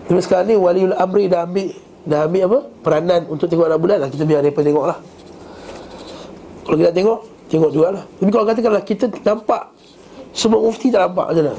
Tapi 0.10 0.20
sekarang 0.26 0.50
ni 0.50 0.56
Waliul 0.58 0.98
Amri 0.98 1.30
dah 1.30 1.46
ambil 1.46 1.70
Dah 2.02 2.26
ambil 2.26 2.42
apa? 2.50 2.60
Peranan 2.82 3.22
untuk 3.30 3.46
tengok 3.46 3.70
anak 3.70 3.78
bulan 3.78 3.98
lah 4.02 4.10
Kita 4.10 4.26
biar 4.26 4.42
mereka 4.42 4.66
tengok 4.66 4.86
lah 4.90 4.98
Kalau 6.66 6.78
kita 6.82 6.92
tengok 6.98 7.20
Tengok 7.54 7.70
juga 7.70 7.88
lah 7.94 8.04
Tapi 8.18 8.30
kalau 8.34 8.46
katakanlah 8.50 8.82
kita 8.82 9.06
nampak 9.22 9.70
Semua 10.34 10.66
mufti 10.66 10.90
tak 10.90 11.06
nampak 11.06 11.30
macam 11.30 11.44
mana? 11.46 11.56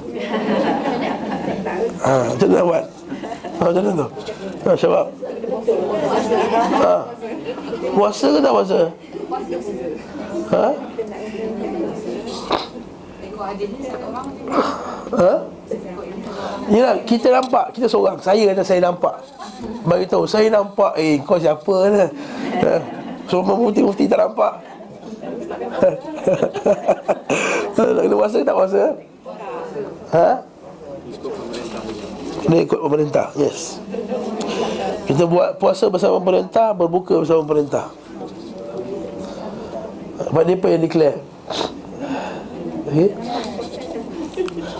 Ha, 2.03 2.11
macam 2.34 2.49
mana 2.51 2.62
buat? 2.66 2.84
Ha, 3.55 3.62
macam 3.70 3.82
mana 3.86 3.93
tu? 4.03 4.09
Ha, 4.63 4.79
syabab 4.79 5.11
ha. 6.79 6.95
Puasa 7.99 8.27
ke 8.31 8.39
tak 8.39 8.53
puasa? 8.55 8.81
Ha? 10.55 10.67
Ha? 15.19 15.35
Yalah, 16.71 16.95
kita 17.03 17.35
nampak, 17.35 17.75
kita 17.75 17.91
seorang 17.91 18.23
Saya 18.23 18.55
kata 18.55 18.63
saya 18.63 18.87
nampak 18.87 19.19
Bagi 19.83 20.07
tahu 20.07 20.31
saya 20.31 20.47
nampak 20.47 20.95
Eh, 20.95 21.19
kau 21.27 21.43
siapa 21.43 21.75
ni? 21.91 22.07
Ha? 22.63 22.79
Semua 23.27 23.59
mufti-mufti 23.59 24.07
tak 24.07 24.23
nampak 24.23 24.63
Nak 27.75 28.03
kena 28.07 28.15
puasa 28.15 28.47
tak 28.47 28.55
puasa? 28.55 28.83
Ha? 30.15 30.29
Kena 32.47 32.57
ikut 32.63 32.79
pemerintah, 32.79 33.27
yes 33.35 33.83
Kita 35.13 35.29
buat 35.29 35.61
puasa 35.61 35.93
bersama 35.93 36.17
pemerintah 36.25 36.73
Berbuka 36.73 37.21
bersama 37.21 37.45
pemerintah 37.45 37.93
Sebab 40.25 40.43
apa 40.49 40.67
yang 40.73 40.83
declare 40.89 41.19
okay? 42.89 43.13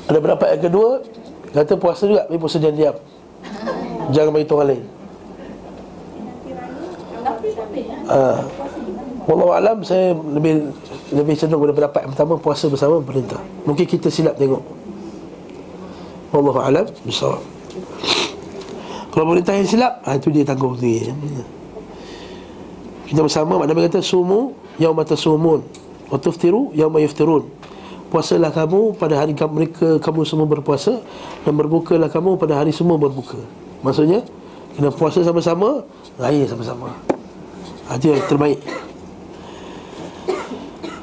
Ada 0.09 0.19
pendapat 0.19 0.49
yang 0.57 0.63
kedua 0.73 0.91
Kata 1.53 1.77
puasa 1.77 2.09
juga 2.09 2.25
Tapi 2.25 2.41
puasa 2.41 2.57
diam-diam 2.57 2.97
Jangan 4.09 4.33
beritahu 4.33 4.57
orang 4.57 4.71
lain 4.73 4.85
Ah. 8.13 8.45
Wallahu 9.23 9.55
alam 9.55 9.79
saya 9.87 10.13
lebih 10.19 10.75
lebih 11.15 11.35
cenderung 11.39 11.63
pada 11.63 11.75
pendapat 11.79 12.01
yang 12.03 12.13
pertama 12.13 12.35
puasa 12.37 12.67
bersama 12.67 12.99
pemerintah. 12.99 13.39
Mungkin 13.63 13.87
kita 13.87 14.11
silap 14.11 14.35
tengok. 14.35 14.61
Wallahu 16.35 16.59
alam 16.59 16.87
besar. 17.07 17.39
Kalau 19.13 19.29
pemerintah 19.29 19.53
yang 19.53 19.69
silap, 19.69 20.01
ha, 20.09 20.17
itu 20.17 20.33
dia 20.33 20.43
tanggung 20.43 20.81
sendiri. 20.81 21.13
Kita 23.13 23.21
bersama 23.21 23.61
makna 23.61 23.77
kata 23.77 24.01
sumu 24.01 24.57
yauma 24.81 25.05
tasumun 25.05 25.61
wa 26.09 26.17
tuftiru 26.17 26.73
yauma 26.73 26.97
yuftirun. 27.05 27.45
Puasalah 28.09 28.53
kamu 28.53 28.97
pada 28.97 29.21
hari 29.21 29.37
mereka 29.37 30.01
kamu 30.01 30.25
semua 30.25 30.49
berpuasa 30.49 31.01
dan 31.45 31.53
berbukalah 31.53 32.09
kamu 32.09 32.41
pada 32.41 32.57
hari 32.57 32.73
semua 32.73 32.97
berbuka. 32.97 33.41
Maksudnya 33.85 34.25
kena 34.77 34.89
puasa 34.89 35.21
sama-sama, 35.21 35.85
raya 36.17 36.49
sama-sama. 36.49 36.97
Ha, 37.89 38.01
itu 38.01 38.17
yang 38.17 38.25
terbaik 38.31 38.61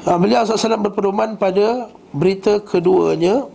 ha, 0.06 0.16
Beliau 0.16 0.42
SAW 0.42 0.80
berpedoman 0.80 1.36
pada 1.36 1.92
berita 2.10 2.58
keduanya 2.58 3.46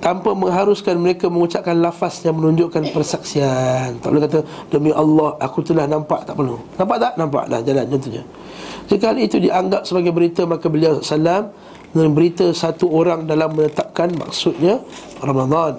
Tanpa 0.00 0.32
mengharuskan 0.32 0.96
mereka 0.96 1.28
mengucapkan 1.28 1.76
lafaz 1.76 2.24
yang 2.24 2.40
menunjukkan 2.40 2.88
persaksian. 2.96 4.00
Tak 4.00 4.08
boleh 4.08 4.24
kata 4.24 4.40
Demi 4.72 4.90
Allah 4.96 5.36
aku 5.36 5.60
telah 5.60 5.84
nampak. 5.84 6.24
Tak 6.24 6.40
perlu. 6.40 6.56
Nampak 6.80 6.96
tak? 6.96 7.12
Nampak 7.20 7.44
dah 7.52 7.60
jalan 7.60 7.84
contohnya. 7.84 8.24
Jika 8.88 9.12
hal 9.12 9.18
itu 9.20 9.36
dianggap 9.38 9.86
sebagai 9.86 10.10
berita 10.10 10.42
Maka 10.50 10.66
beliau 10.66 10.98
SAW 10.98 11.54
Dengan 11.94 12.10
berita 12.10 12.50
satu 12.50 12.90
orang 12.90 13.22
dalam 13.22 13.54
menetapkan 13.54 14.10
Maksudnya 14.18 14.82
Ramadan. 15.22 15.78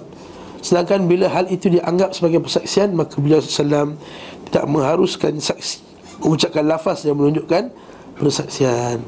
Sedangkan 0.64 1.04
bila 1.04 1.28
hal 1.28 1.50
itu 1.50 1.68
dianggap 1.68 2.16
sebagai 2.16 2.40
persaksian 2.40 2.94
Maka 2.94 3.18
beliau 3.20 3.42
SAW 3.42 3.98
tak 4.52 4.68
mengharuskan 4.68 5.40
saksi 5.40 5.92
mengucapkan 6.22 6.64
lafaz 6.64 7.02
yang 7.02 7.18
menunjukkan 7.18 7.72
persaksian. 8.16 9.02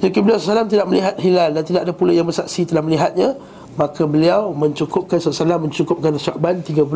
Jika 0.00 0.18
beliau 0.20 0.40
SAW 0.40 0.68
tidak 0.68 0.86
melihat 0.88 1.14
hilal 1.20 1.52
dan 1.56 1.62
tidak 1.64 1.88
ada 1.88 1.92
pula 1.92 2.12
yang 2.12 2.28
bersaksi 2.28 2.64
telah 2.64 2.84
melihatnya, 2.84 3.36
maka 3.78 4.02
beliau 4.06 4.50
mencukupkan 4.54 5.18
SAW 5.22 5.66
mencukupkan 5.66 6.14
Syakban 6.18 6.62
30 6.62 6.86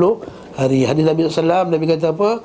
hari. 0.58 0.86
Hadis 0.86 1.04
Nabi 1.06 1.20
SAW, 1.26 1.70
Nabi 1.70 1.84
kata 1.86 2.10
apa? 2.10 2.42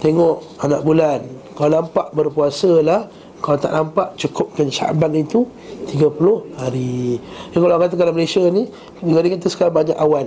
Tengok 0.00 0.60
anak 0.64 0.80
bulan. 0.84 1.20
Kalau 1.56 1.70
nampak 1.82 2.12
berpuasa 2.12 2.80
lah. 2.80 3.08
Kalau 3.36 3.58
tak 3.60 3.72
nampak 3.76 4.16
cukupkan 4.16 4.72
Syakban 4.72 5.12
itu 5.12 5.44
30 5.92 6.56
hari. 6.56 7.20
Jadi 7.52 7.58
kalau 7.60 7.76
kata 7.76 7.94
dalam 7.94 8.16
Malaysia 8.16 8.42
ni, 8.48 8.64
negara 9.04 9.28
kita 9.28 9.46
sekarang 9.52 9.76
banyak 9.76 9.96
awan. 10.00 10.26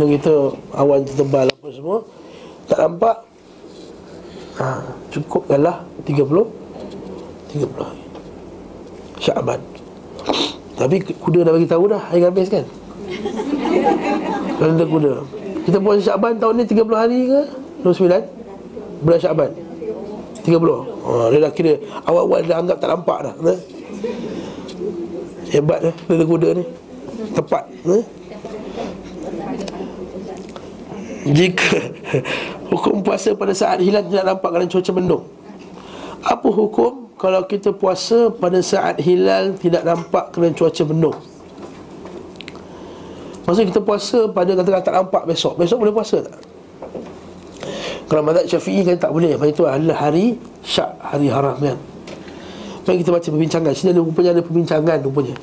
Yang 0.00 0.08
kita 0.20 0.34
awan 0.72 1.04
tebal 1.04 1.46
apa 1.52 1.68
semua. 1.68 1.98
Tak 2.66 2.78
nampak 2.80 3.16
ha, 4.56 4.80
Cukupkanlah 5.12 5.84
30 6.08 6.24
30 7.52 7.68
hari 7.76 8.04
Syaban 9.20 9.60
Tapi 10.82 10.98
kuda 10.98 11.46
dah 11.46 11.52
bagi 11.54 11.68
tahu 11.70 11.84
dah 11.86 12.02
Hari 12.10 12.26
habis 12.26 12.50
kan? 12.50 12.66
Kalender 14.58 14.86
kuda. 14.90 15.12
Kita 15.62 15.78
puasa 15.78 16.02
Syaban 16.02 16.42
tahun 16.42 16.58
ni 16.58 16.64
30 16.66 16.90
hari 16.90 17.18
ke? 17.30 17.40
29 17.86 19.06
Bulan 19.06 19.20
Syaban 19.22 19.50
30 20.42 20.58
oh, 20.58 21.26
Dia 21.30 21.38
dah 21.38 21.52
kira 21.54 21.78
Awal-awal 22.02 22.42
dah 22.42 22.58
anggap 22.58 22.82
tak 22.82 22.90
nampak 22.90 23.18
dah 23.30 23.34
eh? 23.46 23.60
Hebat 25.54 25.78
eh 25.86 25.94
Kalender 26.08 26.26
kuda 26.26 26.48
ni. 26.58 26.64
Tepat 27.30 27.64
eh? 27.86 28.04
Jika 31.30 31.78
Hukum 32.74 33.06
puasa 33.06 33.30
pada 33.38 33.54
saat 33.54 33.78
hilal 33.78 34.02
tidak 34.10 34.26
nampak 34.26 34.50
kerana 34.50 34.66
cuaca 34.66 34.90
mendung 34.90 35.24
Apa 36.26 36.48
hukum 36.50 37.11
kalau 37.22 37.46
kita 37.46 37.70
puasa 37.70 38.34
pada 38.34 38.58
saat 38.58 38.98
hilal 38.98 39.54
tidak 39.62 39.86
nampak 39.86 40.34
kerana 40.34 40.50
cuaca 40.58 40.82
mendung 40.82 41.14
Maksudnya 43.42 43.74
kita 43.74 43.82
puasa 43.82 44.18
pada 44.30 44.54
kata-kata 44.54 44.86
tak 44.86 44.94
nampak 45.02 45.22
besok. 45.26 45.58
Besok 45.58 45.82
boleh 45.82 45.94
puasa 45.94 46.22
tak? 46.22 46.38
Kalau 48.06 48.22
mazhab 48.22 48.46
syafi'i 48.46 48.86
kan 48.86 48.96
tak 49.02 49.10
boleh. 49.10 49.34
Maksudnya 49.34 49.54
itu 49.56 49.64
adalah 49.66 49.96
hari 49.98 50.26
syak, 50.62 50.90
hari 51.02 51.26
haram 51.26 51.56
kan. 51.58 51.78
Mari 52.86 52.96
kita 53.02 53.10
baca 53.10 53.28
perbincangan. 53.30 53.72
Sini 53.74 53.90
ada 53.94 54.02
rupanya 54.02 54.30
ada 54.38 54.42
perbincangan 54.46 54.98
rupanya. 55.02 55.34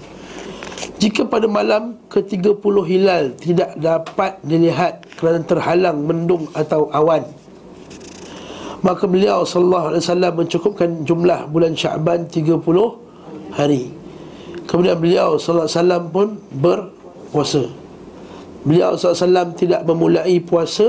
Jika 0.99 1.27
pada 1.27 1.47
malam 1.47 1.95
ke-30 2.11 2.75
hilal 2.87 3.23
tidak 3.39 3.71
dapat 3.79 4.35
dilihat 4.43 5.07
kerana 5.15 5.39
terhalang 5.43 6.03
mendung 6.03 6.47
atau 6.55 6.91
awan 6.91 7.23
maka 8.79 9.03
beliau 9.07 9.43
sallallahu 9.43 9.91
alaihi 9.91 10.03
wasallam 10.03 10.33
mencukupkan 10.39 10.89
jumlah 11.03 11.39
bulan 11.51 11.75
Syaban 11.75 12.27
30 12.31 12.63
hari. 13.55 13.91
Kemudian 14.69 14.97
beliau 15.01 15.35
sallallahu 15.35 15.67
alaihi 15.67 15.79
wasallam 15.79 16.03
pun 16.13 16.27
berpuasa. 16.53 17.63
Beliau 18.63 18.95
sallallahu 18.95 19.15
alaihi 19.15 19.25
wasallam 19.25 19.47
tidak 19.57 19.81
memulai 19.83 20.35
puasa 20.39 20.87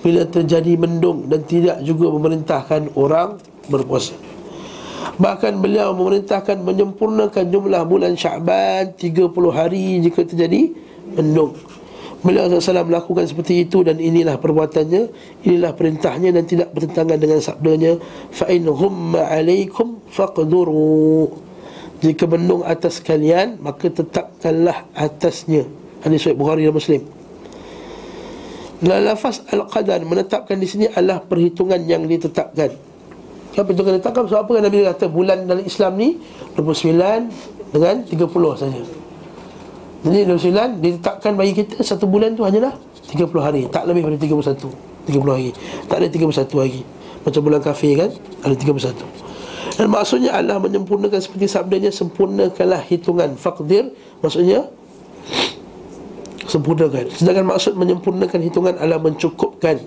bila 0.00 0.24
terjadi 0.26 0.72
mendung 0.80 1.28
dan 1.28 1.44
tidak 1.44 1.84
juga 1.84 2.08
memerintahkan 2.10 2.96
orang 2.96 3.36
berpuasa. 3.68 4.16
Bahkan 5.20 5.60
beliau 5.60 5.92
memerintahkan 5.92 6.64
menyempurnakan 6.64 7.44
jumlah 7.52 7.82
bulan 7.84 8.16
Syaban 8.16 8.96
30 8.96 9.28
hari 9.52 10.00
jika 10.00 10.24
terjadi 10.24 10.72
mendung. 11.14 11.52
Beliau 12.20 12.52
SAW 12.52 12.84
melakukan 12.84 13.24
seperti 13.24 13.64
itu 13.64 13.80
dan 13.80 13.96
inilah 13.96 14.36
perbuatannya, 14.36 15.08
inilah 15.40 15.72
perintahnya 15.72 16.36
dan 16.36 16.44
tidak 16.44 16.68
bertentangan 16.76 17.16
dengan 17.16 17.40
sabdanya 17.40 17.96
fa 18.28 18.44
in 18.52 18.68
humma 18.68 19.24
alaikum 19.24 20.04
faqduru. 20.12 21.32
Jika 22.04 22.28
mendung 22.28 22.60
atas 22.60 23.00
kalian 23.00 23.56
maka 23.64 23.88
tetapkanlah 23.88 24.84
atasnya. 24.92 25.64
Hadis 26.04 26.28
Sahih 26.28 26.36
Bukhari 26.36 26.68
dan 26.68 26.76
Muslim. 26.76 27.02
Lafaz 28.84 29.44
al-qadar 29.52 30.00
menetapkan 30.04 30.56
di 30.56 30.68
sini 30.68 30.88
adalah 30.92 31.24
perhitungan 31.24 31.80
yang 31.84 32.04
ditetapkan. 32.04 32.72
Siapa 33.52 33.68
itu 33.74 33.82
kena 33.82 33.98
tangkap 33.98 34.30
Sebab 34.30 34.46
apa 34.46 34.52
Nabi 34.62 34.86
kata 34.86 35.10
Bulan 35.10 35.42
dalam 35.42 35.64
Islam 35.66 35.98
ni 35.98 36.16
29 36.54 37.74
dengan 37.74 37.96
30 38.06 38.60
saja 38.60 38.99
Jadi 40.00 40.24
29 40.24 40.80
Ditetapkan 40.80 41.32
bagi 41.36 41.52
kita 41.52 41.84
Satu 41.84 42.08
bulan 42.08 42.32
tu 42.32 42.44
hanyalah 42.44 42.72
30 43.10 43.26
hari. 43.42 43.62
Tak 43.68 43.84
lebih 43.90 44.06
pada 44.06 44.16
31 44.16 45.10
30 45.10 45.34
hari. 45.34 45.50
Tak 45.90 45.96
ada 45.98 46.06
31 46.06 46.62
hari. 46.62 46.80
Macam 47.26 47.40
bulan 47.44 47.60
kafir 47.60 47.92
kan 47.98 48.10
Ada 48.46 48.54
31 48.56 49.76
Dan 49.76 49.86
maksudnya 49.92 50.30
Allah 50.32 50.56
menyempurnakan 50.56 51.20
Seperti 51.20 51.46
sabdanya 51.50 51.92
Sempurnakanlah 51.92 52.80
hitungan. 52.88 53.36
Faqdir 53.36 53.92
Maksudnya 54.24 54.70
Sempurnakan. 56.50 57.06
Sedangkan 57.14 57.46
maksud 57.46 57.78
menyempurnakan 57.78 58.42
hitungan 58.42 58.74
Allah 58.82 58.98
mencukupkan 58.98 59.78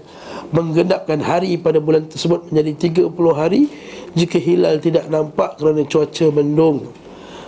menggenapkan 0.54 1.20
hari 1.20 1.60
pada 1.60 1.84
bulan 1.84 2.08
tersebut 2.08 2.48
menjadi 2.54 3.04
30 3.04 3.12
hari. 3.36 3.68
Jika 4.16 4.40
hilal 4.40 4.80
tidak 4.80 5.12
nampak 5.12 5.60
kerana 5.60 5.84
cuaca 5.84 6.26
mendung 6.32 6.88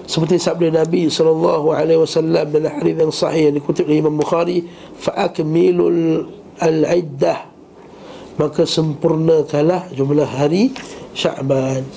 seperti 0.05 0.37
sabda 0.37 0.69
Nabi 0.85 1.09
sallallahu 1.09 1.73
alaihi 1.73 1.97
wasallam 1.97 2.53
dalam 2.53 2.69
hadis 2.69 2.93
yang 2.93 3.13
sahih 3.13 3.41
yang 3.49 3.55
dikutip 3.57 3.89
oleh 3.89 4.05
Imam 4.05 4.15
Bukhari 4.17 4.69
fa 5.01 5.17
akmilul 5.29 6.29
al-iddah. 6.61 7.49
Maka 8.35 8.67
sempurnakanlah 8.67 9.95
jumlah 9.95 10.27
hari 10.27 10.75
Sya'ban 11.15 11.87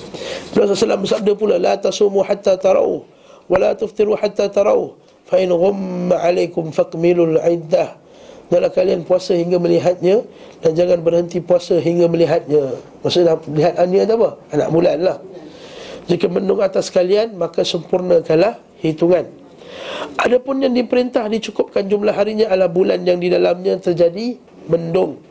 Rasulullah 0.55 0.95
SAW 0.95 1.03
bersabda 1.03 1.31
pula 1.35 1.59
La 1.59 1.75
tasumu 1.75 2.23
hatta 2.23 2.55
tarau 2.55 3.03
Wa 3.51 3.59
la 3.59 3.75
tuftiru 3.75 4.15
hatta 4.15 4.47
tarau 4.47 4.95
Fa 5.27 5.35
in 5.35 5.51
ghumma 5.51 6.15
alaikum 6.15 6.71
fakmilul 6.71 7.43
iddah. 7.43 7.99
Janganlah 8.47 8.71
kalian 8.71 9.03
puasa 9.03 9.35
hingga 9.35 9.59
melihatnya 9.59 10.23
Dan 10.63 10.79
jangan 10.79 11.03
berhenti 11.03 11.43
puasa 11.43 11.75
hingga 11.75 12.07
melihatnya. 12.07 12.71
Maksudnya 13.03 13.35
melihat 13.43 13.75
itu 13.83 14.15
apa? 14.15 14.29
Anak 14.55 14.69
bulan 14.71 14.97
lah 15.03 15.19
Jika 16.09 16.25
mendung 16.25 16.59
atas 16.59 16.89
kalian 16.89 17.37
Maka 17.37 17.61
sempurnakanlah 17.61 18.57
hitungan. 18.81 19.29
Adapun 20.17 20.59
yang 20.65 20.73
diperintah 20.73 21.29
dicukupkan 21.29 21.85
jumlah 21.85 22.11
harinya 22.11 22.49
adalah 22.49 22.67
bulan 22.67 23.05
yang 23.05 23.21
di 23.21 23.29
dalamnya 23.29 23.77
terjadi 23.77 24.35
mendung 24.65 25.21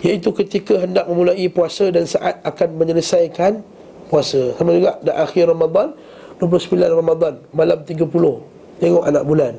Iaitu 0.00 0.30
ketika 0.32 0.78
hendak 0.80 1.04
memulai 1.10 1.50
puasa 1.50 1.90
dan 1.90 2.06
saat 2.06 2.38
akan 2.46 2.68
menyelesaikan 2.78 3.60
puasa. 4.06 4.54
Sama 4.54 4.72
juga 4.72 4.96
dah 5.02 5.26
akhir 5.26 5.50
Ramadan 5.50 5.92
29 6.38 6.78
Ramadan 6.78 7.34
malam 7.50 7.82
30 7.82 8.06
Tengok 8.78 9.04
anak 9.04 9.24
bulan. 9.26 9.54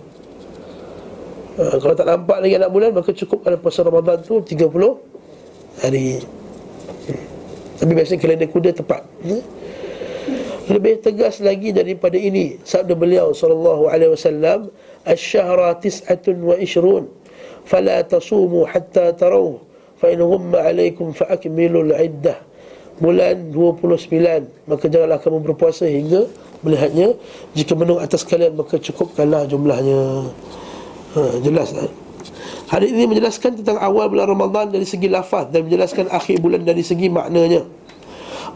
Ha, 1.60 1.76
Kalau 1.76 1.92
tak 1.94 2.08
nampak 2.08 2.40
lagi 2.40 2.56
anak 2.56 2.72
bulan 2.72 2.90
Maka 2.96 3.12
cukup 3.12 3.44
pada 3.44 3.60
puasa 3.60 3.84
Ramadan 3.84 4.24
tu 4.24 4.40
30 4.40 4.64
hari. 5.84 6.20
Hmm. 7.08 7.24
Tapi 7.80 7.92
biasanya 7.96 8.20
kalender 8.20 8.48
kuda 8.52 8.70
tepat. 8.76 9.02
Hmm? 9.24 9.42
Lebih 10.70 11.02
tegas 11.02 11.42
lagi 11.42 11.74
daripada 11.74 12.14
ini 12.14 12.62
Sabda 12.62 12.94
beliau 12.94 13.34
sallallahu 13.34 13.90
alaihi 13.90 14.14
wasallam 14.14 14.70
Ash-shahra 15.02 15.74
tis'atun 15.82 16.38
wa 16.46 16.56
ishrun 16.62 17.10
Fala 17.66 18.06
tasumu 18.06 18.70
hatta 18.70 19.18
taruh 19.18 19.58
Fa 19.98 20.14
in 20.14 20.22
ghumma 20.22 20.62
alaikum 20.62 21.10
fa 21.12 21.26
akmilul 21.34 21.90
iddah 21.98 22.38
Bulan 23.02 23.50
29 23.50 24.70
Maka 24.70 24.86
janganlah 24.86 25.18
kamu 25.18 25.42
berpuasa 25.42 25.90
hingga 25.90 26.30
melihatnya 26.62 27.18
Jika 27.58 27.74
menung 27.74 27.98
atas 27.98 28.22
kalian 28.22 28.54
maka 28.54 28.78
cukupkanlah 28.78 29.50
jumlahnya 29.50 30.30
ha, 31.18 31.22
Jelas 31.42 31.74
tak? 31.74 31.90
Hadis 32.70 32.94
ini 32.94 33.10
menjelaskan 33.10 33.58
tentang 33.58 33.82
awal 33.82 34.14
bulan 34.14 34.30
Ramadan 34.30 34.70
dari 34.70 34.86
segi 34.86 35.10
lafaz 35.10 35.50
dan 35.50 35.66
menjelaskan 35.66 36.06
akhir 36.14 36.38
bulan 36.38 36.62
dari 36.62 36.86
segi 36.86 37.10
maknanya. 37.10 37.66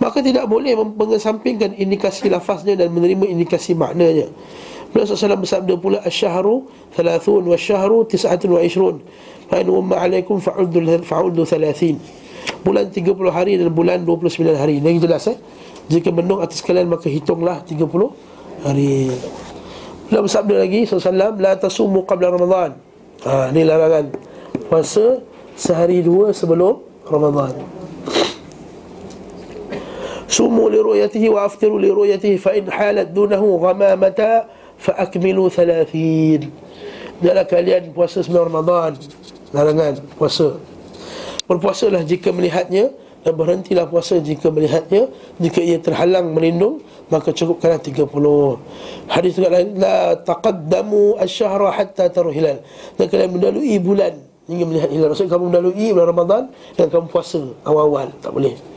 Maka 0.02 0.24
tidak 0.24 0.50
boleh 0.50 0.74
mengesampingkan 0.78 1.78
indikasi 1.78 2.32
lafaznya 2.32 2.80
dan 2.80 2.90
menerima 2.94 3.30
indikasi 3.30 3.78
maknanya. 3.78 4.30
Nabi 4.94 5.10
SAW 5.10 5.42
bersabda 5.42 5.74
pula 5.82 5.98
Asyahru 6.06 6.70
Thalathun 6.94 7.50
wa 7.50 7.58
syahru 7.58 8.06
Tis'atun 8.06 8.54
wa 8.54 8.62
ishrun. 8.62 9.02
Fa'in 9.50 9.66
umma 9.66 10.06
alaikum 10.06 10.38
fa'uddu 10.38 11.44
thalathin 11.50 11.98
Bulan 12.62 12.94
30 12.94 13.10
hari 13.34 13.58
dan 13.58 13.74
bulan 13.74 14.06
29 14.06 14.54
hari. 14.54 14.78
Ini 14.78 15.02
jelas 15.02 15.26
eh? 15.28 15.38
Jika 15.90 16.14
mendung 16.14 16.40
atas 16.40 16.62
kalian 16.62 16.88
maka 16.88 17.10
hitunglah 17.10 17.66
30 17.66 17.82
hari. 18.64 19.12
Nabi 20.14 20.22
bersabda 20.30 20.56
lagi 20.62 20.86
SAW 20.86 21.42
La 21.42 21.58
tasumu 21.58 22.06
qabla 22.06 22.30
Ramadan. 22.30 22.78
Ha, 23.26 23.50
Ini 23.50 23.66
larangan 23.66 24.06
Puasa 24.70 25.22
sehari 25.58 26.02
dua 26.06 26.34
sebelum 26.34 26.82
Ramadan 27.10 27.83
Sumu 30.34 30.66
li 30.66 30.82
ru'yatihi 30.82 31.30
wa 31.30 31.46
aftiru 31.46 31.78
li 31.78 31.94
ru'yatihi 31.94 32.42
Fa 32.42 32.58
in 32.58 32.66
halat 32.66 33.14
dunahu 33.14 33.62
ghamamata 33.62 34.50
Fa 34.82 34.98
akmilu 35.06 35.46
thalathin. 35.54 36.50
Janganlah 37.22 37.46
kalian 37.46 37.94
puasa 37.94 38.26
sembilan 38.26 38.50
Ramadan. 38.50 38.98
Larangan 39.54 40.02
puasa. 40.18 40.58
Berpuasalah 41.46 42.02
jika 42.02 42.34
melihatnya 42.34 42.90
Dan 43.22 43.38
berhentilah 43.38 43.86
puasa 43.86 44.18
jika 44.18 44.50
melihatnya. 44.50 45.06
Jika 45.38 45.62
ia 45.62 45.78
terhalang 45.78 46.34
melindung 46.34 46.82
Maka 47.14 47.30
cukupkanlah 47.30 47.78
30 47.78 48.10
Hadis 49.14 49.38
juga 49.38 49.54
lain 49.54 49.78
La 49.78 50.18
taqaddamu 50.18 51.22
asyahra 51.22 51.70
hatta 51.78 52.10
taruh 52.10 52.34
hilal. 52.34 52.58
Dan 52.98 53.06
kalian 53.06 53.38
mendalui 53.38 53.78
bulan 53.78 54.18
Hingga 54.50 54.66
melihat 54.66 54.90
hilal. 54.90 55.14
Maksudnya 55.14 55.38
kamu 55.38 55.46
mendalui 55.54 55.88
bulan 55.94 56.08
Ramadan 56.10 56.44
Dan 56.74 56.90
kamu 56.90 57.06
puasa 57.14 57.54
awal-awal. 57.70 58.10
Tak 58.18 58.34
boleh 58.34 58.73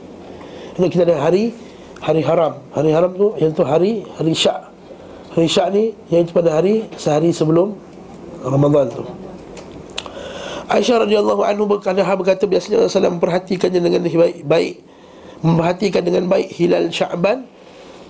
Ini 0.77 0.87
kita 0.93 1.03
ada 1.09 1.17
hari 1.21 1.53
Hari 2.05 2.21
haram 2.25 2.61
Hari 2.77 2.91
haram 2.93 3.11
tu 3.17 3.33
Yang 3.41 3.53
tu 3.57 3.65
hari 3.65 4.05
Hari 4.17 4.33
syak 4.37 4.61
Hari 5.33 5.49
syak 5.49 5.69
ni 5.73 5.97
Yang 6.13 6.29
itu 6.29 6.33
pada 6.37 6.51
hari 6.61 6.85
Sehari 7.01 7.33
sebelum 7.33 7.77
Ramadan 8.45 8.93
tu 8.93 9.05
Aisyah 10.67 11.07
radhiyallahu 11.07 11.47
anhu 11.47 11.65
berkata 11.79 12.03
berkata 12.03 12.43
biasanya 12.43 12.91
Rasulullah 12.91 13.15
memperhatikannya 13.15 13.79
dengan 13.79 14.03
baik, 14.03 14.43
baik 14.43 14.75
memperhatikan 15.47 16.03
dengan 16.03 16.27
baik 16.27 16.49
hilal 16.51 16.91
Syaban 16.91 17.47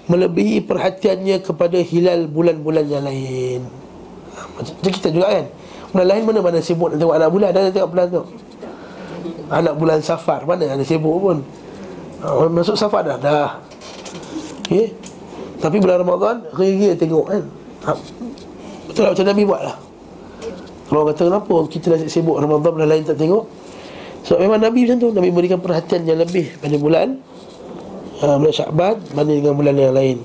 melebihi 0.07 0.63
perhatiannya 0.63 1.43
kepada 1.43 1.79
hilal 1.83 2.31
bulan-bulan 2.31 2.87
yang 2.87 3.05
lain. 3.05 3.67
Macam 4.55 4.75
kita 4.87 5.11
juga 5.11 5.27
kan. 5.35 5.47
Bulan 5.91 6.07
lain 6.07 6.23
mana 6.23 6.39
mana 6.43 6.59
sibuk 6.63 6.95
nak 6.95 6.99
tengok 7.03 7.17
anak 7.19 7.31
bulan 7.31 7.51
dan 7.51 7.73
tengok 7.75 7.91
bulan 7.91 8.07
tu. 8.09 8.23
Anak 9.51 9.75
bulan 9.75 9.99
Safar 10.03 10.47
mana 10.47 10.65
ada 10.71 10.85
sibuk 10.87 11.19
pun. 11.19 11.43
Masuk 12.53 12.77
Safar 12.79 13.05
dah 13.05 13.19
dah. 13.21 13.51
Okay. 14.67 14.93
Tapi 15.61 15.77
bulan 15.81 16.03
Ramadan 16.05 16.37
ria-ria 16.57 16.93
tengok 16.97 17.25
kan. 17.29 17.43
Ha. 17.87 17.93
Betul 18.89 19.03
lah 19.07 19.11
macam 19.13 19.27
Nabi 19.27 19.43
buat 19.45 19.63
lah. 19.63 19.77
Kalau 20.87 21.03
kata 21.11 21.23
kenapa 21.27 21.55
kita 21.67 21.87
dah 21.93 21.99
sibuk 22.07 22.39
Ramadan 22.39 22.71
bulan 22.73 22.89
lain 22.89 23.03
tak 23.05 23.19
tengok. 23.19 23.45
Sebab 24.27 24.39
so, 24.39 24.43
memang 24.43 24.59
Nabi 24.59 24.83
macam 24.83 24.99
tu 24.99 25.09
Nabi 25.15 25.31
berikan 25.31 25.63
perhatian 25.63 26.03
yang 26.03 26.19
lebih 26.19 26.59
pada 26.59 26.75
bulan 26.83 27.23
uh, 28.27 28.37
bulan 28.43 28.55
Syakban 28.59 28.99
Banding 29.15 29.39
dengan 29.39 29.55
bulan 29.55 29.75
yang 29.79 29.95
lain 29.95 30.17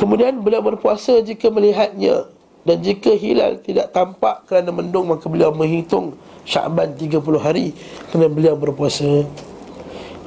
Kemudian 0.00 0.40
beliau 0.40 0.64
berpuasa 0.64 1.20
jika 1.20 1.52
melihatnya 1.52 2.24
Dan 2.64 2.80
jika 2.80 3.12
hilal 3.12 3.60
tidak 3.60 3.92
tampak 3.92 4.48
kerana 4.48 4.72
mendung 4.72 5.12
Maka 5.12 5.28
beliau 5.28 5.52
menghitung 5.52 6.16
Syakban 6.48 6.96
30 6.96 7.20
hari 7.36 7.76
Kerana 8.08 8.32
beliau 8.32 8.56
berpuasa 8.56 9.28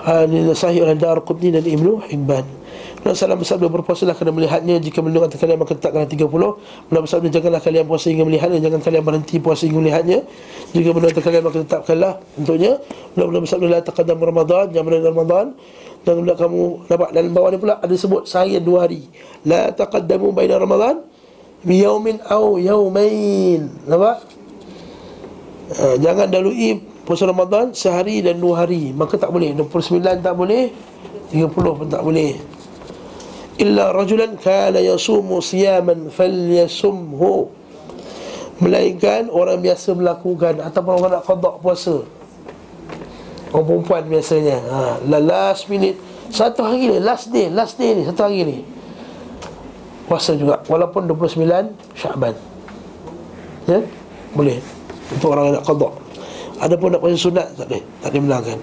Ini 0.05 0.53
sahih 0.53 0.85
oleh 0.85 0.93
Dar 0.93 1.17
Qutni 1.25 1.49
dan 1.49 1.65
Ibnu 1.65 2.05
Hibban 2.05 2.45
Rasulullah 3.01 3.37
bersabda 3.37 3.69
berpuasalah 3.69 4.13
kerana 4.17 4.33
melihatnya 4.33 4.77
Jika 4.77 5.01
mendung 5.01 5.25
atas 5.25 5.41
kalian 5.41 5.57
maka 5.61 5.73
letakkanlah 5.73 6.09
30 6.09 6.25
Beliau 6.89 7.01
bersabda 7.05 7.27
janganlah 7.33 7.61
kalian 7.61 7.85
puasa 7.89 8.13
hingga 8.13 8.25
melihatnya 8.25 8.59
Jangan 8.61 8.81
kalian 8.81 9.03
berhenti 9.05 9.35
puasa 9.41 9.65
hingga 9.65 9.81
melihatnya 9.81 10.19
Jika 10.73 10.89
mendung 10.93 11.09
atas 11.09 11.23
kalian 11.25 11.43
maka 11.45 11.57
tetapkanlah 11.61 12.13
Untuknya 12.37 12.71
Beliau 13.17 13.41
bersabda 13.41 13.65
La 13.65 13.79
taqadam 13.81 14.17
Ramadan 14.21 14.65
Jangan 14.73 14.85
melihat 14.85 15.05
Ramadan 15.09 15.45
dan 16.05 16.21
bila 16.21 16.37
kamu 16.37 16.85
dapat 16.85 17.09
dalam 17.17 17.31
bawah 17.33 17.49
ni 17.49 17.57
pula 17.57 17.81
ada 17.81 17.95
sebut 17.97 18.29
sehari 18.29 18.61
dua 18.61 18.85
hari. 18.85 19.09
La 19.41 19.73
taqaddamu 19.73 20.29
baina 20.29 20.61
Ramadan 20.61 21.01
bi 21.65 21.81
yaumin 21.81 22.21
aw 22.29 22.61
yaumain. 22.61 23.65
Nampak? 23.89 24.21
Ha, 25.65 25.97
jangan 25.97 26.29
dalui 26.29 26.77
puasa 27.05 27.29
Ramadan 27.29 27.71
sehari 27.71 28.25
dan 28.25 28.41
dua 28.41 28.65
hari. 28.65 28.89
Maka 28.91 29.15
tak 29.21 29.29
boleh. 29.29 29.53
29 29.53 30.01
tak 30.01 30.35
boleh. 30.35 30.73
30 31.29 31.53
pun 31.53 31.87
tak 31.87 32.01
boleh. 32.01 32.33
Illa 33.61 33.93
rajulan 33.93 34.35
kana 34.35 34.81
yasumu 34.83 35.39
siyaman 35.39 36.11
falyasumhu. 36.11 37.47
Melainkan 38.55 39.27
orang 39.27 39.59
biasa 39.59 39.91
melakukan 39.95 40.63
ataupun 40.63 40.93
orang 40.95 41.19
nak 41.19 41.27
qada 41.27 41.59
puasa 41.59 42.07
Orang 43.51 43.67
perempuan 43.67 44.07
biasanya 44.07 44.63
ha, 44.71 44.79
Last 45.03 45.67
minute 45.67 45.99
Satu 46.31 46.63
hari 46.63 46.87
ni 46.87 47.03
Last 47.03 47.35
day 47.35 47.51
Last 47.51 47.75
day 47.75 47.91
ni 47.99 48.07
Satu 48.07 48.23
hari 48.23 48.47
ni 48.47 48.57
Puasa 50.07 50.39
juga 50.39 50.63
Walaupun 50.71 51.03
29 51.11 51.99
Syaban 51.99 52.31
Ya 53.67 53.83
Boleh 54.31 54.63
Untuk 55.11 55.35
orang 55.35 55.51
yang 55.51 55.55
nak 55.59 55.67
qadok 55.67 56.04
Ada 56.59 56.75
pun 56.79 56.91
nak 56.93 57.01
puasa 57.03 57.17
sunat 57.19 57.47
Tak 57.55 57.65
boleh. 57.67 57.83
Tak 57.99 58.09
boleh 58.11 58.21
menangkan 58.23 58.57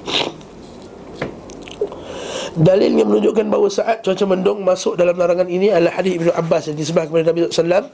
Dalil 2.52 2.92
yang 3.00 3.08
menunjukkan 3.08 3.48
bahawa 3.48 3.68
saat 3.72 4.04
cuaca 4.04 4.24
mendung 4.28 4.60
masuk 4.60 5.00
dalam 5.00 5.16
larangan 5.16 5.48
ini 5.48 5.72
adalah 5.72 5.96
hadis 5.96 6.20
Ibnu 6.20 6.36
Abbas 6.36 6.68
yang 6.68 6.76
disebut 6.76 7.08
kepada 7.08 7.32
Nabi 7.32 7.48
SAW 7.48 7.88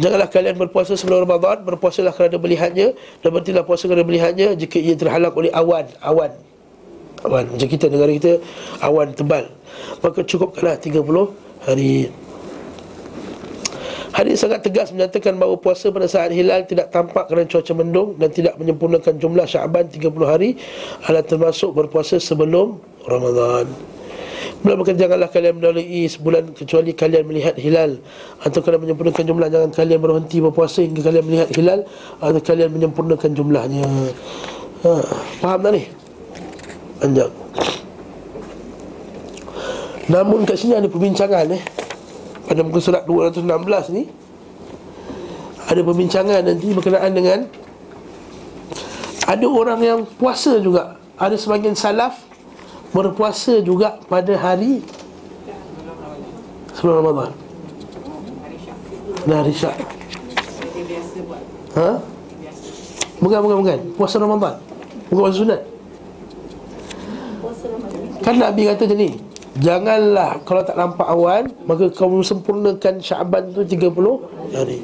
Janganlah 0.00 0.28
kalian 0.32 0.56
berpuasa 0.56 0.96
sebelum 0.96 1.28
Ramadan 1.28 1.60
Berpuasalah 1.68 2.16
kerana 2.16 2.40
melihatnya 2.40 2.96
Dan 3.20 3.28
berhentilah 3.28 3.66
puasa 3.68 3.84
kerana 3.84 4.06
melihatnya 4.06 4.56
Jika 4.56 4.80
ia 4.80 4.96
terhalang 4.96 5.36
oleh 5.36 5.52
awan 5.52 5.84
Awan. 6.00 6.32
Awan. 7.28 7.44
Macam 7.52 7.68
kita 7.68 7.92
negara 7.92 8.08
kita 8.16 8.40
Awan 8.80 9.12
tebal. 9.12 9.52
Maka 10.00 10.24
cukupkanlah 10.24 10.80
30 10.80 11.04
hari 11.68 12.08
Hadis 14.20 14.44
sangat 14.44 14.60
tegas 14.60 14.92
menyatakan 14.92 15.32
bahawa 15.40 15.56
puasa 15.56 15.88
pada 15.88 16.04
saat 16.04 16.28
hilal 16.36 16.68
tidak 16.68 16.92
tampak 16.92 17.24
kerana 17.24 17.48
cuaca 17.48 17.72
mendung 17.72 18.20
dan 18.20 18.28
tidak 18.28 18.52
menyempurnakan 18.60 19.16
jumlah 19.16 19.48
Syaban 19.48 19.88
30 19.88 20.12
hari 20.28 20.60
adalah 21.08 21.24
termasuk 21.24 21.72
berpuasa 21.72 22.20
sebelum 22.20 22.76
Ramadan. 23.08 23.64
Beliau 24.60 24.76
berkata 24.76 25.08
janganlah 25.08 25.32
kalian 25.32 25.56
melalui 25.56 26.04
sebulan 26.04 26.52
kecuali 26.52 26.92
kalian 26.92 27.24
melihat 27.24 27.56
hilal 27.56 27.96
Atau 28.44 28.60
kalian 28.60 28.88
menyempurnakan 28.88 29.24
jumlah 29.24 29.48
Jangan 29.48 29.70
kalian 29.72 30.00
berhenti 30.00 30.36
berpuasa 30.40 30.84
hingga 30.84 31.00
kalian 31.00 31.24
melihat 31.24 31.48
hilal 31.56 31.80
Atau 32.20 32.40
kalian 32.44 32.68
menyempurnakan 32.72 33.30
jumlahnya 33.32 33.84
ha, 34.84 35.00
Faham 35.40 35.64
tak 35.64 35.72
ni? 35.76 35.82
Panjang 37.00 37.32
Namun 40.12 40.44
kat 40.44 40.56
sini 40.60 40.76
ada 40.76 40.88
perbincangan 40.92 41.56
eh 41.56 41.79
Pada 42.50 42.66
muka 42.66 42.82
surat 42.82 43.06
216 43.06 43.46
ni 43.94 44.10
Ada 45.70 45.86
perbincangan 45.86 46.42
nanti 46.42 46.74
berkenaan 46.74 47.14
dengan 47.14 47.38
Ada 49.30 49.46
orang 49.46 49.78
yang 49.78 50.00
puasa 50.18 50.58
juga. 50.58 50.98
Ada 51.14 51.38
sebagian 51.38 51.78
salaf 51.78 52.18
Berpuasa 52.90 53.62
juga 53.62 54.02
pada 54.10 54.34
hari 54.34 54.82
Sebelum 56.74 57.06
Ramadan. 57.06 57.30
Nah, 59.28 59.44
hari 59.44 59.52
syak. 59.52 59.76
Ha? 61.76 62.00
Bukan, 63.20 63.38
bukan, 63.44 63.56
bukan. 63.60 63.78
Puasa 64.00 64.16
Ramadan. 64.16 64.56
Bukan 65.12 65.20
puasa 65.28 65.36
sunat. 65.44 65.60
Kan 68.24 68.34
Nabi 68.40 68.64
kata 68.64 68.88
macam 68.88 68.96
ni 68.96 69.29
Janganlah 69.60 70.40
kalau 70.48 70.64
tak 70.64 70.76
nampak 70.80 71.06
awan 71.06 71.44
Maka 71.68 71.92
kamu 71.92 72.24
sempurnakan 72.24 72.94
Syaban 73.04 73.52
tu 73.52 73.60
30 73.60 73.92
hari 74.56 74.80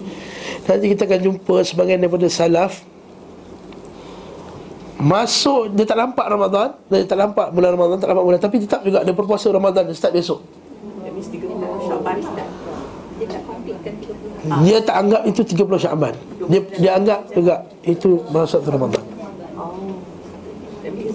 Nanti 0.69 0.87
kita 0.93 1.09
akan 1.09 1.21
jumpa 1.33 1.57
sebagian 1.65 1.99
daripada 2.05 2.29
salaf 2.29 2.85
Masuk 5.01 5.73
dia 5.73 5.85
tak 5.89 5.97
nampak 5.97 6.29
Ramadan 6.29 6.77
Dia 6.93 7.09
tak 7.09 7.19
nampak 7.21 7.53
bulan 7.57 7.71
Ramadan 7.73 7.97
Tak 8.01 8.09
nampak 8.13 8.25
bulan 8.29 8.41
Tapi 8.41 8.57
tetap 8.61 8.81
juga 8.85 9.01
dia 9.01 9.15
berpuasa 9.17 9.49
Ramadan 9.49 9.89
Dia 9.89 9.97
start 9.97 10.13
besok 10.13 10.41
That 11.05 11.13
means 11.13 11.29
30 11.33 11.49
Syaban 11.89 12.17
start. 12.21 12.51
Dia 13.17 13.27
tak 13.33 13.43
completekan 13.49 13.95
30. 13.97 14.65
Dia 14.69 14.79
tak 14.85 14.97
anggap 15.01 15.23
itu 15.25 15.41
30 15.41 15.85
Syaban 15.85 16.15
Dia 16.53 16.61
dia 16.77 16.91
anggap 17.01 17.21
juga 17.33 17.55
Itu 17.81 18.21
masuk 18.29 18.61
Ramadan 18.69 19.05
Oh. 19.57 19.73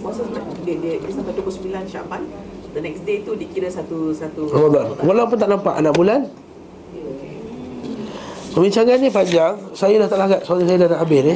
Puasa 0.01 0.25
dia, 0.65 0.75
dia, 0.81 0.93
dia 0.97 1.11
sampai 1.13 1.37
29 1.37 1.85
Syaban. 1.85 2.21
The 2.71 2.79
next 2.79 3.03
day 3.03 3.19
tu 3.19 3.35
dikira 3.35 3.67
satu 3.67 4.15
satu 4.15 4.47
Ramadan. 4.47 4.95
Walaupun 5.03 5.35
tak 5.35 5.51
nampak 5.51 5.75
anak 5.75 5.91
bulan? 5.91 6.23
Perbincangan 8.55 8.95
ni 8.99 9.11
panjang. 9.11 9.59
Saya 9.75 9.99
dah 9.99 10.07
tak 10.07 10.19
lagat 10.19 10.41
Sorry 10.47 10.63
saya 10.63 10.87
dah 10.87 10.95
nak 10.95 10.99
habis 11.03 11.21
ni. 11.23 11.35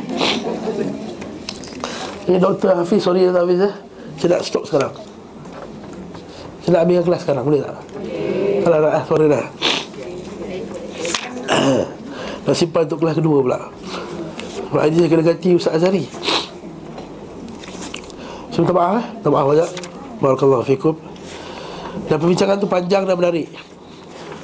Ini 2.31 2.37
Dr. 2.39 2.71
Hafiz. 2.71 3.03
Sorry 3.03 3.27
Dr. 3.27 3.43
Hafiz 3.43 3.59
eh. 3.67 3.73
Saya 4.15 4.29
nak 4.35 4.41
stop 4.47 4.63
sekarang. 4.63 4.93
Saya 6.63 6.71
nak 6.79 6.81
habiskan 6.87 7.03
kelas 7.03 7.21
sekarang. 7.27 7.43
Boleh 7.43 7.61
tak? 7.63 7.77
Kalau 8.63 8.77
dah 8.79 9.03
Sorry 9.03 9.27
dah. 9.27 9.45
Dah 12.47 12.55
simpan 12.55 12.87
untuk 12.87 12.99
kelas 13.03 13.15
kedua 13.19 13.37
pula. 13.43 13.59
Sebab 14.71 14.79
hari 14.79 14.91
ni 14.91 15.03
saya 15.03 15.09
kena 15.11 15.23
ganti 15.23 15.49
Ustaz 15.55 15.79
Azhari 15.79 16.03
Saya 18.51 18.59
minta 18.59 18.75
maaf 18.75 18.93
eh. 18.99 19.05
Minta 19.07 19.29
maaf 19.31 19.45
banyak 19.47 19.69
Barakallahu 20.19 20.63
fikum 20.67 20.95
Dan 22.05 22.15
perbincangan 22.21 22.55
tu 22.61 22.67
panjang 22.69 23.03
dan 23.03 23.15
menarik. 23.17 23.49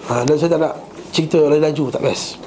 Ha, 0.10 0.26
Dan 0.26 0.36
saya 0.36 0.58
tak 0.58 0.60
nak 0.66 0.74
cerita 1.14 1.40
lain 1.46 1.62
laju 1.62 1.86
Tak 1.94 2.02
best. 2.02 2.42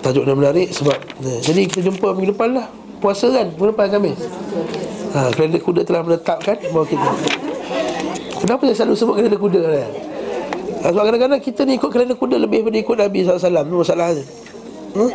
Tajuk 0.00 0.24
dan 0.24 0.34
menarik 0.40 0.72
sebab 0.72 0.96
eh, 1.20 1.40
Jadi 1.44 1.60
kita 1.68 1.80
jumpa 1.84 2.16
minggu 2.16 2.32
depan 2.32 2.56
lah. 2.56 2.66
Puasa 3.00 3.28
kan 3.28 3.52
Minggu 3.52 3.70
depan 3.76 3.86
Khamis. 3.92 4.20
Ha, 5.12 5.28
Kalender 5.36 5.60
kuda 5.60 5.80
telah 5.84 6.00
menetapkan 6.06 6.56
bahawa 6.72 6.86
kita. 6.88 7.10
Kenapa 8.40 8.62
saya 8.72 8.76
selalu 8.82 8.94
sebut 8.96 9.14
kalender 9.20 9.40
kuda 9.40 9.60
kan? 9.60 9.90
Ha, 10.80 10.86
sebab 10.96 11.04
kadang-kadang 11.12 11.40
kita 11.44 11.60
ni 11.68 11.76
ikut 11.76 11.90
kalender 11.92 12.16
kuda 12.16 12.36
Lebih 12.40 12.64
daripada 12.64 12.78
ikut 12.80 12.96
Nabi 12.96 13.18
SAW 13.20 13.36
Itu 13.68 13.76
masalahnya 13.84 14.24
hmm? 14.96 15.10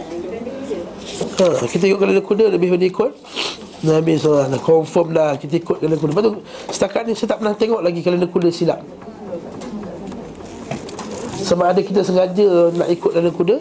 ha, 1.41 1.45
Kita 1.65 1.83
ikut 1.89 1.97
kalender 1.97 2.21
kuda 2.21 2.45
Lebih 2.53 2.77
daripada 2.77 2.85
ikut 2.85 3.11
Nabi 3.85 4.17
SAW 4.17 4.49
Confirm 4.61 5.13
dah 5.13 5.37
kita 5.37 5.61
ikut 5.61 5.77
kalender 5.77 5.99
kuda. 6.01 6.11
Lepas 6.13 6.23
tu 6.25 6.33
setakat 6.73 7.01
ni 7.05 7.13
saya 7.13 7.35
tak 7.35 7.37
pernah 7.43 7.53
tengok 7.53 7.81
lagi 7.85 7.99
kalender 8.01 8.29
kuda 8.29 8.49
silap. 8.49 8.81
Sama 11.45 11.69
ada 11.69 11.81
kita 11.83 12.01
sengaja 12.01 12.73
nak 12.73 12.89
ikut 12.89 13.11
kalender 13.13 13.35
kuda. 13.35 13.55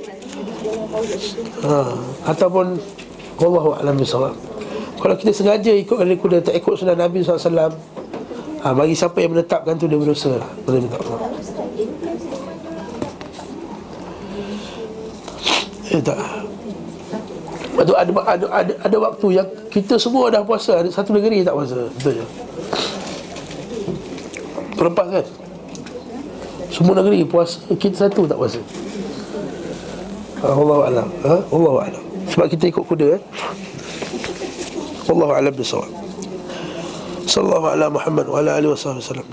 Ha, 1.64 1.76
Ataupun 2.30 2.78
Wallahu 3.42 3.74
a'lam 3.74 3.98
bisawab 3.98 4.30
Kalau 5.02 5.14
kita 5.18 5.34
sengaja 5.34 5.74
ikut 5.74 5.98
kalender 5.98 6.20
kuda 6.22 6.38
Tak 6.38 6.54
ikut 6.54 6.78
sunnah 6.78 6.94
Nabi 6.94 7.18
SAW 7.18 7.74
ha, 8.62 8.66
Bagi 8.70 8.94
siapa 8.94 9.18
yang 9.18 9.34
menetapkan 9.34 9.74
tu 9.74 9.90
dia 9.90 9.98
berdosa 9.98 10.38
Boleh 10.62 10.86
minta 10.86 10.96
maaf. 11.02 11.26
Eh 15.90 16.00
tak 16.00 16.43
Tu 17.74 17.94
ada, 17.94 18.12
ada, 18.22 18.46
ada, 18.54 18.72
ada 18.86 18.96
waktu 19.02 19.26
yang 19.34 19.48
kita 19.66 19.98
semua 19.98 20.30
dah 20.30 20.46
puasa 20.46 20.78
Ada 20.78 20.94
satu 20.94 21.10
negeri 21.18 21.42
tak 21.42 21.58
puasa 21.58 21.90
Betul 21.90 22.22
je 22.22 22.24
Terlepas 24.78 25.06
kan? 25.10 25.26
Semua 26.70 26.94
negeri 27.02 27.26
puasa 27.26 27.58
Kita 27.74 28.06
satu 28.06 28.30
tak 28.30 28.38
puasa. 28.38 28.62
Allah 30.44 30.78
alam. 30.92 31.08
Ha? 31.24 31.34
Allah 31.40 31.74
alam. 31.88 32.04
Sebab 32.28 32.46
kita 32.52 32.64
ikut 32.68 32.84
kuda 32.84 33.16
eh? 33.16 33.20
Allah 35.08 35.28
alam 35.40 35.54
Sallallahu 37.24 37.66
ala 37.72 37.86
Muhammad 37.88 38.26
wa 38.28 38.36
ala 38.44 38.60
alihi 38.60 38.76
wa 38.76 38.78
sallam 38.78 39.24